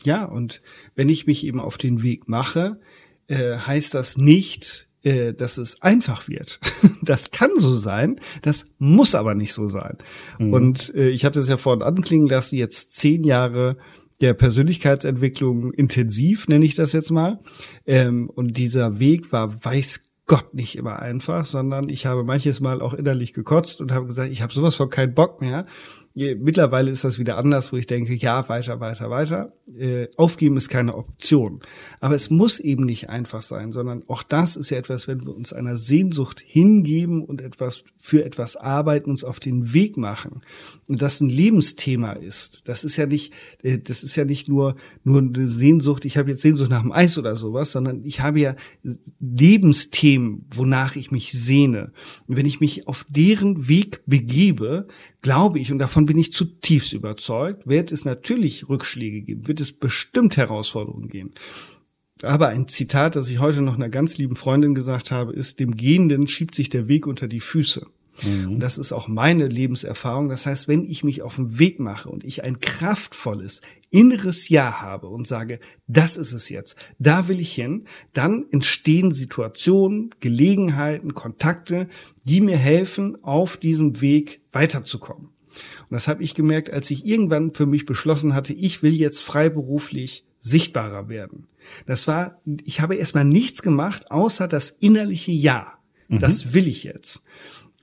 Ja, 0.08 0.24
und 0.24 0.62
wenn 0.94 1.10
ich 1.10 1.26
mich 1.26 1.44
eben 1.44 1.60
auf 1.60 1.76
den 1.76 2.02
Weg 2.02 2.30
mache, 2.30 2.80
äh, 3.26 3.58
heißt 3.58 3.92
das 3.92 4.16
nicht, 4.16 4.88
äh, 5.02 5.34
dass 5.34 5.58
es 5.58 5.82
einfach 5.82 6.28
wird. 6.28 6.60
Das 7.02 7.30
kann 7.30 7.50
so 7.56 7.74
sein, 7.74 8.20
das 8.42 8.70
muss 8.78 9.14
aber 9.14 9.34
nicht 9.34 9.52
so 9.52 9.68
sein. 9.68 9.98
Mhm. 10.38 10.52
Und 10.52 10.94
äh, 10.94 11.10
ich 11.10 11.26
hatte 11.26 11.40
es 11.40 11.48
ja 11.48 11.58
vorhin 11.58 11.82
anklingen 11.82 12.26
lassen, 12.26 12.56
jetzt 12.56 12.96
zehn 12.96 13.22
Jahre 13.22 13.76
der 14.22 14.32
Persönlichkeitsentwicklung 14.32 15.72
intensiv, 15.72 16.48
nenne 16.48 16.64
ich 16.64 16.74
das 16.74 16.94
jetzt 16.94 17.10
mal. 17.10 17.38
Ähm, 17.86 18.30
und 18.30 18.56
dieser 18.56 18.98
Weg 18.98 19.30
war 19.30 19.62
weiß 19.62 20.00
Gott 20.26 20.54
nicht 20.54 20.76
immer 20.76 21.00
einfach, 21.00 21.44
sondern 21.44 21.90
ich 21.90 22.06
habe 22.06 22.24
manches 22.24 22.60
Mal 22.60 22.80
auch 22.80 22.94
innerlich 22.94 23.34
gekotzt 23.34 23.82
und 23.82 23.92
habe 23.92 24.06
gesagt, 24.06 24.30
ich 24.30 24.40
habe 24.40 24.52
sowas 24.54 24.74
von 24.74 24.88
keinen 24.88 25.14
Bock 25.14 25.42
mehr 25.42 25.66
Mittlerweile 26.18 26.90
ist 26.90 27.04
das 27.04 27.18
wieder 27.20 27.38
anders, 27.38 27.72
wo 27.72 27.76
ich 27.76 27.86
denke, 27.86 28.14
ja, 28.14 28.48
weiter, 28.48 28.80
weiter, 28.80 29.08
weiter. 29.08 29.52
Äh, 29.72 30.08
aufgeben 30.16 30.56
ist 30.56 30.68
keine 30.68 30.96
Option. 30.96 31.60
Aber 32.00 32.16
es 32.16 32.28
muss 32.28 32.58
eben 32.58 32.84
nicht 32.86 33.08
einfach 33.08 33.42
sein, 33.42 33.70
sondern 33.72 34.02
auch 34.08 34.24
das 34.24 34.56
ist 34.56 34.70
ja 34.70 34.78
etwas, 34.78 35.06
wenn 35.06 35.24
wir 35.24 35.34
uns 35.34 35.52
einer 35.52 35.76
Sehnsucht 35.76 36.42
hingeben 36.44 37.24
und 37.24 37.40
etwas 37.40 37.84
für 38.08 38.24
etwas 38.24 38.56
arbeiten, 38.56 39.10
uns 39.10 39.22
auf 39.22 39.38
den 39.38 39.74
Weg 39.74 39.98
machen 39.98 40.40
und 40.88 41.02
das 41.02 41.20
ein 41.20 41.28
Lebensthema 41.28 42.12
ist. 42.12 42.66
Das 42.66 42.82
ist 42.82 42.96
ja 42.96 43.04
nicht, 43.04 43.34
äh, 43.62 43.78
das 43.78 44.02
ist 44.02 44.16
ja 44.16 44.24
nicht 44.24 44.48
nur 44.48 44.76
nur 45.04 45.20
eine 45.20 45.46
Sehnsucht. 45.46 46.06
Ich 46.06 46.16
habe 46.16 46.30
jetzt 46.30 46.40
Sehnsucht 46.40 46.70
nach 46.70 46.80
dem 46.80 46.90
Eis 46.90 47.18
oder 47.18 47.36
sowas, 47.36 47.70
sondern 47.70 48.02
ich 48.04 48.22
habe 48.22 48.40
ja 48.40 48.56
Lebensthemen, 49.20 50.46
wonach 50.54 50.96
ich 50.96 51.10
mich 51.10 51.32
sehne. 51.32 51.92
Und 52.26 52.36
wenn 52.36 52.46
ich 52.46 52.60
mich 52.60 52.88
auf 52.88 53.04
deren 53.10 53.68
Weg 53.68 54.00
begebe, 54.06 54.86
glaube 55.20 55.58
ich, 55.58 55.70
und 55.70 55.78
davon 55.78 56.06
bin 56.06 56.16
ich 56.16 56.32
zutiefst 56.32 56.94
überzeugt, 56.94 57.66
wird 57.66 57.92
es 57.92 58.06
natürlich 58.06 58.70
Rückschläge 58.70 59.20
geben, 59.20 59.48
wird 59.48 59.60
es 59.60 59.72
bestimmt 59.72 60.38
Herausforderungen 60.38 61.08
geben. 61.08 61.32
Aber 62.22 62.48
ein 62.48 62.66
Zitat, 62.66 63.16
das 63.16 63.28
ich 63.28 63.38
heute 63.38 63.62
noch 63.62 63.74
einer 63.74 63.88
ganz 63.88 64.18
lieben 64.18 64.34
Freundin 64.34 64.74
gesagt 64.74 65.10
habe, 65.10 65.32
ist, 65.32 65.60
dem 65.60 65.76
Gehenden 65.76 66.26
schiebt 66.26 66.54
sich 66.54 66.68
der 66.68 66.88
Weg 66.88 67.06
unter 67.06 67.28
die 67.28 67.40
Füße. 67.40 67.86
Mhm. 68.22 68.54
Und 68.54 68.60
das 68.60 68.78
ist 68.78 68.92
auch 68.92 69.08
meine 69.08 69.46
Lebenserfahrung. 69.46 70.28
Das 70.28 70.46
heißt, 70.46 70.68
wenn 70.68 70.84
ich 70.84 71.04
mich 71.04 71.22
auf 71.22 71.36
den 71.36 71.58
Weg 71.58 71.80
mache 71.80 72.08
und 72.08 72.24
ich 72.24 72.44
ein 72.44 72.60
kraftvolles, 72.60 73.60
inneres 73.90 74.48
Ja 74.48 74.80
habe 74.80 75.08
und 75.08 75.26
sage, 75.26 75.60
das 75.86 76.16
ist 76.16 76.32
es 76.32 76.48
jetzt, 76.48 76.76
da 76.98 77.28
will 77.28 77.40
ich 77.40 77.52
hin, 77.52 77.84
dann 78.12 78.46
entstehen 78.50 79.10
Situationen, 79.10 80.14
Gelegenheiten, 80.20 81.14
Kontakte, 81.14 81.88
die 82.24 82.40
mir 82.40 82.56
helfen, 82.56 83.22
auf 83.22 83.56
diesem 83.56 84.00
Weg 84.00 84.42
weiterzukommen. 84.52 85.30
Und 85.88 85.92
das 85.92 86.08
habe 86.08 86.22
ich 86.22 86.34
gemerkt, 86.34 86.70
als 86.70 86.90
ich 86.90 87.06
irgendwann 87.06 87.54
für 87.54 87.66
mich 87.66 87.86
beschlossen 87.86 88.34
hatte, 88.34 88.52
ich 88.52 88.82
will 88.82 88.92
jetzt 88.92 89.22
freiberuflich 89.22 90.24
sichtbarer 90.40 91.08
werden. 91.08 91.48
Das 91.86 92.06
war, 92.06 92.40
ich 92.64 92.80
habe 92.80 92.96
erstmal 92.96 93.24
nichts 93.24 93.62
gemacht, 93.62 94.10
außer 94.10 94.48
das 94.48 94.70
innerliche 94.70 95.32
Ja. 95.32 95.74
Mhm. 96.08 96.20
Das 96.20 96.54
will 96.54 96.68
ich 96.68 96.84
jetzt. 96.84 97.22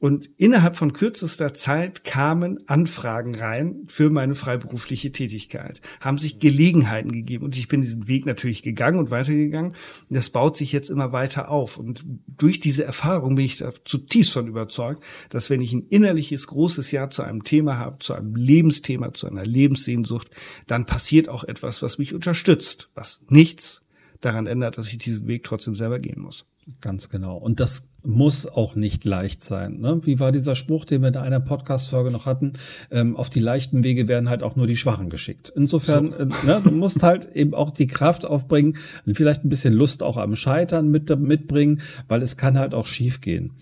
Und 0.01 0.29
innerhalb 0.35 0.75
von 0.75 0.91
kürzester 0.91 1.53
Zeit 1.53 2.03
kamen 2.03 2.67
Anfragen 2.67 3.33
rein 3.33 3.85
für 3.87 4.09
meine 4.09 4.35
freiberufliche 4.35 5.13
Tätigkeit, 5.13 5.79
haben 6.01 6.17
sich 6.17 6.39
Gelegenheiten 6.39 7.13
gegeben 7.13 7.45
und 7.45 7.55
ich 7.55 7.69
bin 7.69 7.79
diesen 7.79 8.09
Weg 8.09 8.25
natürlich 8.25 8.61
gegangen 8.61 8.99
und 8.99 9.09
weitergegangen. 9.09 9.73
Das 10.09 10.29
baut 10.29 10.57
sich 10.57 10.73
jetzt 10.73 10.89
immer 10.89 11.13
weiter 11.13 11.49
auf 11.49 11.77
und 11.77 12.03
durch 12.27 12.59
diese 12.59 12.83
Erfahrung 12.83 13.35
bin 13.35 13.45
ich 13.45 13.57
da 13.57 13.71
zutiefst 13.85 14.33
von 14.33 14.47
überzeugt, 14.47 15.01
dass 15.29 15.49
wenn 15.49 15.61
ich 15.61 15.71
ein 15.71 15.87
innerliches 15.89 16.47
großes 16.47 16.91
Ja 16.91 17.09
zu 17.09 17.23
einem 17.23 17.43
Thema 17.45 17.77
habe, 17.77 17.99
zu 17.99 18.13
einem 18.13 18.35
Lebensthema, 18.35 19.13
zu 19.13 19.27
einer 19.27 19.45
Lebenssehnsucht, 19.45 20.29
dann 20.67 20.85
passiert 20.85 21.29
auch 21.29 21.45
etwas, 21.45 21.81
was 21.81 21.99
mich 21.99 22.13
unterstützt, 22.13 22.89
was 22.95 23.23
nichts 23.29 23.81
daran 24.19 24.45
ändert, 24.45 24.77
dass 24.77 24.91
ich 24.91 24.97
diesen 24.97 25.27
Weg 25.27 25.43
trotzdem 25.43 25.75
selber 25.75 25.99
gehen 25.99 26.19
muss. 26.19 26.45
Ganz 26.81 27.09
genau. 27.09 27.37
Und 27.37 27.59
das 27.59 27.91
muss 28.01 28.47
auch 28.47 28.75
nicht 28.75 29.05
leicht 29.05 29.43
sein. 29.43 29.81
Ne? 29.81 29.99
Wie 30.03 30.19
war 30.19 30.31
dieser 30.31 30.55
Spruch, 30.55 30.85
den 30.85 31.01
wir 31.01 31.09
in 31.09 31.15
einer 31.15 31.39
Podcast-Folge 31.39 32.09
noch 32.09 32.25
hatten? 32.25 32.53
Ähm, 32.89 33.15
auf 33.15 33.29
die 33.29 33.39
leichten 33.39 33.83
Wege 33.83 34.07
werden 34.07 34.29
halt 34.29 34.41
auch 34.41 34.55
nur 34.55 34.65
die 34.65 34.75
Schwachen 34.75 35.09
geschickt. 35.09 35.53
Insofern, 35.55 36.07
so. 36.07 36.15
äh, 36.15 36.25
ne, 36.25 36.61
du 36.63 36.71
musst 36.71 37.03
halt 37.03 37.35
eben 37.35 37.53
auch 37.53 37.69
die 37.69 37.85
Kraft 37.85 38.25
aufbringen 38.25 38.77
und 39.05 39.15
vielleicht 39.15 39.45
ein 39.45 39.49
bisschen 39.49 39.75
Lust 39.75 40.01
auch 40.01 40.17
am 40.17 40.35
Scheitern 40.35 40.89
mit, 40.89 41.07
mitbringen, 41.19 41.81
weil 42.07 42.23
es 42.23 42.35
kann 42.35 42.57
halt 42.57 42.73
auch 42.73 42.87
schief 42.87 43.21
gehen. 43.21 43.53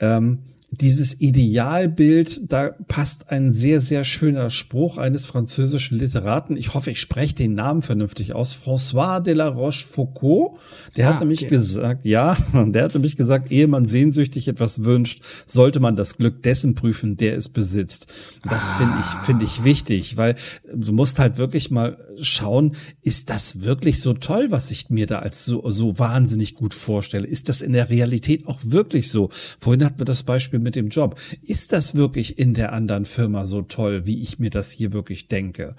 Ähm, 0.00 0.38
dieses 0.70 1.20
Idealbild, 1.20 2.52
da 2.52 2.70
passt 2.88 3.30
ein 3.30 3.52
sehr, 3.52 3.80
sehr 3.80 4.04
schöner 4.04 4.50
Spruch 4.50 4.98
eines 4.98 5.24
französischen 5.24 5.96
Literaten. 5.98 6.56
Ich 6.56 6.74
hoffe, 6.74 6.90
ich 6.90 7.00
spreche 7.00 7.36
den 7.36 7.54
Namen 7.54 7.82
vernünftig 7.82 8.34
aus. 8.34 8.54
François 8.54 9.20
de 9.20 9.34
la 9.34 9.48
Rochefoucauld. 9.48 10.58
Der 10.96 11.08
ah, 11.08 11.14
hat 11.14 11.20
nämlich 11.20 11.42
okay. 11.42 11.50
gesagt, 11.50 12.04
ja, 12.04 12.36
der 12.66 12.84
hat 12.84 12.94
nämlich 12.94 13.16
gesagt, 13.16 13.52
ehe 13.52 13.68
man 13.68 13.86
sehnsüchtig 13.86 14.48
etwas 14.48 14.84
wünscht, 14.84 15.22
sollte 15.46 15.78
man 15.78 15.94
das 15.94 16.16
Glück 16.16 16.42
dessen 16.42 16.74
prüfen, 16.74 17.16
der 17.16 17.36
es 17.36 17.48
besitzt. 17.48 18.12
Das 18.42 18.70
ah. 18.70 18.74
finde 18.74 18.94
ich, 19.00 19.24
finde 19.24 19.44
ich 19.44 19.64
wichtig, 19.64 20.16
weil 20.16 20.34
du 20.74 20.92
musst 20.92 21.20
halt 21.20 21.38
wirklich 21.38 21.70
mal 21.70 21.96
schauen, 22.20 22.74
ist 23.02 23.30
das 23.30 23.62
wirklich 23.62 24.00
so 24.00 24.14
toll, 24.14 24.48
was 24.50 24.70
ich 24.70 24.90
mir 24.90 25.06
da 25.06 25.20
als 25.20 25.44
so, 25.44 25.68
so 25.70 25.98
wahnsinnig 25.98 26.54
gut 26.54 26.74
vorstelle? 26.74 27.26
Ist 27.26 27.48
das 27.48 27.62
in 27.62 27.72
der 27.72 27.88
Realität 27.88 28.46
auch 28.46 28.60
wirklich 28.62 29.10
so? 29.10 29.30
Vorhin 29.58 29.84
hatten 29.84 30.00
wir 30.00 30.06
das 30.06 30.22
Beispiel 30.22 30.55
mit 30.58 30.76
dem 30.76 30.88
Job. 30.88 31.18
Ist 31.42 31.72
das 31.72 31.94
wirklich 31.94 32.38
in 32.38 32.54
der 32.54 32.72
anderen 32.72 33.04
Firma 33.04 33.44
so 33.44 33.62
toll, 33.62 34.06
wie 34.06 34.20
ich 34.20 34.38
mir 34.38 34.50
das 34.50 34.72
hier 34.72 34.92
wirklich 34.92 35.28
denke? 35.28 35.76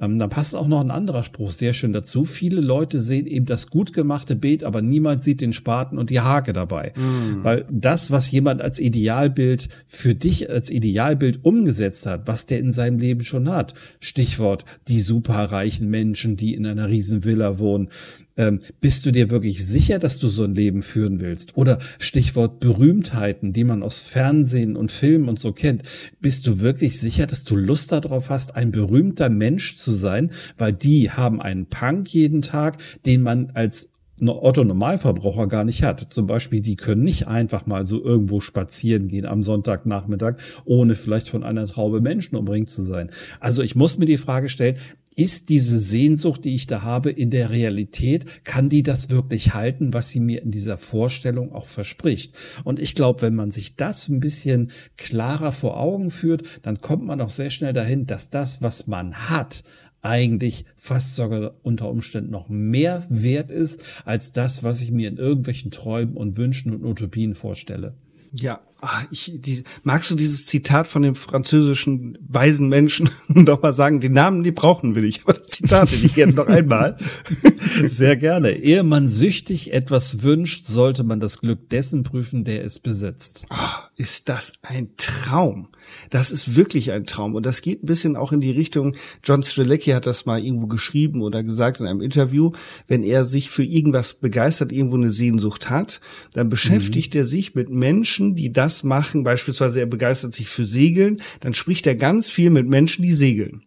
Ähm, 0.00 0.18
dann 0.18 0.28
passt 0.30 0.54
auch 0.54 0.68
noch 0.68 0.80
ein 0.80 0.90
anderer 0.90 1.22
Spruch 1.22 1.50
sehr 1.50 1.72
schön 1.72 1.92
dazu. 1.92 2.24
Viele 2.24 2.60
Leute 2.60 3.00
sehen 3.00 3.26
eben 3.26 3.46
das 3.46 3.70
gut 3.70 3.92
gemachte 3.92 4.36
Beet, 4.36 4.62
aber 4.62 4.82
niemand 4.82 5.24
sieht 5.24 5.40
den 5.40 5.52
Spaten 5.52 5.98
und 5.98 6.10
die 6.10 6.20
Hake 6.20 6.52
dabei. 6.52 6.92
Mm. 6.96 7.44
Weil 7.44 7.66
das, 7.70 8.10
was 8.10 8.30
jemand 8.30 8.62
als 8.62 8.78
Idealbild 8.78 9.68
für 9.86 10.14
dich 10.14 10.50
als 10.50 10.70
Idealbild 10.70 11.44
umgesetzt 11.44 12.06
hat, 12.06 12.26
was 12.26 12.46
der 12.46 12.58
in 12.60 12.72
seinem 12.72 12.98
Leben 12.98 13.24
schon 13.24 13.48
hat. 13.48 13.74
Stichwort 14.00 14.64
die 14.88 15.00
superreiche 15.00 15.46
reichen 15.56 15.88
Menschen, 15.88 16.36
die 16.36 16.54
in 16.54 16.66
einer 16.66 16.88
riesen 16.88 17.24
Villa 17.24 17.58
wohnen. 17.58 17.88
Ähm, 18.36 18.60
bist 18.80 19.06
du 19.06 19.12
dir 19.12 19.30
wirklich 19.30 19.66
sicher, 19.66 19.98
dass 19.98 20.18
du 20.18 20.28
so 20.28 20.44
ein 20.44 20.54
Leben 20.54 20.82
führen 20.82 21.20
willst? 21.20 21.56
Oder 21.56 21.78
Stichwort 21.98 22.60
Berühmtheiten, 22.60 23.52
die 23.52 23.64
man 23.64 23.82
aus 23.82 24.00
Fernsehen 24.00 24.76
und 24.76 24.92
Filmen 24.92 25.28
und 25.28 25.38
so 25.38 25.52
kennt. 25.52 25.82
Bist 26.20 26.46
du 26.46 26.60
wirklich 26.60 26.98
sicher, 26.98 27.26
dass 27.26 27.44
du 27.44 27.56
Lust 27.56 27.92
darauf 27.92 28.28
hast, 28.28 28.54
ein 28.54 28.72
berühmter 28.72 29.30
Mensch 29.30 29.76
zu 29.76 29.92
sein? 29.92 30.30
Weil 30.58 30.72
die 30.72 31.10
haben 31.10 31.40
einen 31.40 31.66
Punk 31.66 32.12
jeden 32.12 32.42
Tag, 32.42 32.78
den 33.06 33.22
man 33.22 33.50
als 33.54 33.92
Otto 34.20 34.64
Normalverbraucher 34.64 35.46
gar 35.46 35.64
nicht 35.64 35.82
hat. 35.82 36.12
Zum 36.12 36.26
Beispiel, 36.26 36.60
die 36.60 36.76
können 36.76 37.04
nicht 37.04 37.26
einfach 37.26 37.66
mal 37.66 37.84
so 37.84 38.02
irgendwo 38.02 38.40
spazieren 38.40 39.08
gehen 39.08 39.26
am 39.26 39.42
Sonntagnachmittag, 39.42 40.36
ohne 40.64 40.94
vielleicht 40.94 41.28
von 41.28 41.44
einer 41.44 41.66
Traube 41.66 42.00
Menschen 42.00 42.36
umringt 42.36 42.70
zu 42.70 42.82
sein. 42.82 43.10
Also 43.40 43.62
ich 43.62 43.76
muss 43.76 43.98
mir 43.98 44.06
die 44.06 44.16
Frage 44.16 44.48
stellen, 44.48 44.76
ist 45.16 45.48
diese 45.48 45.78
Sehnsucht, 45.78 46.44
die 46.44 46.54
ich 46.54 46.66
da 46.66 46.82
habe, 46.82 47.10
in 47.10 47.30
der 47.30 47.50
Realität, 47.50 48.44
kann 48.44 48.68
die 48.68 48.82
das 48.82 49.08
wirklich 49.08 49.54
halten, 49.54 49.94
was 49.94 50.10
sie 50.10 50.20
mir 50.20 50.42
in 50.42 50.50
dieser 50.50 50.76
Vorstellung 50.76 51.52
auch 51.52 51.66
verspricht? 51.66 52.36
Und 52.64 52.78
ich 52.78 52.94
glaube, 52.94 53.22
wenn 53.22 53.34
man 53.34 53.50
sich 53.50 53.76
das 53.76 54.08
ein 54.08 54.20
bisschen 54.20 54.70
klarer 54.98 55.52
vor 55.52 55.80
Augen 55.80 56.10
führt, 56.10 56.44
dann 56.62 56.82
kommt 56.82 57.04
man 57.04 57.22
auch 57.22 57.30
sehr 57.30 57.50
schnell 57.50 57.72
dahin, 57.72 58.06
dass 58.06 58.28
das, 58.28 58.60
was 58.60 58.86
man 58.86 59.30
hat, 59.30 59.64
eigentlich 60.02 60.66
fast 60.76 61.16
sogar 61.16 61.54
unter 61.62 61.90
Umständen 61.90 62.30
noch 62.30 62.48
mehr 62.48 63.04
wert 63.08 63.50
ist 63.50 63.82
als 64.04 64.32
das, 64.32 64.62
was 64.62 64.82
ich 64.82 64.92
mir 64.92 65.08
in 65.08 65.16
irgendwelchen 65.16 65.70
Träumen 65.70 66.16
und 66.16 66.36
Wünschen 66.36 66.72
und 66.72 66.84
Utopien 66.84 67.34
vorstelle. 67.34 67.94
Ja, 68.32 68.60
ach, 68.80 69.06
ich, 69.10 69.32
die, 69.34 69.64
magst 69.82 70.10
du 70.10 70.14
dieses 70.14 70.46
Zitat 70.46 70.88
von 70.88 71.02
dem 71.02 71.14
französischen 71.14 72.18
weisen 72.26 72.68
Menschen 72.68 73.10
doch 73.28 73.62
mal 73.62 73.72
sagen? 73.72 74.00
Den 74.00 74.12
Namen, 74.12 74.42
die 74.42 74.52
brauchen 74.52 74.94
will 74.94 75.04
ich, 75.04 75.22
aber 75.22 75.34
das 75.34 75.48
Zitat 75.48 75.90
hätte 75.90 76.06
ich 76.06 76.14
gerne 76.14 76.34
noch 76.34 76.46
einmal. 76.46 76.96
Sehr 77.56 78.16
gerne. 78.16 78.52
Ehe 78.52 78.82
man 78.82 79.08
süchtig 79.08 79.72
etwas 79.72 80.22
wünscht, 80.22 80.64
sollte 80.66 81.04
man 81.04 81.20
das 81.20 81.40
Glück 81.40 81.68
dessen 81.70 82.02
prüfen, 82.02 82.44
der 82.44 82.64
es 82.64 82.78
besitzt. 82.78 83.46
Oh, 83.50 83.54
ist 83.96 84.28
das 84.28 84.54
ein 84.62 84.90
Traum? 84.96 85.68
Das 86.10 86.30
ist 86.30 86.56
wirklich 86.56 86.92
ein 86.92 87.04
Traum. 87.04 87.34
Und 87.34 87.46
das 87.46 87.62
geht 87.62 87.82
ein 87.82 87.86
bisschen 87.86 88.16
auch 88.16 88.32
in 88.32 88.40
die 88.40 88.50
Richtung, 88.50 88.96
John 89.22 89.42
Strelecki 89.42 89.90
hat 89.90 90.06
das 90.06 90.26
mal 90.26 90.42
irgendwo 90.42 90.66
geschrieben 90.66 91.22
oder 91.22 91.42
gesagt 91.42 91.80
in 91.80 91.86
einem 91.86 92.00
Interview, 92.00 92.52
wenn 92.86 93.02
er 93.02 93.24
sich 93.24 93.50
für 93.50 93.64
irgendwas 93.64 94.14
begeistert, 94.14 94.72
irgendwo 94.72 94.96
eine 94.96 95.10
Sehnsucht 95.10 95.70
hat, 95.70 96.00
dann 96.32 96.48
beschäftigt 96.48 97.14
mhm. 97.14 97.20
er 97.20 97.24
sich 97.24 97.54
mit 97.54 97.68
Menschen, 97.68 98.34
die 98.34 98.52
das 98.52 98.82
machen. 98.82 99.24
Beispielsweise 99.24 99.80
er 99.80 99.86
begeistert 99.86 100.34
sich 100.34 100.48
für 100.48 100.64
Segeln, 100.64 101.20
dann 101.40 101.54
spricht 101.54 101.86
er 101.86 101.96
ganz 101.96 102.28
viel 102.28 102.50
mit 102.50 102.68
Menschen, 102.68 103.02
die 103.02 103.12
segeln. 103.12 103.65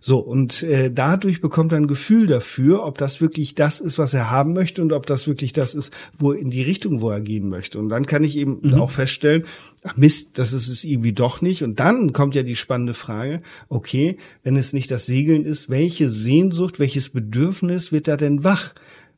So, 0.00 0.18
und 0.18 0.62
äh, 0.62 0.90
dadurch 0.92 1.40
bekommt 1.40 1.72
er 1.72 1.78
ein 1.78 1.86
Gefühl 1.86 2.26
dafür, 2.26 2.84
ob 2.84 2.98
das 2.98 3.20
wirklich 3.20 3.54
das 3.54 3.80
ist, 3.80 3.98
was 3.98 4.14
er 4.14 4.30
haben 4.30 4.52
möchte 4.52 4.82
und 4.82 4.92
ob 4.92 5.06
das 5.06 5.26
wirklich 5.26 5.52
das 5.52 5.74
ist, 5.74 5.92
wo 6.18 6.32
in 6.32 6.50
die 6.50 6.62
Richtung, 6.62 7.00
wo 7.00 7.10
er 7.10 7.20
gehen 7.20 7.48
möchte. 7.48 7.78
Und 7.78 7.88
dann 7.88 8.06
kann 8.06 8.24
ich 8.24 8.36
eben 8.36 8.58
mhm. 8.62 8.74
auch 8.74 8.90
feststellen, 8.90 9.44
ach 9.82 9.96
Mist, 9.96 10.38
das 10.38 10.52
ist 10.52 10.68
es 10.68 10.84
irgendwie 10.84 11.12
doch 11.12 11.40
nicht. 11.40 11.62
Und 11.62 11.80
dann 11.80 12.12
kommt 12.12 12.34
ja 12.34 12.42
die 12.42 12.56
spannende 12.56 12.94
Frage, 12.94 13.38
okay, 13.68 14.16
wenn 14.42 14.56
es 14.56 14.72
nicht 14.72 14.90
das 14.90 15.06
Segeln 15.06 15.44
ist, 15.44 15.70
welche 15.70 16.08
Sehnsucht, 16.08 16.78
welches 16.78 17.10
Bedürfnis 17.10 17.92
wird 17.92 18.08
da 18.08 18.16
denn 18.16 18.44
wach? 18.44 18.74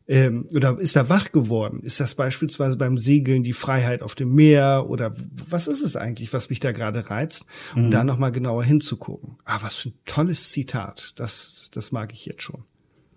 Ähm, 0.09 0.47
oder 0.55 0.79
ist 0.79 0.97
er 0.97 1.09
wach 1.09 1.33
geworden? 1.33 1.81
Ist 1.83 2.01
das 2.01 2.15
beispielsweise 2.15 2.77
beim 2.77 2.99
Segeln 2.99 3.43
die 3.43 3.53
Freiheit 3.53 4.03
auf 4.03 4.15
dem 4.15 4.35
Meer 4.35 4.87
oder 4.89 5.15
was 5.49 5.67
ist 5.67 5.83
es 5.83 5.97
eigentlich, 5.97 6.33
was 6.33 6.49
mich 6.49 6.61
da 6.61 6.73
gerade 6.73 7.11
reizt? 7.11 7.45
Um 7.75 7.87
mhm. 7.87 7.91
da 7.91 8.05
nochmal 8.05 8.33
genauer 8.33 8.65
hinzugucken. 8.65 9.39
Ah, 9.45 9.59
was 9.63 9.77
für 9.77 9.89
ein 9.91 9.99
tolles 10.05 10.51
Zitat. 10.51 11.13
Das, 11.17 11.71
das 11.73 11.93
mag 11.93 12.13
ich 12.13 12.25
jetzt 12.27 12.43
schon. 12.43 12.65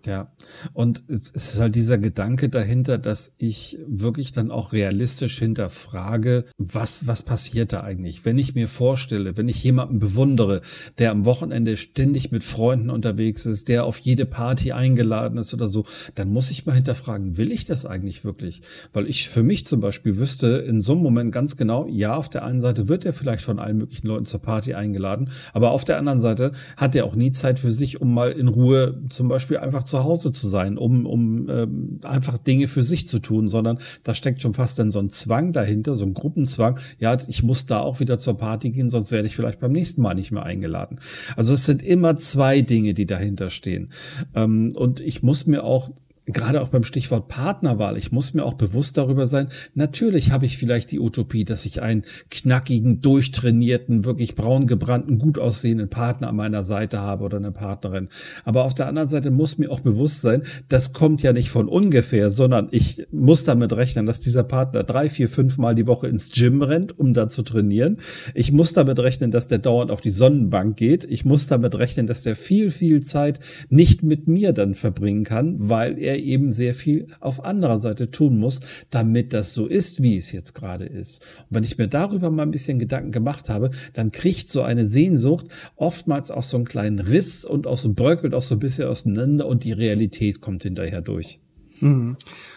Ja, 0.06 0.32
und 0.72 1.02
es 1.08 1.30
ist 1.30 1.60
halt 1.60 1.74
dieser 1.74 1.98
Gedanke 1.98 2.48
dahinter, 2.48 2.96
dass 2.96 3.34
ich 3.36 3.78
wirklich 3.86 4.32
dann 4.32 4.50
auch 4.50 4.72
realistisch 4.72 5.38
hinterfrage, 5.38 6.46
was, 6.56 7.06
was 7.06 7.22
passiert 7.22 7.74
da 7.74 7.82
eigentlich? 7.82 8.24
Wenn 8.24 8.38
ich 8.38 8.54
mir 8.54 8.68
vorstelle, 8.68 9.36
wenn 9.36 9.48
ich 9.48 9.62
jemanden 9.62 9.98
bewundere, 9.98 10.62
der 10.98 11.10
am 11.10 11.26
Wochenende 11.26 11.76
ständig 11.76 12.30
mit 12.30 12.44
Freunden 12.44 12.88
unterwegs 12.88 13.44
ist, 13.44 13.68
der 13.68 13.84
auf 13.84 13.98
jede 13.98 14.24
Party 14.24 14.72
eingeladen 14.72 15.38
ist 15.38 15.52
oder 15.52 15.68
so, 15.68 15.84
dann 16.14 16.32
muss 16.32 16.50
ich 16.50 16.64
mal 16.64 16.74
hinterfragen, 16.74 17.36
will 17.36 17.52
ich 17.52 17.66
das 17.66 17.84
eigentlich 17.84 18.24
wirklich? 18.24 18.62
Weil 18.94 19.06
ich 19.06 19.28
für 19.28 19.42
mich 19.42 19.66
zum 19.66 19.80
Beispiel 19.80 20.16
wüsste 20.16 20.64
in 20.66 20.80
so 20.80 20.92
einem 20.92 21.02
Moment 21.02 21.30
ganz 21.30 21.58
genau, 21.58 21.86
ja, 21.88 22.14
auf 22.14 22.30
der 22.30 22.46
einen 22.46 22.62
Seite 22.62 22.88
wird 22.88 23.04
er 23.04 23.12
vielleicht 23.12 23.44
von 23.44 23.58
allen 23.58 23.76
möglichen 23.76 24.06
Leuten 24.06 24.24
zur 24.24 24.40
Party 24.40 24.72
eingeladen, 24.72 25.28
aber 25.52 25.72
auf 25.72 25.84
der 25.84 25.98
anderen 25.98 26.20
Seite 26.20 26.52
hat 26.78 26.96
er 26.96 27.04
auch 27.04 27.16
nie 27.16 27.32
Zeit 27.32 27.58
für 27.58 27.70
sich, 27.70 28.00
um 28.00 28.14
mal 28.14 28.32
in 28.32 28.48
Ruhe 28.48 29.02
zum 29.10 29.28
Beispiel 29.28 29.58
einfach 29.58 29.89
zu 29.90 30.04
Hause 30.04 30.32
zu 30.32 30.48
sein, 30.48 30.78
um, 30.78 31.06
um 31.06 31.48
ähm, 31.50 32.00
einfach 32.02 32.38
Dinge 32.38 32.68
für 32.68 32.82
sich 32.82 33.08
zu 33.08 33.18
tun, 33.18 33.48
sondern 33.48 33.78
da 34.04 34.14
steckt 34.14 34.40
schon 34.40 34.54
fast 34.54 34.78
dann 34.78 34.90
so 34.90 34.98
ein 34.98 35.10
Zwang 35.10 35.52
dahinter, 35.52 35.94
so 35.94 36.06
ein 36.06 36.14
Gruppenzwang. 36.14 36.78
Ja, 36.98 37.16
ich 37.28 37.42
muss 37.42 37.66
da 37.66 37.80
auch 37.80 38.00
wieder 38.00 38.18
zur 38.18 38.36
Party 38.36 38.70
gehen, 38.70 38.90
sonst 38.90 39.10
werde 39.12 39.26
ich 39.26 39.36
vielleicht 39.36 39.60
beim 39.60 39.72
nächsten 39.72 40.02
Mal 40.02 40.14
nicht 40.14 40.30
mehr 40.30 40.44
eingeladen. 40.44 41.00
Also 41.36 41.52
es 41.52 41.66
sind 41.66 41.82
immer 41.82 42.16
zwei 42.16 42.62
Dinge, 42.62 42.94
die 42.94 43.06
dahinter 43.06 43.50
stehen. 43.50 43.90
Ähm, 44.34 44.70
und 44.74 45.00
ich 45.00 45.22
muss 45.22 45.46
mir 45.46 45.64
auch 45.64 45.90
gerade 46.32 46.60
auch 46.60 46.68
beim 46.68 46.84
Stichwort 46.84 47.28
Partnerwahl, 47.28 47.96
ich 47.96 48.12
muss 48.12 48.34
mir 48.34 48.44
auch 48.44 48.54
bewusst 48.54 48.96
darüber 48.96 49.26
sein, 49.26 49.48
natürlich 49.74 50.30
habe 50.30 50.46
ich 50.46 50.56
vielleicht 50.56 50.90
die 50.90 51.00
Utopie, 51.00 51.44
dass 51.44 51.66
ich 51.66 51.82
einen 51.82 52.04
knackigen, 52.30 53.00
durchtrainierten, 53.00 54.04
wirklich 54.04 54.34
braun 54.34 54.66
gebrannten, 54.66 55.18
gut 55.18 55.38
aussehenden 55.38 55.88
Partner 55.88 56.28
an 56.28 56.36
meiner 56.36 56.64
Seite 56.64 57.00
habe 57.00 57.24
oder 57.24 57.38
eine 57.38 57.52
Partnerin. 57.52 58.08
Aber 58.44 58.64
auf 58.64 58.74
der 58.74 58.86
anderen 58.86 59.08
Seite 59.08 59.30
muss 59.30 59.58
mir 59.58 59.70
auch 59.70 59.80
bewusst 59.80 60.20
sein, 60.20 60.42
das 60.68 60.92
kommt 60.92 61.22
ja 61.22 61.32
nicht 61.32 61.50
von 61.50 61.68
ungefähr, 61.68 62.30
sondern 62.30 62.68
ich 62.70 63.06
muss 63.10 63.44
damit 63.44 63.72
rechnen, 63.72 64.06
dass 64.06 64.20
dieser 64.20 64.44
Partner 64.44 64.82
drei, 64.82 65.08
vier, 65.08 65.28
fünf 65.28 65.58
Mal 65.58 65.74
die 65.74 65.86
Woche 65.86 66.08
ins 66.08 66.30
Gym 66.30 66.62
rennt, 66.62 66.98
um 66.98 67.14
da 67.14 67.28
zu 67.28 67.42
trainieren. 67.42 67.96
Ich 68.34 68.52
muss 68.52 68.72
damit 68.72 68.98
rechnen, 68.98 69.30
dass 69.30 69.48
der 69.48 69.58
dauernd 69.58 69.90
auf 69.90 70.00
die 70.00 70.10
Sonnenbank 70.10 70.76
geht. 70.76 71.04
Ich 71.04 71.24
muss 71.24 71.46
damit 71.46 71.74
rechnen, 71.74 72.06
dass 72.06 72.22
der 72.22 72.36
viel, 72.36 72.70
viel 72.70 73.00
Zeit 73.02 73.40
nicht 73.68 74.02
mit 74.02 74.28
mir 74.28 74.52
dann 74.52 74.74
verbringen 74.74 75.24
kann, 75.24 75.56
weil 75.58 75.98
er 75.98 76.18
eben 76.20 76.52
sehr 76.52 76.74
viel 76.74 77.08
auf 77.20 77.44
anderer 77.44 77.78
Seite 77.78 78.10
tun 78.10 78.38
muss, 78.38 78.60
damit 78.90 79.32
das 79.32 79.54
so 79.54 79.66
ist, 79.66 80.02
wie 80.02 80.16
es 80.16 80.32
jetzt 80.32 80.54
gerade 80.54 80.84
ist. 80.84 81.22
Und 81.48 81.56
wenn 81.56 81.64
ich 81.64 81.78
mir 81.78 81.88
darüber 81.88 82.30
mal 82.30 82.42
ein 82.42 82.50
bisschen 82.50 82.78
Gedanken 82.78 83.12
gemacht 83.12 83.48
habe, 83.48 83.70
dann 83.92 84.12
kriegt 84.12 84.48
so 84.48 84.62
eine 84.62 84.86
Sehnsucht 84.86 85.46
oftmals 85.76 86.30
auch 86.30 86.42
so 86.42 86.56
einen 86.56 86.66
kleinen 86.66 86.98
Riss 86.98 87.44
und 87.44 87.66
auch 87.66 87.78
so 87.78 87.92
bröckelt 87.92 88.34
auch 88.34 88.42
so 88.42 88.56
ein 88.56 88.60
bisschen 88.60 88.88
auseinander 88.88 89.46
und 89.46 89.64
die 89.64 89.72
Realität 89.72 90.40
kommt 90.40 90.62
hinterher 90.62 91.00
durch. 91.00 91.40
Mhm. 91.80 92.16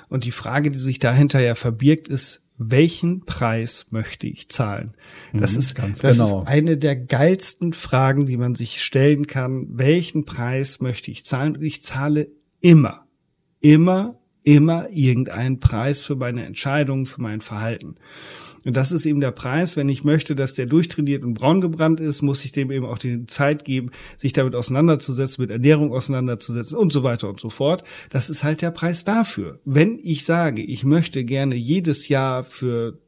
Und 0.09 0.25
die 0.25 0.31
Frage, 0.31 0.71
die 0.71 0.79
sich 0.79 0.99
dahinter 0.99 1.39
ja 1.39 1.55
verbirgt, 1.55 2.07
ist, 2.07 2.41
welchen 2.57 3.25
Preis 3.25 3.87
möchte 3.89 4.27
ich 4.27 4.49
zahlen? 4.49 4.93
Das, 5.33 5.53
mhm, 5.53 5.59
ist, 5.59 5.79
das 5.79 6.01
genau. 6.01 6.41
ist 6.41 6.47
eine 6.47 6.77
der 6.77 6.95
geilsten 6.95 7.73
Fragen, 7.73 8.25
die 8.25 8.37
man 8.37 8.55
sich 8.55 8.81
stellen 8.81 9.27
kann. 9.27 9.67
Welchen 9.71 10.25
Preis 10.25 10.79
möchte 10.79 11.09
ich 11.09 11.25
zahlen? 11.25 11.57
Und 11.57 11.63
ich 11.63 11.81
zahle 11.81 12.29
immer 12.61 13.02
immer, 13.63 14.15
immer 14.43 14.87
irgendeinen 14.91 15.59
Preis 15.59 16.01
für 16.01 16.15
meine 16.15 16.45
Entscheidungen, 16.45 17.07
für 17.07 17.21
mein 17.21 17.41
Verhalten. 17.41 17.95
Und 18.65 18.77
das 18.77 18.91
ist 18.91 19.05
eben 19.05 19.19
der 19.19 19.31
Preis. 19.31 19.75
Wenn 19.75 19.89
ich 19.89 20.03
möchte, 20.03 20.35
dass 20.35 20.53
der 20.53 20.65
durchtrainiert 20.65 21.23
und 21.23 21.33
braun 21.33 21.61
gebrannt 21.61 21.99
ist, 21.99 22.21
muss 22.21 22.45
ich 22.45 22.51
dem 22.51 22.71
eben 22.71 22.85
auch 22.85 22.97
die 22.97 23.25
Zeit 23.25 23.65
geben, 23.65 23.91
sich 24.17 24.33
damit 24.33 24.55
auseinanderzusetzen, 24.55 25.41
mit 25.41 25.51
Ernährung 25.51 25.91
auseinanderzusetzen 25.91 26.77
und 26.77 26.93
so 26.93 27.03
weiter 27.03 27.29
und 27.29 27.39
so 27.39 27.49
fort. 27.49 27.83
Das 28.09 28.29
ist 28.29 28.43
halt 28.43 28.61
der 28.61 28.71
Preis 28.71 29.03
dafür. 29.03 29.59
Wenn 29.65 29.99
ich 30.01 30.23
sage, 30.25 30.61
ich 30.61 30.85
möchte 30.85 31.25
gerne 31.25 31.55
jedes 31.55 32.07
Jahr 32.07 32.43
für 32.43 32.99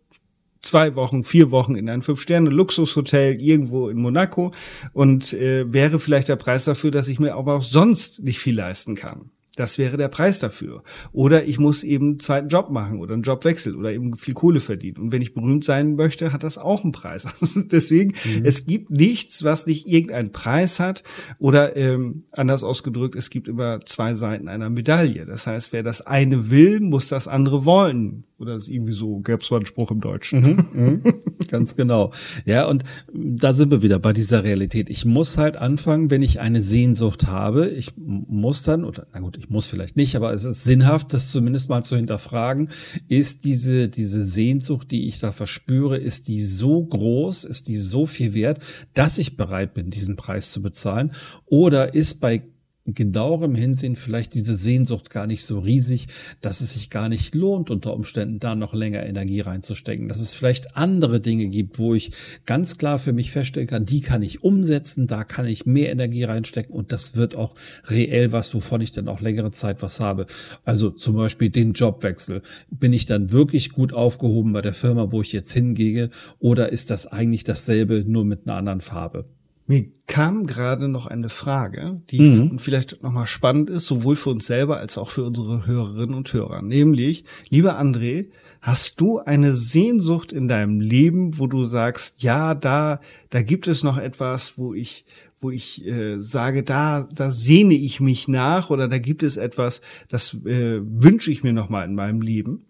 zwei 0.61 0.95
Wochen, 0.95 1.23
vier 1.23 1.51
Wochen 1.51 1.75
in 1.75 1.89
ein 1.89 2.01
Fünf-Sterne-Luxushotel 2.01 3.39
irgendwo 3.39 3.89
in 3.89 3.97
Monaco 3.97 4.51
und 4.93 5.31
äh, 5.33 5.71
wäre 5.71 5.99
vielleicht 5.99 6.27
der 6.27 6.37
Preis 6.37 6.65
dafür, 6.65 6.91
dass 6.91 7.07
ich 7.07 7.19
mir 7.19 7.35
aber 7.35 7.55
auch 7.55 7.63
sonst 7.63 8.23
nicht 8.23 8.39
viel 8.39 8.55
leisten 8.55 8.95
kann. 8.95 9.29
Das 9.55 9.77
wäre 9.77 9.97
der 9.97 10.09
Preis 10.09 10.39
dafür. 10.39 10.83
Oder 11.11 11.45
ich 11.45 11.59
muss 11.59 11.83
eben 11.83 12.05
einen 12.07 12.19
zweiten 12.19 12.49
Job 12.49 12.69
machen 12.69 12.99
oder 12.99 13.13
einen 13.13 13.23
Jobwechsel 13.23 13.75
oder 13.75 13.93
eben 13.93 14.17
viel 14.17 14.33
Kohle 14.33 14.59
verdienen. 14.59 14.97
Und 14.97 15.11
wenn 15.11 15.21
ich 15.21 15.33
berühmt 15.33 15.63
sein 15.63 15.95
möchte, 15.95 16.33
hat 16.33 16.43
das 16.43 16.57
auch 16.57 16.83
einen 16.83 16.91
Preis. 16.91 17.25
Deswegen, 17.71 18.13
mhm. 18.25 18.45
es 18.45 18.65
gibt 18.65 18.91
nichts, 18.91 19.43
was 19.43 19.67
nicht 19.67 19.87
irgendeinen 19.87 20.31
Preis 20.31 20.79
hat. 20.79 21.03
Oder 21.39 21.75
ähm, 21.77 22.23
anders 22.31 22.63
ausgedrückt, 22.63 23.15
es 23.15 23.29
gibt 23.29 23.47
immer 23.47 23.79
zwei 23.85 24.13
Seiten 24.13 24.47
einer 24.47 24.69
Medaille. 24.69 25.25
Das 25.25 25.47
heißt, 25.47 25.71
wer 25.71 25.83
das 25.83 26.01
eine 26.01 26.49
will, 26.49 26.81
muss 26.81 27.07
das 27.07 27.27
andere 27.27 27.65
wollen. 27.65 28.25
Oder 28.37 28.57
ist 28.57 28.67
irgendwie 28.67 28.91
so, 28.91 29.19
gäbe 29.19 29.39
es 29.41 29.49
mal 29.49 29.57
einen 29.57 29.65
Spruch 29.65 29.91
im 29.91 30.01
Deutschen. 30.01 30.41
Mhm, 30.41 30.67
mhm, 30.73 31.03
ganz 31.47 31.75
genau. 31.77 32.11
Ja, 32.45 32.67
und 32.67 32.83
da 33.13 33.53
sind 33.53 33.71
wir 33.71 33.81
wieder 33.81 33.97
bei 33.97 34.11
dieser 34.11 34.43
Realität. 34.43 34.89
Ich 34.89 35.05
muss 35.05 35.37
halt 35.37 35.55
anfangen, 35.55 36.11
wenn 36.11 36.21
ich 36.21 36.41
eine 36.41 36.61
Sehnsucht 36.61 37.27
habe, 37.27 37.69
ich 37.69 37.93
muss 37.95 38.63
dann, 38.63 38.83
oder 38.83 39.07
na 39.13 39.21
gut, 39.21 39.37
ich 39.37 39.49
muss 39.49 39.67
vielleicht 39.67 39.95
nicht, 39.95 40.17
aber 40.17 40.33
es 40.33 40.43
ist 40.43 40.65
sinnhaft, 40.65 41.13
das 41.13 41.29
zumindest 41.29 41.69
mal 41.69 41.81
zu 41.81 41.95
hinterfragen, 41.95 42.69
ist 43.07 43.45
diese, 43.45 43.87
diese 43.87 44.21
Sehnsucht, 44.21 44.91
die 44.91 45.07
ich 45.07 45.19
da 45.19 45.31
verspüre, 45.31 45.97
ist 45.97 46.27
die 46.27 46.41
so 46.41 46.83
groß, 46.83 47.45
ist 47.45 47.69
die 47.69 47.77
so 47.77 48.05
viel 48.05 48.33
wert, 48.33 48.59
dass 48.93 49.17
ich 49.17 49.37
bereit 49.37 49.73
bin, 49.73 49.91
diesen 49.91 50.17
Preis 50.17 50.51
zu 50.51 50.61
bezahlen? 50.61 51.13
Oder 51.45 51.93
ist 51.93 52.19
bei 52.19 52.43
genauerem 52.85 53.55
Hinsehen 53.55 53.95
vielleicht 53.95 54.35
diese 54.35 54.55
Sehnsucht 54.55 55.09
gar 55.09 55.25
nicht 55.25 55.43
so 55.43 55.59
riesig, 55.59 56.07
dass 56.41 56.61
es 56.61 56.73
sich 56.73 56.91
gar 56.91 57.09
nicht 57.09 57.33
lohnt, 57.33 57.71
unter 57.71 57.93
Umständen 57.93 58.39
da 58.39 58.53
noch 58.53 58.75
länger 58.75 59.03
Energie 59.03 59.41
reinzustecken. 59.41 60.07
Dass 60.07 60.19
es 60.19 60.35
vielleicht 60.35 60.77
andere 60.77 61.19
Dinge 61.19 61.47
gibt, 61.47 61.79
wo 61.79 61.95
ich 61.95 62.11
ganz 62.45 62.77
klar 62.77 62.99
für 62.99 63.11
mich 63.11 63.31
feststellen 63.31 63.67
kann, 63.67 63.85
die 63.85 64.01
kann 64.01 64.21
ich 64.21 64.43
umsetzen, 64.43 65.07
da 65.07 65.23
kann 65.23 65.47
ich 65.47 65.65
mehr 65.65 65.91
Energie 65.91 66.23
reinstecken 66.23 66.75
und 66.75 66.91
das 66.91 67.15
wird 67.15 67.35
auch 67.35 67.55
reell 67.87 68.31
was, 68.31 68.53
wovon 68.53 68.81
ich 68.81 68.91
dann 68.91 69.07
auch 69.07 69.19
längere 69.19 69.51
Zeit 69.51 69.81
was 69.81 69.99
habe. 69.99 70.27
Also 70.63 70.91
zum 70.91 71.15
Beispiel 71.15 71.49
den 71.49 71.73
Jobwechsel. 71.73 72.43
Bin 72.69 72.93
ich 72.93 73.07
dann 73.07 73.31
wirklich 73.31 73.71
gut 73.71 73.93
aufgehoben 73.93 74.53
bei 74.53 74.61
der 74.61 74.75
Firma, 74.75 75.11
wo 75.11 75.21
ich 75.21 75.31
jetzt 75.31 75.51
hingehe 75.53 76.11
oder 76.37 76.71
ist 76.71 76.91
das 76.91 77.07
eigentlich 77.07 77.43
dasselbe, 77.43 78.03
nur 78.05 78.25
mit 78.25 78.45
einer 78.45 78.57
anderen 78.57 78.81
Farbe? 78.81 79.25
Mir 79.67 79.85
kam 80.05 80.45
gerade 80.45 80.87
noch 80.87 81.07
eine 81.07 81.29
Frage, 81.29 82.01
die 82.11 82.19
mhm. 82.19 82.59
vielleicht 82.59 83.01
nochmal 83.01 83.25
spannend 83.25 83.71
ist, 83.71 83.87
sowohl 83.87 84.15
für 84.15 84.29
uns 84.29 84.45
selber 84.45 84.77
als 84.77 84.97
auch 84.97 85.09
für 85.09 85.23
unsere 85.23 85.65
Hörerinnen 85.65 86.13
und 86.13 86.31
Hörer. 86.31 86.61
Nämlich, 86.61 87.25
lieber 87.49 87.79
André, 87.79 88.29
hast 88.61 89.01
du 89.01 89.19
eine 89.19 89.55
Sehnsucht 89.55 90.31
in 90.31 90.47
deinem 90.47 90.79
Leben, 90.79 91.39
wo 91.39 91.47
du 91.47 91.65
sagst, 91.65 92.21
ja, 92.21 92.53
da, 92.53 92.99
da 93.31 93.41
gibt 93.41 93.67
es 93.67 93.83
noch 93.83 93.97
etwas, 93.97 94.55
wo 94.57 94.75
ich, 94.75 95.05
wo 95.41 95.49
ich 95.49 95.83
äh, 95.87 96.19
sage, 96.19 96.61
da, 96.61 97.09
da 97.11 97.31
sehne 97.31 97.73
ich 97.73 97.99
mich 97.99 98.27
nach 98.27 98.69
oder 98.69 98.87
da 98.87 98.99
gibt 98.99 99.23
es 99.23 99.35
etwas, 99.35 99.81
das 100.09 100.35
äh, 100.45 100.79
wünsche 100.83 101.31
ich 101.31 101.41
mir 101.41 101.53
nochmal 101.53 101.85
in 101.85 101.95
meinem 101.95 102.21
Leben? 102.21 102.65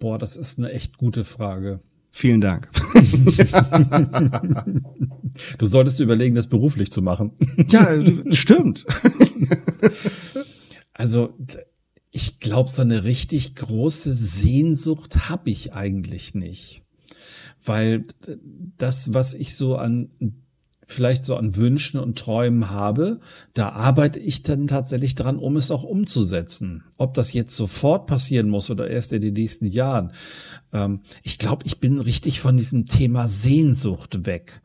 Boah, 0.00 0.18
das 0.18 0.36
ist 0.36 0.58
eine 0.58 0.72
echt 0.72 0.98
gute 0.98 1.24
Frage. 1.24 1.78
Vielen 2.10 2.40
Dank. 2.40 2.68
du 5.58 5.66
solltest 5.66 6.00
überlegen, 6.00 6.34
das 6.34 6.46
beruflich 6.46 6.90
zu 6.90 7.02
machen. 7.02 7.32
ja, 7.68 7.88
stimmt. 8.30 8.86
also 10.92 11.34
ich 12.10 12.40
glaube, 12.40 12.70
so 12.70 12.82
eine 12.82 13.04
richtig 13.04 13.54
große 13.54 14.14
Sehnsucht 14.14 15.28
habe 15.28 15.50
ich 15.50 15.74
eigentlich 15.74 16.34
nicht. 16.34 16.82
Weil 17.62 18.06
das, 18.78 19.12
was 19.12 19.34
ich 19.34 19.54
so 19.54 19.76
an 19.76 20.10
vielleicht 20.86 21.24
so 21.24 21.36
an 21.36 21.56
Wünschen 21.56 21.98
und 21.98 22.16
Träumen 22.16 22.70
habe, 22.70 23.20
da 23.54 23.70
arbeite 23.70 24.20
ich 24.20 24.44
dann 24.44 24.68
tatsächlich 24.68 25.16
dran, 25.16 25.36
um 25.36 25.56
es 25.56 25.72
auch 25.72 25.82
umzusetzen. 25.82 26.84
Ob 26.96 27.12
das 27.14 27.32
jetzt 27.32 27.56
sofort 27.56 28.06
passieren 28.06 28.48
muss 28.48 28.70
oder 28.70 28.88
erst 28.88 29.12
in 29.12 29.20
den 29.20 29.34
nächsten 29.34 29.66
Jahren. 29.66 30.12
Ähm, 30.72 31.00
ich 31.24 31.38
glaube, 31.38 31.66
ich 31.66 31.80
bin 31.80 31.98
richtig 31.98 32.40
von 32.40 32.56
diesem 32.56 32.86
Thema 32.86 33.28
Sehnsucht 33.28 34.26
weg. 34.26 34.62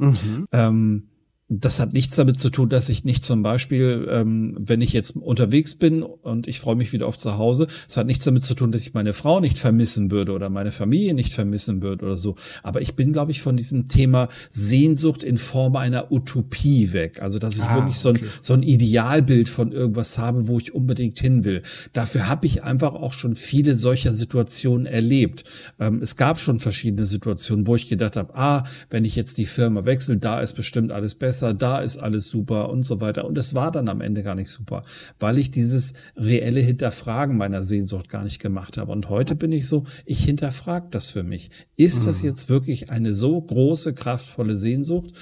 Mhm. 0.00 0.46
Ähm, 0.52 1.09
das 1.52 1.80
hat 1.80 1.92
nichts 1.92 2.14
damit 2.14 2.38
zu 2.38 2.48
tun, 2.48 2.68
dass 2.68 2.88
ich 2.88 3.04
nicht 3.04 3.24
zum 3.24 3.42
Beispiel, 3.42 4.06
ähm, 4.08 4.56
wenn 4.60 4.80
ich 4.80 4.92
jetzt 4.92 5.16
unterwegs 5.16 5.74
bin 5.74 6.04
und 6.04 6.46
ich 6.46 6.60
freue 6.60 6.76
mich 6.76 6.92
wieder 6.92 7.08
auf 7.08 7.18
zu 7.18 7.38
Hause, 7.38 7.66
es 7.88 7.96
hat 7.96 8.06
nichts 8.06 8.24
damit 8.24 8.44
zu 8.44 8.54
tun, 8.54 8.70
dass 8.70 8.82
ich 8.82 8.94
meine 8.94 9.12
Frau 9.14 9.40
nicht 9.40 9.58
vermissen 9.58 10.12
würde 10.12 10.30
oder 10.32 10.48
meine 10.48 10.70
Familie 10.70 11.12
nicht 11.12 11.32
vermissen 11.32 11.82
würde 11.82 12.04
oder 12.04 12.16
so. 12.16 12.36
Aber 12.62 12.82
ich 12.82 12.94
bin, 12.94 13.12
glaube 13.12 13.32
ich, 13.32 13.42
von 13.42 13.56
diesem 13.56 13.86
Thema 13.86 14.28
Sehnsucht 14.50 15.24
in 15.24 15.38
Form 15.38 15.74
einer 15.74 16.12
Utopie 16.12 16.92
weg. 16.92 17.20
Also, 17.20 17.40
dass 17.40 17.56
ich 17.56 17.64
ah, 17.64 17.78
wirklich 17.78 17.98
so 17.98 18.10
ein, 18.10 18.20
so 18.40 18.54
ein 18.54 18.62
Idealbild 18.62 19.48
von 19.48 19.72
irgendwas 19.72 20.18
habe, 20.18 20.46
wo 20.46 20.60
ich 20.60 20.72
unbedingt 20.72 21.18
hin 21.18 21.42
will. 21.42 21.62
Dafür 21.92 22.28
habe 22.28 22.46
ich 22.46 22.62
einfach 22.62 22.94
auch 22.94 23.12
schon 23.12 23.34
viele 23.34 23.74
solcher 23.74 24.12
Situationen 24.12 24.86
erlebt. 24.86 25.42
Ähm, 25.80 26.00
es 26.00 26.14
gab 26.14 26.38
schon 26.38 26.60
verschiedene 26.60 27.06
Situationen, 27.06 27.66
wo 27.66 27.74
ich 27.74 27.88
gedacht 27.88 28.14
habe, 28.14 28.36
ah, 28.36 28.64
wenn 28.88 29.04
ich 29.04 29.16
jetzt 29.16 29.36
die 29.36 29.46
Firma 29.46 29.84
wechsle, 29.84 30.16
da 30.16 30.40
ist 30.40 30.52
bestimmt 30.52 30.92
alles 30.92 31.16
besser 31.16 31.39
besser, 31.40 31.54
da 31.54 31.78
ist 31.78 31.96
alles 31.96 32.30
super 32.30 32.70
und 32.70 32.82
so 32.82 33.00
weiter. 33.00 33.24
Und 33.24 33.38
es 33.38 33.54
war 33.54 33.70
dann 33.70 33.88
am 33.88 34.00
Ende 34.00 34.22
gar 34.22 34.34
nicht 34.34 34.50
super, 34.50 34.84
weil 35.18 35.38
ich 35.38 35.50
dieses 35.50 35.94
reelle 36.16 36.60
Hinterfragen 36.60 37.36
meiner 37.36 37.62
Sehnsucht 37.62 38.08
gar 38.08 38.24
nicht 38.24 38.40
gemacht 38.40 38.76
habe. 38.76 38.92
Und 38.92 39.08
heute 39.08 39.34
bin 39.34 39.52
ich 39.52 39.66
so, 39.66 39.84
ich 40.04 40.24
hinterfrage 40.24 40.88
das 40.90 41.06
für 41.06 41.22
mich. 41.22 41.50
Ist 41.76 42.06
das 42.06 42.22
mhm. 42.22 42.28
jetzt 42.28 42.48
wirklich 42.48 42.90
eine 42.90 43.14
so 43.14 43.40
große, 43.40 43.94
kraftvolle 43.94 44.56
Sehnsucht? 44.56 45.12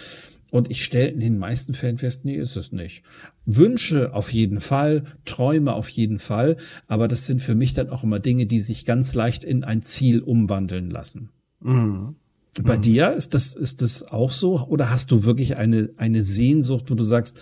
Und 0.50 0.70
ich 0.70 0.82
stelle 0.82 1.08
in 1.08 1.20
den 1.20 1.38
meisten 1.38 1.74
Fällen 1.74 1.98
fest, 1.98 2.24
nee, 2.24 2.36
ist 2.36 2.56
es 2.56 2.72
nicht. 2.72 3.02
Wünsche 3.44 4.14
auf 4.14 4.32
jeden 4.32 4.60
Fall, 4.60 5.04
Träume 5.26 5.74
auf 5.74 5.90
jeden 5.90 6.18
Fall, 6.18 6.56
aber 6.86 7.06
das 7.06 7.26
sind 7.26 7.42
für 7.42 7.54
mich 7.54 7.74
dann 7.74 7.90
auch 7.90 8.02
immer 8.02 8.18
Dinge, 8.18 8.46
die 8.46 8.60
sich 8.60 8.86
ganz 8.86 9.12
leicht 9.12 9.44
in 9.44 9.62
ein 9.62 9.82
Ziel 9.82 10.20
umwandeln 10.20 10.88
lassen. 10.88 11.28
Mhm. 11.60 12.16
Bei 12.62 12.76
mhm. 12.76 12.82
dir 12.82 13.12
ist 13.12 13.34
das, 13.34 13.54
ist 13.54 13.82
das 13.82 14.04
auch 14.04 14.32
so? 14.32 14.66
Oder 14.66 14.90
hast 14.90 15.10
du 15.10 15.24
wirklich 15.24 15.56
eine, 15.56 15.90
eine 15.96 16.24
Sehnsucht, 16.24 16.90
wo 16.90 16.94
du 16.94 17.04
sagst, 17.04 17.38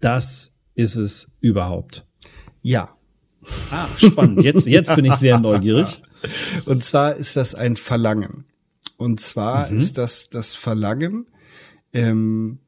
das 0.00 0.54
ist 0.74 0.96
es 0.96 1.28
überhaupt? 1.40 2.06
Ja. 2.62 2.96
Ah, 3.70 3.88
spannend. 3.96 4.42
Jetzt, 4.42 4.66
jetzt 4.66 4.94
bin 4.94 5.04
ich 5.04 5.14
sehr 5.14 5.38
neugierig. 5.38 6.02
Und 6.64 6.82
zwar 6.82 7.16
ist 7.16 7.36
das 7.36 7.54
ein 7.54 7.76
Verlangen. 7.76 8.44
Und 8.96 9.20
zwar 9.20 9.70
mhm. 9.70 9.78
ist 9.78 9.98
das 9.98 10.30
das 10.30 10.54
Verlangen, 10.54 11.26
ähm, 11.92 12.60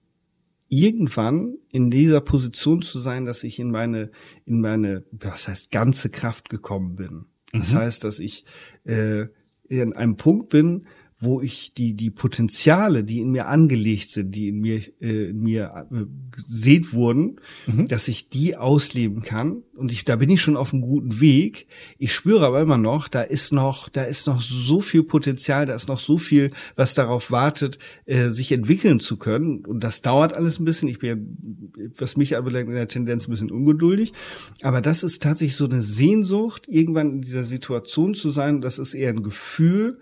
irgendwann 0.68 1.56
in 1.72 1.90
dieser 1.90 2.20
Position 2.20 2.82
zu 2.82 2.98
sein, 2.98 3.24
dass 3.24 3.44
ich 3.44 3.58
in 3.58 3.70
meine, 3.70 4.10
in 4.44 4.60
meine, 4.60 5.04
was 5.12 5.48
heißt, 5.48 5.70
ganze 5.70 6.10
Kraft 6.10 6.48
gekommen 6.48 6.96
bin. 6.96 7.26
Das 7.52 7.72
mhm. 7.72 7.78
heißt, 7.78 8.04
dass 8.04 8.18
ich 8.18 8.44
äh, 8.84 9.26
in 9.68 9.92
einem 9.92 10.16
Punkt 10.16 10.48
bin, 10.48 10.86
wo 11.26 11.42
ich 11.42 11.74
die 11.74 11.94
die 11.94 12.10
Potenziale, 12.10 13.04
die 13.04 13.20
in 13.20 13.30
mir 13.30 13.48
angelegt 13.48 14.10
sind, 14.10 14.34
die 14.34 14.48
in 14.48 14.60
mir 14.60 14.80
äh, 15.00 15.30
in 15.30 15.40
mir 15.40 15.88
äh, 15.90 16.04
gesät 16.30 16.94
wurden, 16.94 17.40
mhm. 17.66 17.86
dass 17.88 18.08
ich 18.08 18.28
die 18.28 18.56
ausleben 18.56 19.22
kann 19.22 19.62
und 19.74 19.92
ich 19.92 20.04
da 20.04 20.16
bin 20.16 20.30
ich 20.30 20.40
schon 20.40 20.56
auf 20.56 20.72
einem 20.72 20.82
guten 20.82 21.20
Weg. 21.20 21.66
Ich 21.98 22.14
spüre 22.14 22.46
aber 22.46 22.60
immer 22.60 22.78
noch, 22.78 23.08
da 23.08 23.22
ist 23.22 23.52
noch 23.52 23.88
da 23.88 24.04
ist 24.04 24.26
noch 24.26 24.40
so 24.40 24.80
viel 24.80 25.02
Potenzial, 25.02 25.66
da 25.66 25.74
ist 25.74 25.88
noch 25.88 26.00
so 26.00 26.16
viel, 26.16 26.50
was 26.76 26.94
darauf 26.94 27.30
wartet, 27.30 27.78
äh, 28.06 28.30
sich 28.30 28.52
entwickeln 28.52 29.00
zu 29.00 29.16
können 29.16 29.66
und 29.66 29.82
das 29.82 30.02
dauert 30.02 30.32
alles 30.32 30.60
ein 30.60 30.64
bisschen. 30.64 30.88
Ich 30.88 31.00
bin 31.00 31.72
was 31.98 32.16
mich 32.16 32.36
anbelangt 32.36 32.68
in 32.68 32.74
der 32.74 32.88
Tendenz 32.88 33.26
ein 33.26 33.32
bisschen 33.32 33.50
ungeduldig, 33.50 34.12
aber 34.62 34.80
das 34.80 35.02
ist 35.02 35.22
tatsächlich 35.22 35.56
so 35.56 35.64
eine 35.64 35.82
Sehnsucht, 35.82 36.66
irgendwann 36.68 37.10
in 37.10 37.20
dieser 37.20 37.44
Situation 37.44 38.14
zu 38.14 38.30
sein. 38.30 38.60
Das 38.60 38.78
ist 38.78 38.94
eher 38.94 39.10
ein 39.10 39.24
Gefühl 39.24 39.98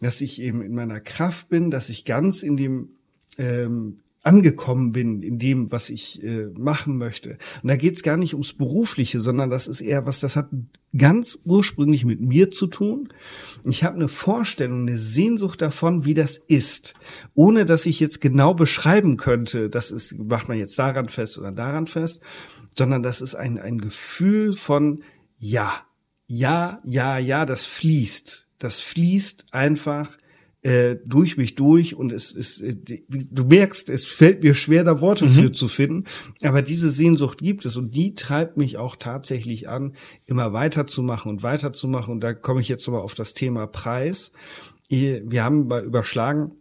dass 0.00 0.20
ich 0.20 0.40
eben 0.40 0.62
in 0.62 0.74
meiner 0.74 1.00
Kraft 1.00 1.48
bin, 1.48 1.70
dass 1.70 1.88
ich 1.88 2.04
ganz 2.04 2.42
in 2.42 2.56
dem 2.56 2.90
ähm, 3.38 4.00
angekommen 4.22 4.92
bin 4.92 5.22
in 5.22 5.38
dem, 5.38 5.72
was 5.72 5.88
ich 5.88 6.22
äh, 6.22 6.48
machen 6.48 6.98
möchte. 6.98 7.38
Und 7.62 7.68
da 7.70 7.76
geht's 7.76 8.02
gar 8.02 8.18
nicht 8.18 8.34
ums 8.34 8.52
Berufliche, 8.52 9.20
sondern 9.20 9.48
das 9.48 9.66
ist 9.66 9.80
eher 9.80 10.04
was, 10.04 10.20
das 10.20 10.36
hat 10.36 10.50
ganz 10.96 11.38
ursprünglich 11.44 12.04
mit 12.04 12.20
mir 12.20 12.50
zu 12.50 12.66
tun. 12.66 13.08
Ich 13.64 13.82
habe 13.82 13.96
eine 13.96 14.08
Vorstellung, 14.08 14.82
eine 14.82 14.98
Sehnsucht 14.98 15.62
davon, 15.62 16.04
wie 16.04 16.14
das 16.14 16.36
ist, 16.36 16.94
ohne 17.34 17.64
dass 17.64 17.86
ich 17.86 17.98
jetzt 17.98 18.20
genau 18.20 18.52
beschreiben 18.52 19.16
könnte, 19.16 19.70
das 19.70 19.90
ist, 19.90 20.18
macht 20.18 20.48
man 20.48 20.58
jetzt 20.58 20.78
daran 20.78 21.08
fest 21.08 21.38
oder 21.38 21.52
daran 21.52 21.86
fest, 21.86 22.20
sondern 22.76 23.02
das 23.02 23.22
ist 23.22 23.36
ein, 23.36 23.58
ein 23.58 23.78
Gefühl 23.78 24.52
von 24.52 25.00
ja, 25.38 25.72
ja, 26.26 26.80
ja, 26.84 27.16
ja, 27.16 27.46
das 27.46 27.64
fließt 27.64 28.49
das 28.60 28.78
fließt 28.80 29.46
einfach 29.52 30.16
äh, 30.62 30.96
durch 31.06 31.36
mich 31.38 31.54
durch 31.54 31.96
und 31.96 32.12
es 32.12 32.32
ist, 32.32 32.60
äh, 32.60 32.76
du 33.08 33.44
merkst, 33.44 33.88
es 33.88 34.04
fällt 34.04 34.42
mir 34.42 34.54
schwer, 34.54 34.84
da 34.84 35.00
Worte 35.00 35.24
mhm. 35.24 35.30
für 35.30 35.52
zu 35.52 35.68
finden, 35.68 36.04
aber 36.42 36.60
diese 36.60 36.90
Sehnsucht 36.90 37.38
gibt 37.38 37.64
es 37.64 37.76
und 37.76 37.94
die 37.94 38.14
treibt 38.14 38.58
mich 38.58 38.76
auch 38.76 38.96
tatsächlich 38.96 39.68
an, 39.68 39.94
immer 40.26 40.52
weiterzumachen 40.52 41.30
und 41.30 41.42
weiterzumachen 41.42 42.12
und 42.12 42.20
da 42.20 42.34
komme 42.34 42.60
ich 42.60 42.68
jetzt 42.68 42.86
nochmal 42.86 43.02
auf 43.02 43.14
das 43.14 43.34
Thema 43.34 43.66
Preis. 43.66 44.32
Wir 44.88 45.44
haben 45.44 45.68
bei 45.68 45.82
Überschlagen, 45.82 46.52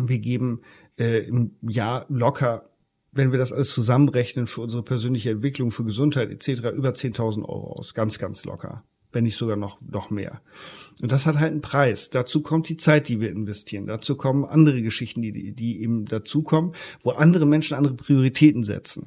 wir 0.00 0.18
geben 0.18 0.62
äh, 0.98 1.26
im 1.26 1.52
Jahr 1.60 2.06
locker 2.08 2.66
wenn 3.12 3.32
wir 3.32 3.40
das 3.40 3.52
alles 3.52 3.72
zusammenrechnen 3.72 4.46
für 4.46 4.60
unsere 4.60 4.84
persönliche 4.84 5.30
Entwicklung, 5.30 5.72
für 5.72 5.82
Gesundheit 5.84 6.30
etc., 6.30 6.70
über 6.76 6.90
10.000 6.90 7.40
Euro 7.40 7.72
aus. 7.72 7.92
Ganz, 7.92 8.20
ganz 8.20 8.44
locker 8.44 8.84
wenn 9.12 9.24
nicht 9.24 9.36
sogar 9.36 9.56
noch, 9.56 9.80
noch 9.80 10.10
mehr. 10.10 10.40
Und 11.02 11.12
das 11.12 11.26
hat 11.26 11.38
halt 11.38 11.52
einen 11.52 11.62
Preis. 11.62 12.10
Dazu 12.10 12.42
kommt 12.42 12.68
die 12.68 12.76
Zeit, 12.76 13.08
die 13.08 13.20
wir 13.20 13.30
investieren. 13.30 13.86
Dazu 13.86 14.16
kommen 14.16 14.44
andere 14.44 14.82
Geschichten, 14.82 15.22
die, 15.22 15.52
die 15.52 15.82
eben 15.82 16.04
dazukommen, 16.04 16.72
wo 17.02 17.10
andere 17.10 17.46
Menschen 17.46 17.76
andere 17.76 17.94
Prioritäten 17.94 18.64
setzen. 18.64 19.06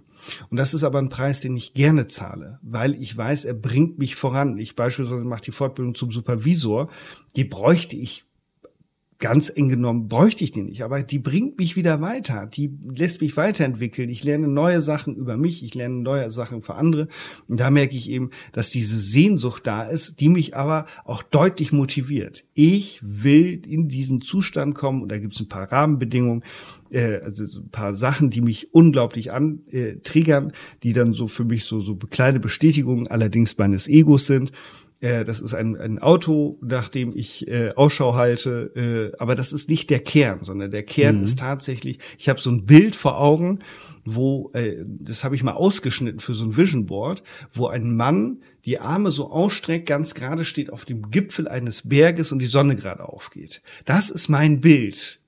Und 0.50 0.58
das 0.58 0.74
ist 0.74 0.84
aber 0.84 1.00
ein 1.00 1.10
Preis, 1.10 1.42
den 1.42 1.56
ich 1.56 1.74
gerne 1.74 2.08
zahle, 2.08 2.60
weil 2.62 2.96
ich 3.02 3.16
weiß, 3.16 3.46
er 3.46 3.54
bringt 3.54 4.00
mich 4.00 4.16
voran. 4.16 4.58
Ich 4.58 4.76
beispielsweise 4.76 5.24
mache 5.24 5.44
die 5.44 5.52
Fortbildung 5.52 5.96
zum 5.96 6.12
Supervisor. 6.12 6.90
Die 7.36 7.44
bräuchte 7.44 7.96
ich 7.96 8.26
ganz 9.20 9.52
eng 9.56 9.70
genommen 9.70 10.08
bräuchte 10.08 10.44
ich 10.44 10.52
die 10.52 10.64
nicht, 10.64 10.84
aber 10.84 11.02
die 11.04 11.20
bringt 11.20 11.58
mich 11.58 11.76
wieder 11.76 12.02
weiter, 12.02 12.46
die 12.46 12.72
lässt 12.84 13.22
mich 13.22 13.38
weiterentwickeln. 13.38 14.10
Ich 14.10 14.24
lerne 14.24 14.48
neue 14.48 14.82
Sachen 14.82 15.16
über 15.16 15.38
mich, 15.38 15.64
ich 15.64 15.76
lerne 15.76 15.96
neue 15.96 16.32
Sachen 16.32 16.62
für 16.62 16.76
andere. 16.76 17.08
Und 17.48 17.60
da 17.60 17.70
merke 17.70 17.96
ich 17.96 18.10
eben, 18.10 18.32
dass 18.52 18.70
diese 18.70 18.98
Sehnsucht 18.98 19.66
da 19.68 19.84
ist, 19.84 20.20
die 20.20 20.30
mich 20.30 20.56
aber 20.56 20.86
auch 21.06 21.24
deutlich 21.24 21.72
motiviert. 21.72 22.46
Ich 22.54 23.00
will 23.04 23.62
in 23.68 23.88
diesen 23.88 24.22
Zustand 24.22 24.76
kommen 24.76 25.02
und 25.02 25.12
da 25.12 25.18
gibt 25.18 25.36
es 25.36 25.42
ein 25.42 25.50
paar 25.50 25.72
Rahmenbedingungen, 25.72 26.44
äh, 26.92 27.20
also 27.22 27.46
so 27.46 27.60
ein 27.60 27.70
paar 27.70 27.94
Sachen, 27.94 28.30
die 28.30 28.42
mich 28.42 28.74
unglaublich 28.74 29.34
antriggern, 29.34 30.50
äh, 30.50 30.54
die 30.84 30.94
dann 30.94 31.14
so 31.14 31.28
für 31.28 31.46
mich 31.46 31.66
so, 31.66 31.80
so 31.80 31.96
kleine 31.96 32.40
Bestätigungen 32.40 33.08
allerdings 33.08 33.58
meines 33.58 33.88
Egos 33.88 34.28
sind. 34.28 34.52
Äh, 35.04 35.26
das 35.26 35.42
ist 35.42 35.54
ein, 35.54 35.76
ein 35.76 36.00
Auto, 36.00 36.58
nach 36.62 36.88
dem 36.88 37.12
ich 37.14 37.48
äh, 37.48 37.74
Ausschau 37.76 38.16
halte. 38.16 39.12
Äh, 39.14 39.18
aber 39.20 39.36
das 39.36 39.52
ist 39.52 39.70
nicht 39.70 39.90
der 39.90 40.00
Kern, 40.00 40.40
sondern 40.44 40.72
der 40.72 40.84
Kern 40.84 41.18
mhm. 41.18 41.24
ist 41.24 41.40
tatsächlich, 41.40 42.00
ich 42.18 42.30
habe 42.30 42.40
so 42.40 42.50
ein 42.50 42.66
Bild 42.66 42.96
vor 42.96 43.20
Augen, 43.20 43.60
wo, 44.06 44.52
äh, 44.54 44.86
das 44.86 45.26
habe 45.26 45.36
ich 45.36 45.44
mal 45.44 45.52
ausgeschnitten 45.52 46.22
für 46.22 46.34
so 46.34 46.46
ein 46.46 46.56
Vision 46.56 46.86
Board, 46.86 47.22
wo 47.52 47.68
ein 47.68 47.96
Mann 47.96 48.42
die 48.66 48.80
Arme 48.80 49.12
so 49.12 49.30
ausstreckt, 49.30 49.88
ganz 49.88 50.14
gerade 50.14 50.46
steht 50.46 50.72
auf 50.72 50.86
dem 50.86 51.12
Gipfel 51.12 51.50
eines 51.50 51.90
Berges 51.90 52.32
und 52.32 52.40
die 52.40 52.46
Sonne 52.46 52.78
gerade 52.78 53.04
aufgeht. 53.04 53.62
Das 53.84 54.10
ist 54.10 54.30
mein 54.30 54.62
Bild. 54.62 55.20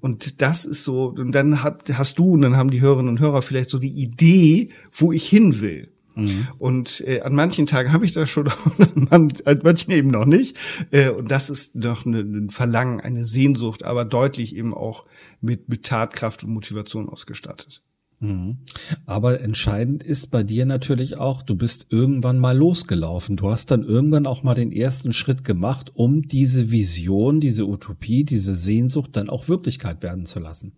Und 0.00 0.42
das 0.42 0.64
ist 0.64 0.84
so, 0.84 1.08
und 1.08 1.32
dann 1.32 1.64
hat, 1.64 1.90
hast 1.92 2.20
du 2.20 2.34
und 2.34 2.42
dann 2.42 2.56
haben 2.56 2.70
die 2.70 2.80
Hörerinnen 2.80 3.08
und 3.08 3.20
Hörer 3.20 3.42
vielleicht 3.42 3.70
so 3.70 3.78
die 3.78 3.90
Idee, 3.90 4.68
wo 4.92 5.12
ich 5.12 5.28
hin 5.28 5.60
will. 5.60 5.88
Mhm. 6.18 6.48
Und 6.58 7.02
äh, 7.06 7.20
an 7.20 7.34
manchen 7.34 7.66
Tagen 7.66 7.92
habe 7.92 8.04
ich 8.04 8.12
das 8.12 8.28
schon, 8.28 8.48
an 9.10 9.32
manchen 9.62 9.92
eben 9.92 10.10
noch 10.10 10.26
nicht. 10.26 10.56
Äh, 10.90 11.10
und 11.10 11.30
das 11.30 11.50
ist 11.50 11.76
noch 11.76 12.06
eine, 12.06 12.20
ein 12.20 12.50
Verlangen, 12.50 13.00
eine 13.00 13.24
Sehnsucht, 13.24 13.84
aber 13.84 14.04
deutlich 14.04 14.56
eben 14.56 14.74
auch 14.74 15.06
mit, 15.40 15.68
mit 15.68 15.84
Tatkraft 15.84 16.44
und 16.44 16.50
Motivation 16.50 17.08
ausgestattet. 17.08 17.82
Mhm. 18.20 18.58
Aber 19.06 19.40
entscheidend 19.40 20.02
ist 20.02 20.32
bei 20.32 20.42
dir 20.42 20.66
natürlich 20.66 21.18
auch, 21.18 21.42
du 21.42 21.54
bist 21.54 21.86
irgendwann 21.90 22.38
mal 22.38 22.56
losgelaufen. 22.56 23.36
Du 23.36 23.48
hast 23.48 23.70
dann 23.70 23.84
irgendwann 23.84 24.26
auch 24.26 24.42
mal 24.42 24.54
den 24.54 24.72
ersten 24.72 25.12
Schritt 25.12 25.44
gemacht, 25.44 25.92
um 25.94 26.22
diese 26.22 26.72
Vision, 26.72 27.40
diese 27.40 27.66
Utopie, 27.68 28.24
diese 28.24 28.56
Sehnsucht 28.56 29.10
dann 29.14 29.28
auch 29.28 29.48
Wirklichkeit 29.48 30.02
werden 30.02 30.26
zu 30.26 30.40
lassen. 30.40 30.72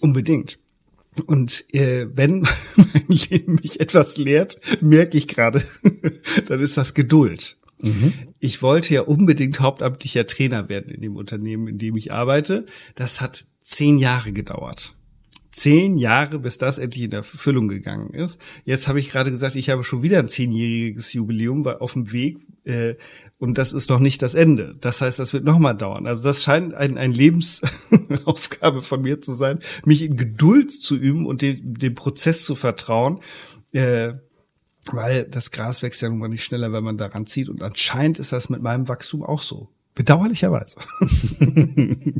Unbedingt. 0.00 0.58
Und 1.26 1.64
äh, 1.72 2.06
wenn 2.12 2.40
mein 2.76 3.06
Leben 3.08 3.54
mich 3.62 3.80
etwas 3.80 4.16
lehrt, 4.16 4.58
merke 4.80 5.16
ich 5.18 5.28
gerade, 5.28 5.62
dann 6.48 6.60
ist 6.60 6.76
das 6.76 6.94
Geduld. 6.94 7.56
Mhm. 7.80 8.12
Ich 8.38 8.62
wollte 8.62 8.94
ja 8.94 9.02
unbedingt 9.02 9.60
hauptamtlicher 9.60 10.26
Trainer 10.26 10.68
werden 10.68 10.90
in 10.92 11.00
dem 11.00 11.16
Unternehmen, 11.16 11.68
in 11.68 11.78
dem 11.78 11.96
ich 11.96 12.12
arbeite. 12.12 12.66
Das 12.94 13.20
hat 13.20 13.46
zehn 13.60 13.98
Jahre 13.98 14.32
gedauert 14.32 14.94
zehn 15.54 15.96
Jahre, 15.96 16.38
bis 16.38 16.58
das 16.58 16.78
endlich 16.78 17.04
in 17.04 17.12
Erfüllung 17.12 17.68
gegangen 17.68 18.10
ist. 18.10 18.40
Jetzt 18.64 18.88
habe 18.88 18.98
ich 18.98 19.10
gerade 19.10 19.30
gesagt, 19.30 19.54
ich 19.54 19.70
habe 19.70 19.84
schon 19.84 20.02
wieder 20.02 20.18
ein 20.18 20.28
zehnjähriges 20.28 21.12
Jubiläum 21.12 21.66
auf 21.66 21.92
dem 21.92 22.10
Weg 22.12 22.38
äh, 22.64 22.96
und 23.38 23.56
das 23.56 23.72
ist 23.72 23.88
noch 23.88 24.00
nicht 24.00 24.20
das 24.22 24.34
Ende. 24.34 24.74
Das 24.80 25.00
heißt, 25.00 25.18
das 25.18 25.32
wird 25.32 25.44
noch 25.44 25.58
mal 25.58 25.74
dauern. 25.74 26.06
Also 26.06 26.24
das 26.24 26.42
scheint 26.42 26.74
ein, 26.74 26.98
ein 26.98 27.12
Lebensaufgabe 27.12 28.80
von 28.80 29.02
mir 29.02 29.20
zu 29.20 29.32
sein, 29.32 29.60
mich 29.84 30.02
in 30.02 30.16
Geduld 30.16 30.72
zu 30.72 30.96
üben 30.96 31.24
und 31.24 31.42
dem, 31.42 31.78
dem 31.78 31.94
Prozess 31.94 32.44
zu 32.44 32.56
vertrauen. 32.56 33.20
Äh, 33.72 34.14
weil 34.92 35.24
das 35.24 35.50
Gras 35.50 35.82
wächst 35.82 36.02
ja 36.02 36.10
nun 36.10 36.18
mal 36.18 36.28
nicht 36.28 36.44
schneller, 36.44 36.72
wenn 36.72 36.84
man 36.84 36.98
daran 36.98 37.26
zieht. 37.26 37.48
Und 37.48 37.62
anscheinend 37.62 38.18
ist 38.18 38.32
das 38.32 38.50
mit 38.50 38.60
meinem 38.60 38.88
Wachstum 38.88 39.22
auch 39.22 39.40
so. 39.40 39.70
Bedauerlicherweise. 39.94 40.76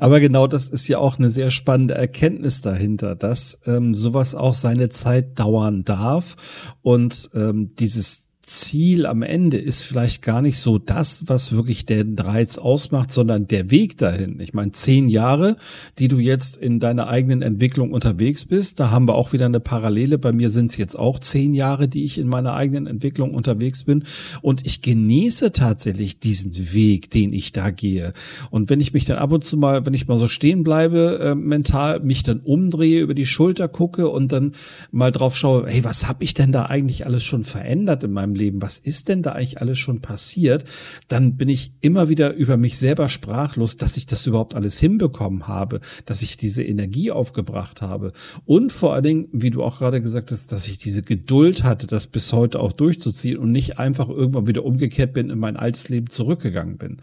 Aber 0.00 0.20
genau 0.20 0.46
das 0.46 0.68
ist 0.68 0.88
ja 0.88 0.98
auch 0.98 1.18
eine 1.18 1.30
sehr 1.30 1.50
spannende 1.50 1.94
Erkenntnis 1.94 2.60
dahinter, 2.62 3.14
dass 3.14 3.60
ähm, 3.66 3.94
sowas 3.94 4.34
auch 4.34 4.54
seine 4.54 4.88
Zeit 4.88 5.38
dauern 5.38 5.84
darf 5.84 6.74
und 6.82 7.30
ähm, 7.34 7.74
dieses 7.78 8.25
Ziel 8.46 9.06
am 9.06 9.22
Ende 9.22 9.56
ist 9.56 9.82
vielleicht 9.82 10.22
gar 10.22 10.40
nicht 10.40 10.60
so 10.60 10.78
das, 10.78 11.24
was 11.26 11.50
wirklich 11.50 11.84
den 11.84 12.16
Reiz 12.16 12.58
ausmacht, 12.58 13.10
sondern 13.10 13.48
der 13.48 13.72
Weg 13.72 13.98
dahin. 13.98 14.38
Ich 14.38 14.54
meine, 14.54 14.70
zehn 14.70 15.08
Jahre, 15.08 15.56
die 15.98 16.06
du 16.06 16.20
jetzt 16.20 16.56
in 16.56 16.78
deiner 16.78 17.08
eigenen 17.08 17.42
Entwicklung 17.42 17.90
unterwegs 17.90 18.44
bist, 18.44 18.78
da 18.78 18.92
haben 18.92 19.08
wir 19.08 19.16
auch 19.16 19.32
wieder 19.32 19.46
eine 19.46 19.58
Parallele. 19.58 20.16
Bei 20.16 20.30
mir 20.30 20.48
sind 20.48 20.66
es 20.66 20.76
jetzt 20.76 20.96
auch 20.96 21.18
zehn 21.18 21.54
Jahre, 21.54 21.88
die 21.88 22.04
ich 22.04 22.18
in 22.18 22.28
meiner 22.28 22.54
eigenen 22.54 22.86
Entwicklung 22.86 23.34
unterwegs 23.34 23.82
bin. 23.82 24.04
Und 24.42 24.64
ich 24.64 24.80
genieße 24.80 25.50
tatsächlich 25.50 26.20
diesen 26.20 26.72
Weg, 26.72 27.10
den 27.10 27.32
ich 27.32 27.50
da 27.50 27.70
gehe. 27.70 28.12
Und 28.50 28.70
wenn 28.70 28.80
ich 28.80 28.92
mich 28.92 29.06
dann 29.06 29.18
ab 29.18 29.32
und 29.32 29.42
zu 29.42 29.56
mal, 29.56 29.84
wenn 29.86 29.94
ich 29.94 30.06
mal 30.06 30.18
so 30.18 30.28
stehen 30.28 30.62
bleibe, 30.62 31.18
äh, 31.20 31.34
mental, 31.34 31.98
mich 31.98 32.22
dann 32.22 32.38
umdrehe, 32.38 33.00
über 33.00 33.14
die 33.14 33.26
Schulter 33.26 33.66
gucke 33.66 34.08
und 34.08 34.30
dann 34.30 34.52
mal 34.92 35.10
drauf 35.10 35.36
schaue, 35.36 35.66
hey, 35.66 35.82
was 35.82 36.06
habe 36.06 36.22
ich 36.22 36.32
denn 36.32 36.52
da 36.52 36.66
eigentlich 36.66 37.06
alles 37.06 37.24
schon 37.24 37.42
verändert 37.42 38.04
in 38.04 38.12
meinem 38.12 38.35
Leben? 38.36 38.62
Was 38.62 38.78
ist 38.78 39.08
denn 39.08 39.22
da 39.22 39.32
eigentlich 39.32 39.60
alles 39.60 39.78
schon 39.78 40.00
passiert? 40.00 40.64
Dann 41.08 41.36
bin 41.36 41.48
ich 41.48 41.72
immer 41.80 42.08
wieder 42.08 42.34
über 42.34 42.56
mich 42.56 42.78
selber 42.78 43.08
sprachlos, 43.08 43.76
dass 43.76 43.96
ich 43.96 44.06
das 44.06 44.26
überhaupt 44.26 44.54
alles 44.54 44.78
hinbekommen 44.78 45.48
habe, 45.48 45.80
dass 46.04 46.22
ich 46.22 46.36
diese 46.36 46.62
Energie 46.62 47.10
aufgebracht 47.10 47.82
habe 47.82 48.12
und 48.44 48.72
vor 48.72 48.94
allen 48.94 49.04
Dingen, 49.04 49.28
wie 49.32 49.50
du 49.50 49.62
auch 49.62 49.78
gerade 49.78 50.00
gesagt 50.00 50.30
hast, 50.30 50.52
dass 50.52 50.68
ich 50.68 50.78
diese 50.78 51.02
Geduld 51.02 51.64
hatte, 51.64 51.86
das 51.86 52.06
bis 52.06 52.32
heute 52.32 52.60
auch 52.60 52.72
durchzuziehen 52.72 53.38
und 53.38 53.52
nicht 53.52 53.78
einfach 53.78 54.08
irgendwann 54.08 54.46
wieder 54.46 54.64
umgekehrt 54.64 55.12
bin 55.12 55.30
in 55.30 55.38
mein 55.38 55.56
altes 55.56 55.88
Leben 55.88 56.10
zurückgegangen 56.10 56.76
bin. 56.76 56.98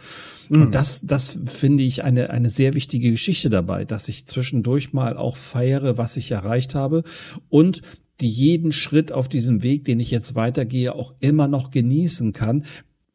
Mhm. 0.50 0.64
Und 0.64 0.76
das, 0.76 1.02
das 1.02 1.40
finde 1.46 1.84
ich 1.84 2.04
eine, 2.04 2.30
eine 2.30 2.50
sehr 2.50 2.74
wichtige 2.74 3.12
Geschichte 3.12 3.50
dabei, 3.50 3.86
dass 3.86 4.08
ich 4.08 4.26
zwischendurch 4.26 4.94
mal 4.94 5.18
auch 5.18 5.36
feiere, 5.36 5.98
was 5.98 6.18
ich 6.18 6.32
erreicht 6.32 6.76
habe 6.76 7.04
und 7.50 7.82
die 8.22 8.30
jeden 8.30 8.72
Schritt 8.72 9.12
auf 9.12 9.28
diesem 9.28 9.64
Weg, 9.64 9.86
den 9.86 10.00
ich 10.00 10.12
jetzt 10.12 10.36
weitergehe, 10.36 10.94
auch 10.94 11.14
immer 11.20 11.48
noch 11.48 11.72
genießen 11.72 12.34
kann, 12.34 12.64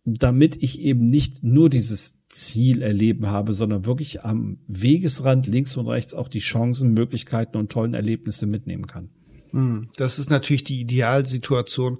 damit 0.04 0.62
ich 0.62 0.80
eben 0.80 1.06
nicht 1.06 1.42
nur 1.42 1.70
dieses 1.70 2.18
Ziel 2.28 2.82
erleben 2.82 3.28
habe, 3.28 3.52
sondern 3.52 3.86
wirklich 3.86 4.24
am 4.24 4.58
Wegesrand 4.66 5.46
links 5.46 5.76
und 5.76 5.86
rechts 5.86 6.14
auch 6.14 6.28
die 6.28 6.40
Chancen, 6.40 6.92
Möglichkeiten 6.92 7.56
und 7.56 7.70
tollen 7.70 7.94
Erlebnisse 7.94 8.46
mitnehmen 8.46 8.86
kann. 8.86 9.10
Hm, 9.52 9.88
das 9.96 10.18
ist 10.18 10.30
natürlich 10.30 10.64
die 10.64 10.80
Idealsituation. 10.80 11.98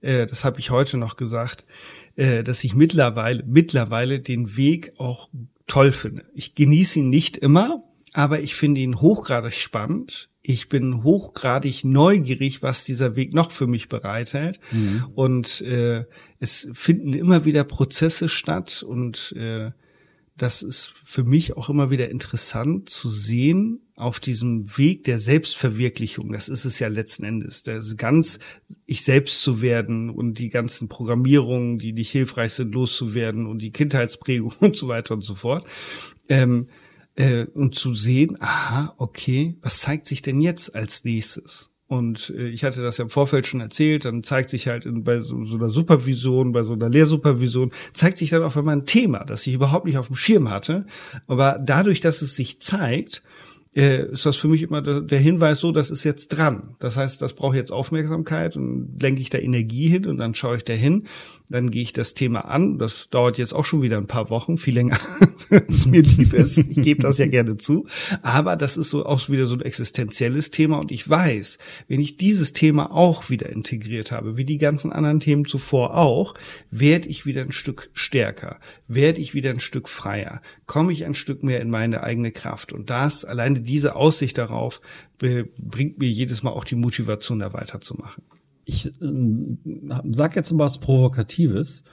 Äh, 0.00 0.26
das 0.26 0.44
habe 0.44 0.58
ich 0.58 0.70
heute 0.70 0.98
noch 0.98 1.16
gesagt, 1.16 1.64
äh, 2.16 2.42
dass 2.42 2.64
ich 2.64 2.74
mittlerweile 2.74 3.44
mittlerweile 3.46 4.20
den 4.20 4.56
Weg 4.56 4.92
auch 4.98 5.28
toll 5.66 5.92
finde. 5.92 6.24
Ich 6.34 6.54
genieße 6.54 7.00
ihn 7.00 7.10
nicht 7.10 7.36
immer, 7.36 7.82
aber 8.12 8.40
ich 8.40 8.54
finde 8.54 8.80
ihn 8.80 9.00
hochgradig 9.00 9.54
spannend. 9.54 10.27
Ich 10.48 10.70
bin 10.70 11.02
hochgradig 11.02 11.84
neugierig, 11.84 12.62
was 12.62 12.82
dieser 12.84 13.16
Weg 13.16 13.34
noch 13.34 13.52
für 13.52 13.66
mich 13.66 13.90
bereithält. 13.90 14.60
Mhm. 14.72 15.04
Und 15.14 15.60
äh, 15.60 16.06
es 16.38 16.70
finden 16.72 17.12
immer 17.12 17.44
wieder 17.44 17.64
Prozesse 17.64 18.30
statt 18.30 18.82
und 18.82 19.34
äh, 19.36 19.72
das 20.38 20.62
ist 20.62 20.90
für 21.04 21.22
mich 21.22 21.58
auch 21.58 21.68
immer 21.68 21.90
wieder 21.90 22.08
interessant 22.08 22.88
zu 22.88 23.10
sehen 23.10 23.82
auf 23.94 24.20
diesem 24.20 24.78
Weg 24.78 25.04
der 25.04 25.18
Selbstverwirklichung. 25.18 26.32
Das 26.32 26.48
ist 26.48 26.64
es 26.64 26.78
ja 26.78 26.88
letzten 26.88 27.24
Endes. 27.24 27.62
Das 27.64 27.98
ganz 27.98 28.38
ich 28.86 29.02
selbst 29.02 29.42
zu 29.42 29.60
werden 29.60 30.08
und 30.08 30.38
die 30.38 30.48
ganzen 30.48 30.88
Programmierungen, 30.88 31.78
die 31.78 31.92
nicht 31.92 32.10
hilfreich 32.10 32.54
sind, 32.54 32.72
loszuwerden 32.72 33.44
und 33.44 33.60
die 33.60 33.72
Kindheitsprägung 33.72 34.54
und 34.60 34.76
so 34.76 34.88
weiter 34.88 35.12
und 35.12 35.24
so 35.24 35.34
fort. 35.34 35.66
Ähm, 36.30 36.68
äh, 37.18 37.46
und 37.52 37.74
zu 37.74 37.94
sehen, 37.94 38.36
aha, 38.40 38.94
okay, 38.96 39.56
was 39.60 39.80
zeigt 39.80 40.06
sich 40.06 40.22
denn 40.22 40.40
jetzt 40.40 40.74
als 40.74 41.04
nächstes? 41.04 41.70
Und 41.88 42.32
äh, 42.36 42.48
ich 42.48 42.64
hatte 42.64 42.82
das 42.82 42.98
ja 42.98 43.04
im 43.04 43.10
Vorfeld 43.10 43.46
schon 43.46 43.60
erzählt, 43.60 44.04
dann 44.04 44.22
zeigt 44.22 44.50
sich 44.50 44.68
halt 44.68 44.86
in, 44.86 45.04
bei 45.04 45.20
so, 45.20 45.42
so 45.44 45.56
einer 45.56 45.70
Supervision, 45.70 46.52
bei 46.52 46.62
so 46.62 46.74
einer 46.74 46.88
Lehrsupervision, 46.88 47.72
zeigt 47.92 48.18
sich 48.18 48.30
dann 48.30 48.44
auf 48.44 48.56
einmal 48.56 48.76
ein 48.76 48.86
Thema, 48.86 49.24
das 49.24 49.46
ich 49.46 49.54
überhaupt 49.54 49.86
nicht 49.86 49.98
auf 49.98 50.06
dem 50.06 50.16
Schirm 50.16 50.50
hatte. 50.50 50.86
Aber 51.26 51.58
dadurch, 51.60 52.00
dass 52.00 52.22
es 52.22 52.36
sich 52.36 52.60
zeigt, 52.60 53.22
äh, 53.74 54.10
ist 54.10 54.26
das 54.26 54.36
für 54.36 54.48
mich 54.48 54.62
immer 54.62 54.82
der 54.82 55.18
Hinweis 55.18 55.60
so, 55.60 55.72
das 55.72 55.90
ist 55.90 56.04
jetzt 56.04 56.28
dran. 56.28 56.74
Das 56.78 56.96
heißt, 56.96 57.20
das 57.22 57.34
braucht 57.34 57.56
jetzt 57.56 57.72
Aufmerksamkeit 57.72 58.56
und 58.56 59.00
lenke 59.00 59.20
ich 59.20 59.30
da 59.30 59.38
Energie 59.38 59.88
hin 59.88 60.06
und 60.06 60.18
dann 60.18 60.34
schaue 60.34 60.56
ich 60.56 60.64
da 60.64 60.72
hin, 60.72 61.06
dann 61.48 61.70
gehe 61.70 61.82
ich 61.82 61.92
das 61.92 62.14
Thema 62.14 62.46
an. 62.46 62.78
Das 62.78 63.08
dauert 63.10 63.38
jetzt 63.38 63.54
auch 63.54 63.64
schon 63.64 63.82
wieder 63.82 63.96
ein 63.98 64.06
paar 64.06 64.30
Wochen, 64.30 64.58
viel 64.58 64.74
länger, 64.74 64.98
als 65.50 65.86
mir 65.86 66.02
lieb 66.02 66.32
ist. 66.32 66.58
Ich 66.58 66.80
gebe 66.80 67.02
das 67.02 67.18
ja 67.18 67.26
gerne 67.26 67.56
zu. 67.56 67.86
Aber 68.22 68.56
das 68.56 68.76
ist 68.76 68.90
so 68.90 69.06
auch 69.06 69.28
wieder 69.28 69.46
so 69.46 69.54
ein 69.54 69.62
existenzielles 69.62 70.50
Thema 70.50 70.78
und 70.78 70.90
ich 70.90 71.08
weiß, 71.08 71.58
wenn 71.88 72.00
ich 72.00 72.16
dieses 72.16 72.52
Thema 72.52 72.92
auch 72.92 73.30
wieder 73.30 73.48
integriert 73.50 74.12
habe, 74.12 74.36
wie 74.36 74.44
die 74.44 74.58
ganzen 74.58 74.92
anderen 74.92 75.20
Themen 75.20 75.44
zuvor 75.44 75.96
auch, 75.96 76.34
werde 76.70 77.08
ich 77.08 77.26
wieder 77.26 77.42
ein 77.42 77.52
Stück 77.52 77.90
stärker, 77.92 78.58
werde 78.86 79.20
ich 79.20 79.34
wieder 79.34 79.50
ein 79.50 79.60
Stück 79.60 79.88
freier, 79.88 80.42
komme 80.66 80.92
ich 80.92 81.04
ein 81.04 81.14
Stück 81.14 81.42
mehr 81.42 81.60
in 81.60 81.70
meine 81.70 82.02
eigene 82.02 82.32
Kraft. 82.32 82.72
Und 82.72 82.90
das, 82.90 83.24
alleine 83.58 83.60
diese 83.60 83.96
Aussicht 83.96 84.38
darauf, 84.38 84.80
bringt 85.18 85.98
mir 85.98 86.08
jedes 86.08 86.42
Mal 86.42 86.50
auch 86.50 86.64
die 86.64 86.76
Motivation, 86.76 87.38
da 87.40 87.52
weiterzumachen. 87.52 88.24
Ich 88.64 88.86
äh, 88.86 88.90
sag 90.10 90.36
jetzt 90.36 90.52
mal 90.52 90.64
was 90.64 90.78
Provokatives. 90.78 91.84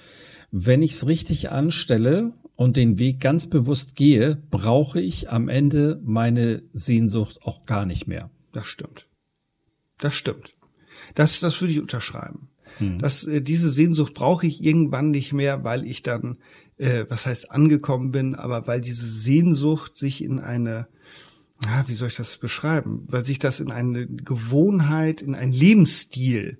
Wenn 0.52 0.82
ich 0.84 0.92
es 0.92 1.08
richtig 1.08 1.52
anstelle 1.52 2.34
und 2.56 2.78
den 2.78 2.98
Weg 3.00 3.20
ganz 3.20 3.48
bewusst 3.48 3.96
gehe, 3.96 4.42
brauche 4.52 5.02
ich 5.02 5.30
am 5.30 5.50
Ende 5.50 6.02
meine 6.04 6.64
Sehnsucht 6.74 7.40
auch 7.44 7.66
gar 7.66 7.86
nicht 7.86 8.08
mehr. 8.08 8.30
Das 8.52 8.68
stimmt. 8.68 9.08
Das 9.98 10.16
stimmt. 10.16 10.56
Das, 11.14 11.40
das 11.40 11.60
würde 11.62 11.74
ich 11.74 11.80
unterschreiben. 11.80 12.50
Hm. 12.78 13.00
Das, 13.00 13.26
äh, 13.26 13.42
diese 13.42 13.70
Sehnsucht 13.70 14.14
brauche 14.14 14.46
ich 14.46 14.64
irgendwann 14.64 15.12
nicht 15.12 15.34
mehr, 15.34 15.64
weil 15.64 15.86
ich 15.86 16.04
dann 16.04 16.38
äh, 16.78 17.06
was 17.10 17.26
heißt 17.26 17.52
angekommen 17.52 18.12
bin, 18.12 18.36
aber 18.36 18.68
weil 18.68 18.82
diese 18.82 19.08
Sehnsucht 19.08 19.96
sich 19.96 20.24
in 20.24 20.40
eine, 20.40 20.88
ja, 21.66 21.88
wie 21.88 21.94
soll 21.94 22.08
ich 22.08 22.16
das 22.16 22.38
beschreiben, 22.38 23.04
weil 23.08 23.26
sich 23.26 23.40
das 23.40 23.60
in 23.60 23.72
eine 23.72 24.08
Gewohnheit, 24.08 25.22
in 25.22 25.36
einen 25.36 25.52
Lebensstil 25.52 26.60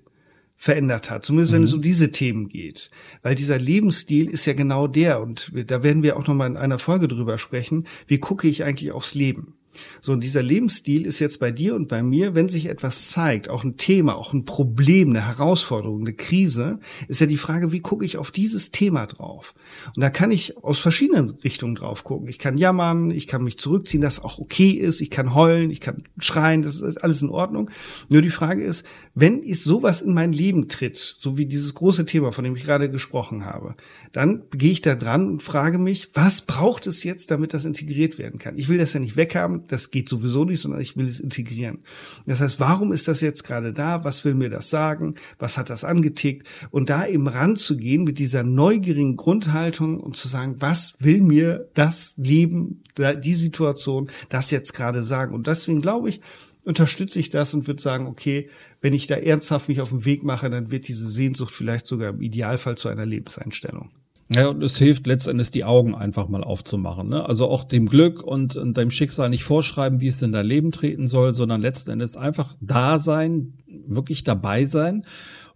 verändert 0.56 1.10
hat, 1.10 1.24
zumindest 1.24 1.52
wenn 1.52 1.60
mhm. 1.60 1.66
es 1.66 1.74
um 1.74 1.82
diese 1.82 2.12
Themen 2.12 2.48
geht. 2.48 2.90
Weil 3.22 3.34
dieser 3.34 3.58
Lebensstil 3.58 4.30
ist 4.30 4.46
ja 4.46 4.54
genau 4.54 4.86
der, 4.86 5.20
und 5.20 5.52
da 5.66 5.82
werden 5.82 6.02
wir 6.02 6.16
auch 6.16 6.26
nochmal 6.26 6.48
in 6.48 6.56
einer 6.56 6.78
Folge 6.78 7.08
drüber 7.08 7.38
sprechen, 7.38 7.86
wie 8.06 8.18
gucke 8.18 8.48
ich 8.48 8.64
eigentlich 8.64 8.92
aufs 8.92 9.14
Leben? 9.14 9.54
So, 10.00 10.12
und 10.12 10.22
dieser 10.22 10.42
Lebensstil 10.42 11.06
ist 11.06 11.18
jetzt 11.18 11.40
bei 11.40 11.50
dir 11.50 11.74
und 11.74 11.88
bei 11.88 12.02
mir, 12.02 12.34
wenn 12.34 12.48
sich 12.48 12.66
etwas 12.66 13.10
zeigt, 13.10 13.48
auch 13.48 13.64
ein 13.64 13.76
Thema, 13.76 14.16
auch 14.16 14.32
ein 14.32 14.44
Problem, 14.44 15.10
eine 15.10 15.26
Herausforderung, 15.26 16.00
eine 16.00 16.12
Krise, 16.12 16.80
ist 17.08 17.20
ja 17.20 17.26
die 17.26 17.36
Frage, 17.36 17.72
wie 17.72 17.80
gucke 17.80 18.04
ich 18.04 18.18
auf 18.18 18.30
dieses 18.30 18.70
Thema 18.70 19.06
drauf? 19.06 19.54
Und 19.94 20.02
da 20.02 20.10
kann 20.10 20.30
ich 20.30 20.56
aus 20.58 20.78
verschiedenen 20.78 21.30
Richtungen 21.44 21.74
drauf 21.74 22.04
gucken. 22.04 22.28
Ich 22.28 22.38
kann 22.38 22.58
jammern, 22.58 23.10
ich 23.10 23.26
kann 23.26 23.44
mich 23.44 23.58
zurückziehen, 23.58 24.02
das 24.02 24.22
auch 24.22 24.38
okay 24.38 24.70
ist, 24.70 25.00
ich 25.00 25.10
kann 25.10 25.34
heulen, 25.34 25.70
ich 25.70 25.80
kann 25.80 26.04
schreien, 26.18 26.62
das 26.62 26.80
ist 26.80 26.98
alles 26.98 27.22
in 27.22 27.30
Ordnung. 27.30 27.70
Nur 28.08 28.22
die 28.22 28.30
Frage 28.30 28.62
ist, 28.62 28.84
wenn 29.14 29.42
ist 29.42 29.64
sowas 29.64 30.02
in 30.02 30.12
mein 30.12 30.32
Leben 30.32 30.68
tritt, 30.68 30.96
so 30.96 31.38
wie 31.38 31.46
dieses 31.46 31.74
große 31.74 32.06
Thema, 32.06 32.32
von 32.32 32.44
dem 32.44 32.56
ich 32.56 32.64
gerade 32.64 32.90
gesprochen 32.90 33.44
habe, 33.44 33.74
dann 34.12 34.42
gehe 34.50 34.72
ich 34.72 34.80
da 34.80 34.94
dran 34.94 35.28
und 35.28 35.42
frage 35.42 35.78
mich, 35.78 36.08
was 36.14 36.42
braucht 36.42 36.86
es 36.86 37.02
jetzt, 37.02 37.30
damit 37.30 37.54
das 37.54 37.64
integriert 37.64 38.18
werden 38.18 38.38
kann? 38.38 38.58
Ich 38.58 38.68
will 38.68 38.78
das 38.78 38.92
ja 38.92 39.00
nicht 39.00 39.16
weghaben, 39.16 39.64
das 39.68 39.90
geht 39.90 40.08
sowieso 40.08 40.44
nicht, 40.44 40.62
sondern 40.62 40.80
ich 40.80 40.96
will 40.96 41.06
es 41.06 41.20
integrieren. 41.20 41.78
Das 42.26 42.40
heißt, 42.40 42.60
warum 42.60 42.92
ist 42.92 43.08
das 43.08 43.20
jetzt 43.20 43.44
gerade 43.44 43.72
da? 43.72 44.04
Was 44.04 44.24
will 44.24 44.34
mir 44.34 44.50
das 44.50 44.70
sagen? 44.70 45.14
Was 45.38 45.58
hat 45.58 45.70
das 45.70 45.84
angetickt? 45.84 46.46
Und 46.70 46.90
da 46.90 47.06
eben 47.06 47.28
ranzugehen 47.28 48.04
mit 48.04 48.18
dieser 48.18 48.42
neugierigen 48.42 49.16
Grundhaltung 49.16 50.00
und 50.00 50.16
zu 50.16 50.28
sagen, 50.28 50.56
was 50.60 50.96
will 51.00 51.20
mir 51.20 51.68
das 51.74 52.16
Leben, 52.18 52.82
die 52.96 53.34
Situation, 53.34 54.10
das 54.28 54.50
jetzt 54.50 54.72
gerade 54.74 55.02
sagen? 55.02 55.34
Und 55.34 55.46
deswegen 55.46 55.80
glaube 55.80 56.08
ich, 56.08 56.20
unterstütze 56.64 57.20
ich 57.20 57.30
das 57.30 57.54
und 57.54 57.66
würde 57.66 57.80
sagen, 57.80 58.06
okay, 58.06 58.50
wenn 58.80 58.92
ich 58.92 59.06
da 59.06 59.14
ernsthaft 59.14 59.68
mich 59.68 59.80
auf 59.80 59.90
den 59.90 60.04
Weg 60.04 60.24
mache, 60.24 60.50
dann 60.50 60.70
wird 60.70 60.88
diese 60.88 61.08
Sehnsucht 61.08 61.54
vielleicht 61.54 61.86
sogar 61.86 62.10
im 62.10 62.20
Idealfall 62.20 62.76
zu 62.76 62.88
einer 62.88 63.06
Lebenseinstellung. 63.06 63.90
Ja, 64.28 64.48
und 64.48 64.62
es 64.64 64.78
hilft 64.78 65.06
letztendlich, 65.06 65.52
die 65.52 65.64
Augen 65.64 65.94
einfach 65.94 66.28
mal 66.28 66.42
aufzumachen. 66.42 67.08
Ne? 67.08 67.24
Also 67.24 67.48
auch 67.48 67.62
dem 67.62 67.88
Glück 67.88 68.22
und, 68.22 68.56
und 68.56 68.76
deinem 68.76 68.90
Schicksal 68.90 69.30
nicht 69.30 69.44
vorschreiben, 69.44 70.00
wie 70.00 70.08
es 70.08 70.20
in 70.20 70.32
dein 70.32 70.46
Leben 70.46 70.72
treten 70.72 71.06
soll, 71.06 71.32
sondern 71.32 71.60
letzten 71.60 71.90
Endes 71.90 72.16
einfach 72.16 72.56
da 72.60 72.98
sein, 72.98 73.54
wirklich 73.66 74.24
dabei 74.24 74.64
sein 74.66 75.02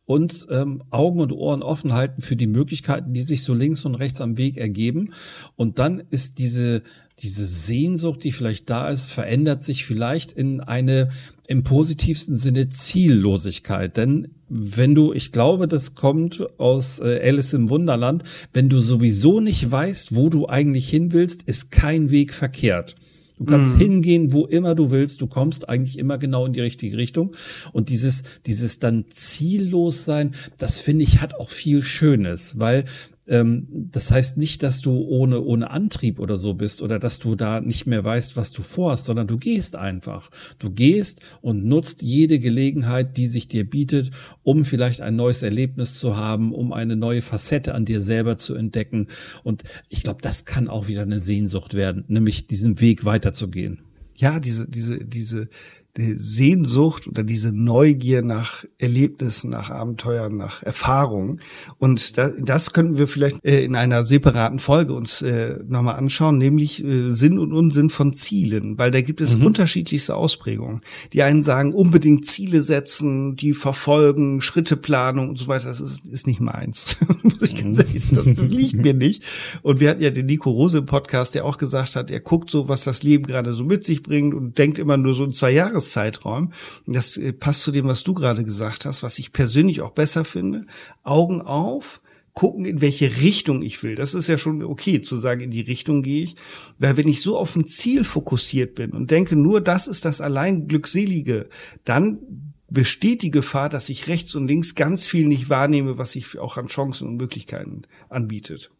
und 0.05 0.47
ähm, 0.51 0.85
Augen 0.91 1.21
und 1.21 1.33
Ohren 1.33 1.63
offen 1.63 1.95
halten 1.95 2.21
für 2.21 2.37
die 2.37 2.47
Möglichkeiten, 2.47 3.13
die 3.13 3.23
sich 3.23 3.43
so 3.43 3.55
links 3.55 3.85
und 3.85 3.97
rechts 3.97 4.21
am 4.21 4.37
Weg 4.37 4.57
ergeben. 4.57 5.15
Und 5.57 5.81
dann 5.81 6.03
ist 6.11 6.39
diese 6.39 6.83
diese 7.23 7.45
Sehnsucht, 7.45 8.25
die 8.25 8.33
vielleicht 8.33 8.71
da 8.71 8.89
ist, 8.89 9.11
verändert 9.11 9.63
sich 9.63 9.85
vielleicht 9.85 10.33
in 10.33 10.61
eine 10.61 11.11
im 11.49 11.65
positivsten 11.65 12.37
Sinne 12.37 12.69
Ziellosigkeit. 12.69 13.97
Denn 13.97 14.35
wenn 14.51 14.97
du, 14.97 15.13
ich 15.13 15.31
glaube, 15.31 15.69
das 15.69 15.95
kommt 15.95 16.47
aus 16.59 16.99
äh, 16.99 17.21
Alice 17.23 17.55
im 17.55 17.71
Wunderland, 17.71 18.25
wenn 18.53 18.69
du 18.69 18.81
sowieso 18.81 19.41
nicht 19.41 19.71
weißt, 19.71 20.15
wo 20.17 20.29
du 20.29 20.49
eigentlich 20.49 20.91
hin 20.91 21.13
willst, 21.13 21.45
ist 21.45 21.71
kein 21.71 22.11
Weg 22.11 22.35
verkehrt. 22.35 22.97
Du 23.41 23.47
kannst 23.47 23.77
mhm. 23.77 23.79
hingehen, 23.79 24.33
wo 24.35 24.45
immer 24.45 24.75
du 24.75 24.91
willst. 24.91 25.23
Du 25.23 25.27
kommst 25.27 25.67
eigentlich 25.71 25.99
immer 25.99 26.19
genau 26.19 26.45
in 26.45 26.53
die 26.53 26.61
richtige 26.61 26.99
Richtung. 26.99 27.35
Und 27.73 27.89
dieses, 27.89 28.23
dieses 28.45 28.81
dann 28.81 29.07
ziellos 29.09 30.05
sein, 30.05 30.35
das 30.59 30.79
finde 30.79 31.05
ich 31.05 31.23
hat 31.23 31.35
auch 31.35 31.49
viel 31.49 31.83
Schönes, 31.83 32.59
weil 32.59 32.85
das 33.27 34.11
heißt 34.11 34.39
nicht, 34.39 34.63
dass 34.65 34.81
du 34.81 34.93
ohne, 35.07 35.41
ohne 35.43 35.71
Antrieb 35.71 36.19
oder 36.19 36.37
so 36.37 36.55
bist 36.55 36.83
oder 36.83 36.99
dass 36.99 37.21
du 37.21 37.37
da 37.37 37.61
nicht 37.61 37.87
mehr 37.87 38.03
weißt, 38.03 38.37
was 38.37 38.51
du 38.51 38.63
vorhast, 38.63 39.07
sondern 39.07 39.29
du 39.29 39.39
gehst 39.39 39.77
einfach. 39.77 40.31
Du 40.59 40.71
gehst 40.71 41.21
und 41.41 41.65
nutzt 41.65 42.03
jede 42.03 42.41
Gelegenheit, 42.41 43.17
die 43.17 43.29
sich 43.29 43.47
dir 43.47 43.69
bietet, 43.69 44.11
um 44.43 44.65
vielleicht 44.65 45.01
ein 45.01 45.15
neues 45.15 45.43
Erlebnis 45.43 45.95
zu 45.95 46.17
haben, 46.17 46.53
um 46.53 46.73
eine 46.73 46.97
neue 46.97 47.23
Facette 47.23 47.75
an 47.75 47.85
dir 47.85 48.01
selber 48.01 48.37
zu 48.37 48.55
entdecken. 48.55 49.07
Und 49.45 49.63
ich 49.89 50.03
glaube, 50.03 50.23
das 50.23 50.45
kann 50.45 50.69
auch 50.69 50.89
wieder 50.89 51.03
eine 51.03 51.21
Sehnsucht 51.21 51.75
werden, 51.75 52.05
nämlich 52.09 52.49
diesen 52.49 52.81
Weg 52.81 53.05
weiterzugehen. 53.05 53.83
Ja, 54.17 54.41
diese, 54.41 54.69
diese, 54.69 55.05
diese, 55.07 55.49
die 55.97 56.15
Sehnsucht 56.15 57.09
oder 57.09 57.25
diese 57.25 57.53
Neugier 57.53 58.23
nach 58.23 58.65
Erlebnissen, 58.79 59.51
nach 59.51 59.71
Abenteuern, 59.71 60.37
nach 60.37 60.63
Erfahrungen. 60.63 61.41
Und 61.79 62.17
das, 62.17 62.33
das 62.41 62.73
könnten 62.73 62.97
wir 62.97 63.09
vielleicht 63.09 63.45
äh, 63.45 63.65
in 63.65 63.75
einer 63.75 64.05
separaten 64.05 64.61
Folge 64.61 64.95
uns 64.95 65.21
äh, 65.23 65.59
nochmal 65.67 65.97
anschauen, 65.97 66.39
nämlich 66.39 66.85
äh, 66.85 67.13
Sinn 67.13 67.39
und 67.39 67.53
Unsinn 67.53 67.91
von 67.91 68.13
Zielen, 68.13 68.79
weil 68.79 68.93
da 68.93 69.01
gibt 69.01 69.21
es 69.21 69.37
mhm. 69.37 69.47
unterschiedlichste 69.47 70.15
Ausprägungen. 70.15 70.83
Die 71.13 71.23
einen 71.23 71.43
sagen, 71.43 71.75
unbedingt 71.75 72.25
Ziele 72.25 72.63
setzen, 72.63 73.35
die 73.35 73.53
verfolgen, 73.53 74.41
Schritteplanung 74.41 75.29
und 75.31 75.39
so 75.39 75.49
weiter. 75.49 75.69
Das 75.69 75.81
ist, 75.81 76.07
ist 76.07 76.27
nicht 76.27 76.41
meins. 76.41 76.99
Muss 77.23 77.43
ich 77.43 77.63
ganz 77.63 77.81
ehrlich 77.81 78.03
sagen, 78.03 78.15
das, 78.15 78.33
das 78.33 78.49
liegt 78.51 78.77
mir 78.77 78.95
nicht. 78.95 79.25
Und 79.63 79.81
wir 79.81 79.91
hatten 79.91 80.03
ja 80.03 80.11
den 80.11 80.27
Nico 80.27 80.51
Rose 80.51 80.79
im 80.79 80.87
Podcast, 80.87 81.35
der 81.35 81.45
auch 81.45 81.59
gesagt 81.59 81.97
hat, 81.97 82.11
er 82.11 82.21
guckt 82.21 82.49
so, 82.49 82.69
was 82.69 82.85
das 82.85 83.03
Leben 83.03 83.25
gerade 83.25 83.55
so 83.55 83.65
mit 83.65 83.85
sich 83.85 84.05
bringt 84.05 84.35
und 84.35 84.57
denkt 84.57 84.79
immer 84.79 84.97
nur 84.97 85.15
so 85.15 85.25
in 85.25 85.33
zwei 85.33 85.51
Jahres 85.51 85.80
Jahreszeitraum. 85.81 86.53
Das 86.87 87.17
äh, 87.17 87.33
passt 87.33 87.63
zu 87.63 87.73
dem, 87.73 87.87
was 87.87 88.03
du 88.03 88.15
gerade 88.15 88.45
gesagt 88.45 88.85
hast, 88.85 89.03
was 89.03 89.19
ich 89.19 89.33
persönlich 89.33 89.81
auch 89.81 89.91
besser 89.91 90.25
finde. 90.25 90.67
Augen 91.03 91.41
auf, 91.41 92.01
gucken, 92.35 92.65
in 92.65 92.81
welche 92.81 93.17
Richtung 93.21 93.63
ich 93.63 93.83
will. 93.83 93.97
Das 93.97 94.15
ist 94.15 94.29
ja 94.29 94.39
schon 94.39 94.63
okay 94.63 95.01
zu 95.01 95.17
sagen, 95.17 95.41
in 95.41 95.51
die 95.51 95.61
Richtung 95.61 96.03
gehe 96.03 96.25
ich. 96.25 96.37
Weil 96.79 96.97
wenn 96.97 97.09
ich 97.09 97.21
so 97.21 97.37
auf 97.37 97.57
ein 97.57 97.67
Ziel 97.67 98.05
fokussiert 98.05 98.75
bin 98.75 98.93
und 98.93 99.11
denke, 99.11 99.37
nur 99.37 99.61
das 99.61 99.89
ist 99.89 100.05
das 100.05 100.21
allein 100.21 100.69
Glückselige, 100.69 101.49
dann 101.85 102.21
besteht 102.69 103.23
die 103.23 103.33
Gefahr, 103.33 103.69
dass 103.69 103.89
ich 103.89 104.07
rechts 104.07 104.37
und 104.37 104.47
links 104.47 104.77
ganz 104.77 105.05
viel 105.05 105.27
nicht 105.27 105.49
wahrnehme, 105.49 105.99
was 105.99 106.13
sich 106.13 106.39
auch 106.39 106.57
an 106.57 106.69
Chancen 106.69 107.09
und 107.09 107.17
Möglichkeiten 107.17 107.83
anbietet. 108.09 108.71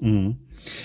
Mhm. 0.00 0.38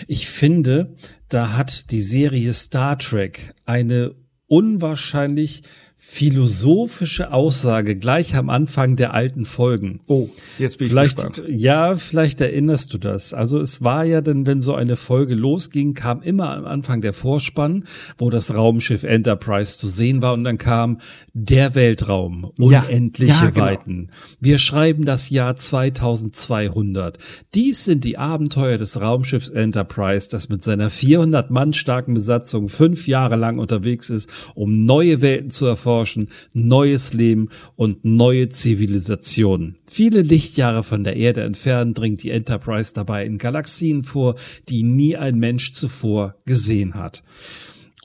Ich 0.07 0.27
finde, 0.27 0.95
da 1.29 1.57
hat 1.57 1.89
die 1.89 2.01
Serie 2.01 2.53
Star 2.53 2.99
Trek 2.99 3.55
eine 3.65 4.13
unwahrscheinlich 4.53 5.63
philosophische 5.95 7.31
Aussage 7.31 7.95
gleich 7.95 8.35
am 8.35 8.49
Anfang 8.49 8.95
der 8.95 9.13
alten 9.13 9.45
Folgen. 9.45 9.99
Oh, 10.07 10.29
jetzt 10.57 10.79
bin 10.79 10.87
ich 10.87 10.91
vielleicht, 10.91 11.17
gespannt. 11.17 11.43
Ja, 11.47 11.95
vielleicht 11.95 12.41
erinnerst 12.41 12.93
du 12.93 12.97
das. 12.97 13.33
Also 13.33 13.59
es 13.59 13.83
war 13.83 14.03
ja 14.03 14.21
dann, 14.21 14.47
wenn 14.47 14.59
so 14.59 14.73
eine 14.73 14.95
Folge 14.95 15.35
losging, 15.35 15.93
kam 15.93 16.23
immer 16.23 16.55
am 16.55 16.65
Anfang 16.65 17.01
der 17.01 17.13
Vorspann, 17.13 17.83
wo 18.17 18.31
das 18.31 18.55
Raumschiff 18.55 19.03
Enterprise 19.03 19.77
zu 19.77 19.87
sehen 19.87 20.23
war 20.23 20.33
und 20.33 20.45
dann 20.45 20.57
kam 20.57 20.97
der 21.33 21.75
Weltraum, 21.75 22.51
unendliche 22.57 23.31
ja, 23.31 23.43
ja, 23.43 23.49
genau. 23.51 23.65
Weiten. 23.65 24.09
Wir 24.39 24.57
schreiben 24.57 25.05
das 25.05 25.29
Jahr 25.29 25.55
2200. 25.55 27.19
Dies 27.53 27.85
sind 27.85 28.03
die 28.03 28.17
Abenteuer 28.17 28.79
des 28.79 28.99
Raumschiffs 28.99 29.49
Enterprise, 29.49 30.27
das 30.31 30.49
mit 30.49 30.63
seiner 30.63 30.89
400 30.89 31.51
Mann 31.51 31.73
starken 31.73 32.15
Besatzung 32.15 32.67
fünf 32.67 33.07
Jahre 33.07 33.35
lang 33.35 33.59
unterwegs 33.59 34.09
ist, 34.09 34.29
um 34.55 34.85
neue 34.85 35.21
Welten 35.21 35.51
zu 35.51 35.67
erforschen 35.67 35.82
erforschen, 35.83 36.29
neues 36.53 37.13
Leben 37.13 37.49
und 37.75 38.05
neue 38.05 38.47
Zivilisationen. 38.47 39.75
Viele 39.85 40.21
Lichtjahre 40.21 40.81
von 40.81 41.03
der 41.03 41.17
Erde 41.17 41.41
entfernt 41.41 41.97
dringt 41.97 42.23
die 42.23 42.31
Enterprise 42.31 42.93
dabei 42.93 43.25
in 43.25 43.37
Galaxien 43.37 44.03
vor, 44.03 44.35
die 44.69 44.83
nie 44.83 45.17
ein 45.17 45.37
Mensch 45.37 45.73
zuvor 45.73 46.35
gesehen 46.45 46.93
hat. 46.93 47.21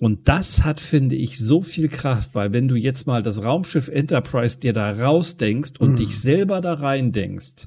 Und 0.01 0.29
das 0.29 0.65
hat, 0.65 0.81
finde 0.81 1.17
ich, 1.17 1.39
so 1.39 1.63
viel 1.63 1.89
Kraft, 1.89 2.35
weil 2.35 2.53
wenn 2.53 2.69
du 2.69 2.75
jetzt 2.75 3.07
mal 3.07 3.23
das 3.23 3.45
Raumschiff 3.45 3.89
Enterprise 3.89 4.59
dir 4.59 4.73
da 4.73 4.93
rausdenkst 4.93 5.73
und 5.79 5.95
mm. 5.95 5.97
dich 5.97 6.19
selber 6.19 6.61
da 6.61 6.75
rein 6.75 7.11
denkst, 7.11 7.67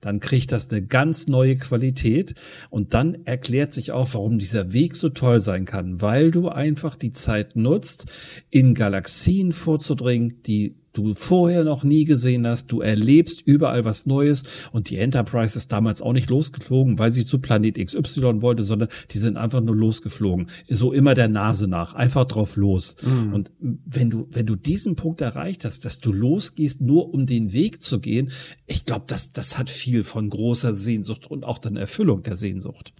dann 0.00 0.20
kriegt 0.20 0.52
das 0.52 0.70
eine 0.70 0.82
ganz 0.82 1.26
neue 1.26 1.56
Qualität. 1.56 2.34
Und 2.70 2.94
dann 2.94 3.24
erklärt 3.24 3.72
sich 3.72 3.92
auch, 3.92 4.14
warum 4.14 4.38
dieser 4.38 4.72
Weg 4.72 4.96
so 4.96 5.08
toll 5.08 5.40
sein 5.40 5.64
kann, 5.64 6.00
weil 6.00 6.30
du 6.30 6.48
einfach 6.48 6.96
die 6.96 7.12
Zeit 7.12 7.56
nutzt, 7.56 8.06
in 8.50 8.74
Galaxien 8.74 9.52
vorzudringen, 9.52 10.42
die 10.44 10.81
du 10.92 11.14
vorher 11.14 11.64
noch 11.64 11.84
nie 11.84 12.04
gesehen 12.04 12.46
hast. 12.46 12.66
Du 12.66 12.80
erlebst 12.80 13.42
überall 13.44 13.84
was 13.84 14.06
Neues 14.06 14.44
und 14.72 14.90
die 14.90 14.98
Enterprise 14.98 15.56
ist 15.56 15.72
damals 15.72 16.02
auch 16.02 16.12
nicht 16.12 16.30
losgeflogen, 16.30 16.98
weil 16.98 17.10
sie 17.12 17.24
zu 17.24 17.38
Planet 17.38 17.78
XY 17.78 18.42
wollte, 18.42 18.62
sondern 18.62 18.88
die 19.10 19.18
sind 19.18 19.36
einfach 19.36 19.60
nur 19.60 19.76
losgeflogen. 19.76 20.48
So 20.68 20.92
immer 20.92 21.14
der 21.14 21.28
Nase 21.28 21.68
nach, 21.68 21.94
einfach 21.94 22.24
drauf 22.24 22.56
los. 22.56 22.96
Mhm. 23.02 23.34
Und 23.34 23.50
wenn 23.60 24.10
du, 24.10 24.26
wenn 24.30 24.46
du 24.46 24.56
diesen 24.56 24.96
Punkt 24.96 25.20
erreicht 25.20 25.64
hast, 25.64 25.84
dass 25.84 26.00
du 26.00 26.12
losgehst, 26.12 26.80
nur 26.80 27.12
um 27.12 27.26
den 27.26 27.52
Weg 27.52 27.82
zu 27.82 28.00
gehen, 28.00 28.30
ich 28.66 28.84
glaube, 28.84 29.04
das, 29.06 29.32
das 29.32 29.58
hat 29.58 29.70
viel 29.70 30.04
von 30.04 30.30
großer 30.30 30.74
Sehnsucht 30.74 31.30
und 31.30 31.44
auch 31.44 31.58
dann 31.58 31.76
Erfüllung 31.76 32.22
der 32.22 32.36
Sehnsucht 32.36 32.92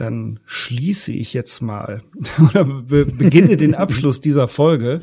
dann 0.00 0.38
schließe 0.46 1.10
ich 1.10 1.34
jetzt 1.34 1.60
mal 1.60 2.02
oder 2.50 2.64
beginne 2.64 3.56
den 3.56 3.74
Abschluss 3.74 4.20
dieser 4.20 4.46
Folge 4.46 5.02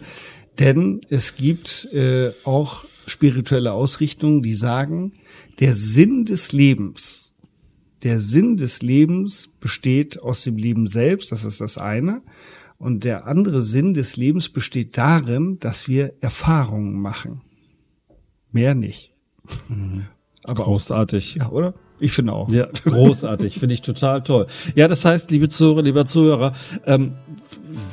denn 0.59 1.01
es 1.09 1.35
gibt 1.35 1.89
äh, 1.93 2.31
auch 2.43 2.85
spirituelle 3.07 3.73
Ausrichtungen, 3.73 4.41
die 4.41 4.55
sagen, 4.55 5.13
der 5.59 5.73
Sinn 5.73 6.25
des 6.25 6.51
Lebens, 6.51 7.33
der 8.03 8.19
Sinn 8.19 8.57
des 8.57 8.81
Lebens 8.81 9.49
besteht 9.59 10.21
aus 10.21 10.43
dem 10.43 10.57
Leben 10.57 10.87
selbst, 10.87 11.31
das 11.31 11.43
ist 11.43 11.61
das 11.61 11.77
eine. 11.77 12.21
Und 12.77 13.03
der 13.03 13.25
andere 13.25 13.61
Sinn 13.61 13.93
des 13.93 14.17
Lebens 14.17 14.49
besteht 14.49 14.97
darin, 14.97 15.59
dass 15.59 15.87
wir 15.87 16.13
Erfahrungen 16.19 17.01
machen. 17.01 17.41
Mehr 18.51 18.75
nicht. 18.75 19.13
Mhm. 19.69 20.07
Aber 20.43 20.63
Großartig. 20.65 21.41
Auch, 21.41 21.45
ja, 21.45 21.51
oder? 21.51 21.73
Ich 22.05 22.11
finde 22.11 22.33
auch. 22.33 22.51
Ja, 22.51 22.67
großartig, 22.83 23.57
finde 23.57 23.73
ich 23.73 23.81
total 23.81 24.21
toll. 24.21 24.45
Ja, 24.75 24.87
das 24.87 25.05
heißt, 25.05 25.31
liebe 25.31 25.49
Zuhörer, 25.49 25.81
lieber 25.81 26.05
Zuhörer, 26.05 26.53
ähm, 26.85 27.13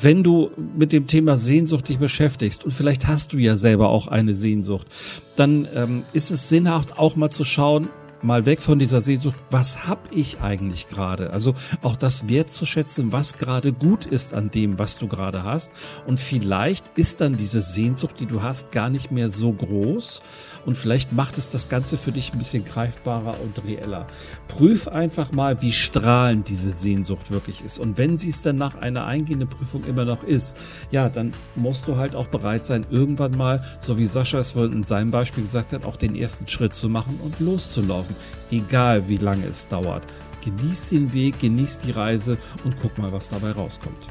wenn 0.03 0.23
du 0.23 0.51
mit 0.77 0.93
dem 0.93 1.07
Thema 1.07 1.39
Sehnsucht 1.39 1.89
dich 1.89 1.97
beschäftigst 1.97 2.63
und 2.63 2.73
vielleicht 2.73 3.07
hast 3.07 3.33
du 3.33 3.39
ja 3.39 3.57
selber 3.57 3.89
auch 3.89 4.09
eine 4.09 4.35
Sehnsucht, 4.35 4.87
dann 5.35 5.67
ähm, 5.75 6.03
ist 6.13 6.31
es 6.31 6.51
sinnhaft 6.51 6.99
auch 6.99 7.17
mal 7.17 7.31
zu 7.31 7.45
schauen, 7.45 7.89
mal 8.21 8.45
weg 8.45 8.61
von 8.61 8.79
dieser 8.79 9.01
Sehnsucht, 9.01 9.37
was 9.51 9.89
hab 9.89 10.11
ich 10.13 10.41
eigentlich 10.41 10.89
gerade? 10.89 11.31
Also 11.31 11.55
auch 11.81 11.97
das 11.97 12.29
wertzuschätzen, 12.29 13.13
was 13.13 13.39
gerade 13.39 13.73
gut 13.73 14.05
ist 14.05 14.35
an 14.35 14.51
dem, 14.51 14.79
was 14.79 14.99
du 14.99 15.09
gerade 15.09 15.43
hast. 15.43 15.73
Und 16.07 16.21
vielleicht 16.21 16.99
ist 16.99 17.23
dann 17.23 17.39
diese 17.39 17.63
Sehnsucht, 17.63 18.21
die 18.21 18.27
du 18.27 18.43
hast, 18.43 18.73
gar 18.73 18.91
nicht 18.91 19.11
mehr 19.11 19.31
so 19.31 19.53
groß 19.55 20.21
und 20.65 20.77
vielleicht 20.77 21.13
macht 21.13 21.39
es 21.39 21.49
das 21.49 21.69
Ganze 21.69 21.99
für 21.99 22.13
dich 22.13 22.33
ein 22.33 22.39
bisschen 22.39 22.65
greifbarer 22.65 23.41
und 23.41 23.65
reeller. 23.65 24.07
Prüf 24.49 24.89
einfach 24.89 25.33
mal, 25.33 25.61
wie 25.63 25.73
strahlend 25.73 26.49
diese 26.49 26.71
Sehnsucht 26.71 27.31
wirklich 27.31 27.63
ist. 27.65 27.79
Und 27.79 27.99
wenn 27.99 28.17
sie 28.17 28.31
es 28.31 28.43
dann 28.43 28.57
nach 28.57 28.77
einer 28.77 29.07
eingehenden 29.07 29.49
Prüfung 29.49 29.85
immer 29.85 30.05
noch 30.05 30.25
ist, 30.25 30.59
ja, 30.91 31.09
dann 31.09 31.33
musst 31.57 31.89
du 31.89 31.97
halt 31.97 32.17
auch 32.17 32.27
bereit 32.27 32.65
sein, 32.65 32.87
irgendwann 32.91 33.37
mal, 33.37 33.65
so 33.81 33.99
wie 33.99 34.07
Sascha 34.07 34.39
es 34.39 34.53
in 34.53 34.85
seinem 34.85 35.11
Beispiel 35.11 35.43
gesagt 35.43 35.73
hat, 35.73 35.85
auch 35.85 35.97
den 35.97 36.15
ersten 36.15 36.47
Schritt 36.47 36.75
zu 36.75 36.89
machen 36.89 37.21
und 37.23 37.41
loszulaufen. 37.41 38.17
Egal 38.51 39.09
wie 39.09 39.17
lange 39.17 39.47
es 39.47 39.69
dauert. 39.69 40.07
Genieß 40.45 40.91
den 40.91 41.13
Weg, 41.13 41.39
genieß 41.39 41.81
die 41.81 41.93
Reise 41.93 42.37
und 42.65 42.77
guck 42.81 42.99
mal, 42.99 43.13
was 43.13 43.29
dabei 43.29 43.53
rauskommt. 43.53 44.09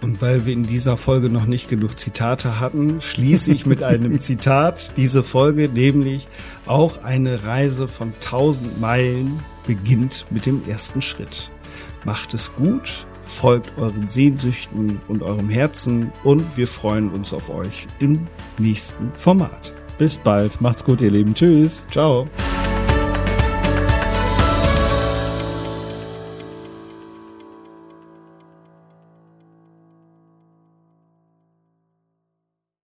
Und 0.00 0.22
weil 0.22 0.46
wir 0.46 0.52
in 0.52 0.64
dieser 0.64 0.96
Folge 0.96 1.28
noch 1.28 1.46
nicht 1.46 1.68
genug 1.68 1.98
Zitate 1.98 2.60
hatten, 2.60 3.00
schließe 3.00 3.52
ich 3.52 3.66
mit 3.66 3.82
einem 3.82 4.20
Zitat 4.20 4.96
diese 4.96 5.22
Folge, 5.22 5.68
nämlich 5.68 6.28
auch 6.66 7.02
eine 7.02 7.44
Reise 7.44 7.88
von 7.88 8.12
1000 8.14 8.80
Meilen 8.80 9.42
beginnt 9.66 10.26
mit 10.30 10.46
dem 10.46 10.62
ersten 10.68 11.02
Schritt. 11.02 11.50
Macht 12.04 12.32
es 12.32 12.54
gut, 12.54 13.06
folgt 13.24 13.76
euren 13.76 14.06
Sehnsüchten 14.06 15.00
und 15.08 15.22
eurem 15.22 15.48
Herzen 15.48 16.12
und 16.24 16.56
wir 16.56 16.68
freuen 16.68 17.10
uns 17.10 17.32
auf 17.32 17.50
euch 17.50 17.86
im 17.98 18.26
nächsten 18.58 19.12
Format. 19.14 19.74
Bis 19.98 20.16
bald, 20.16 20.60
macht's 20.60 20.84
gut, 20.84 21.00
ihr 21.00 21.10
Lieben. 21.10 21.34
Tschüss. 21.34 21.88
Ciao. 21.90 22.28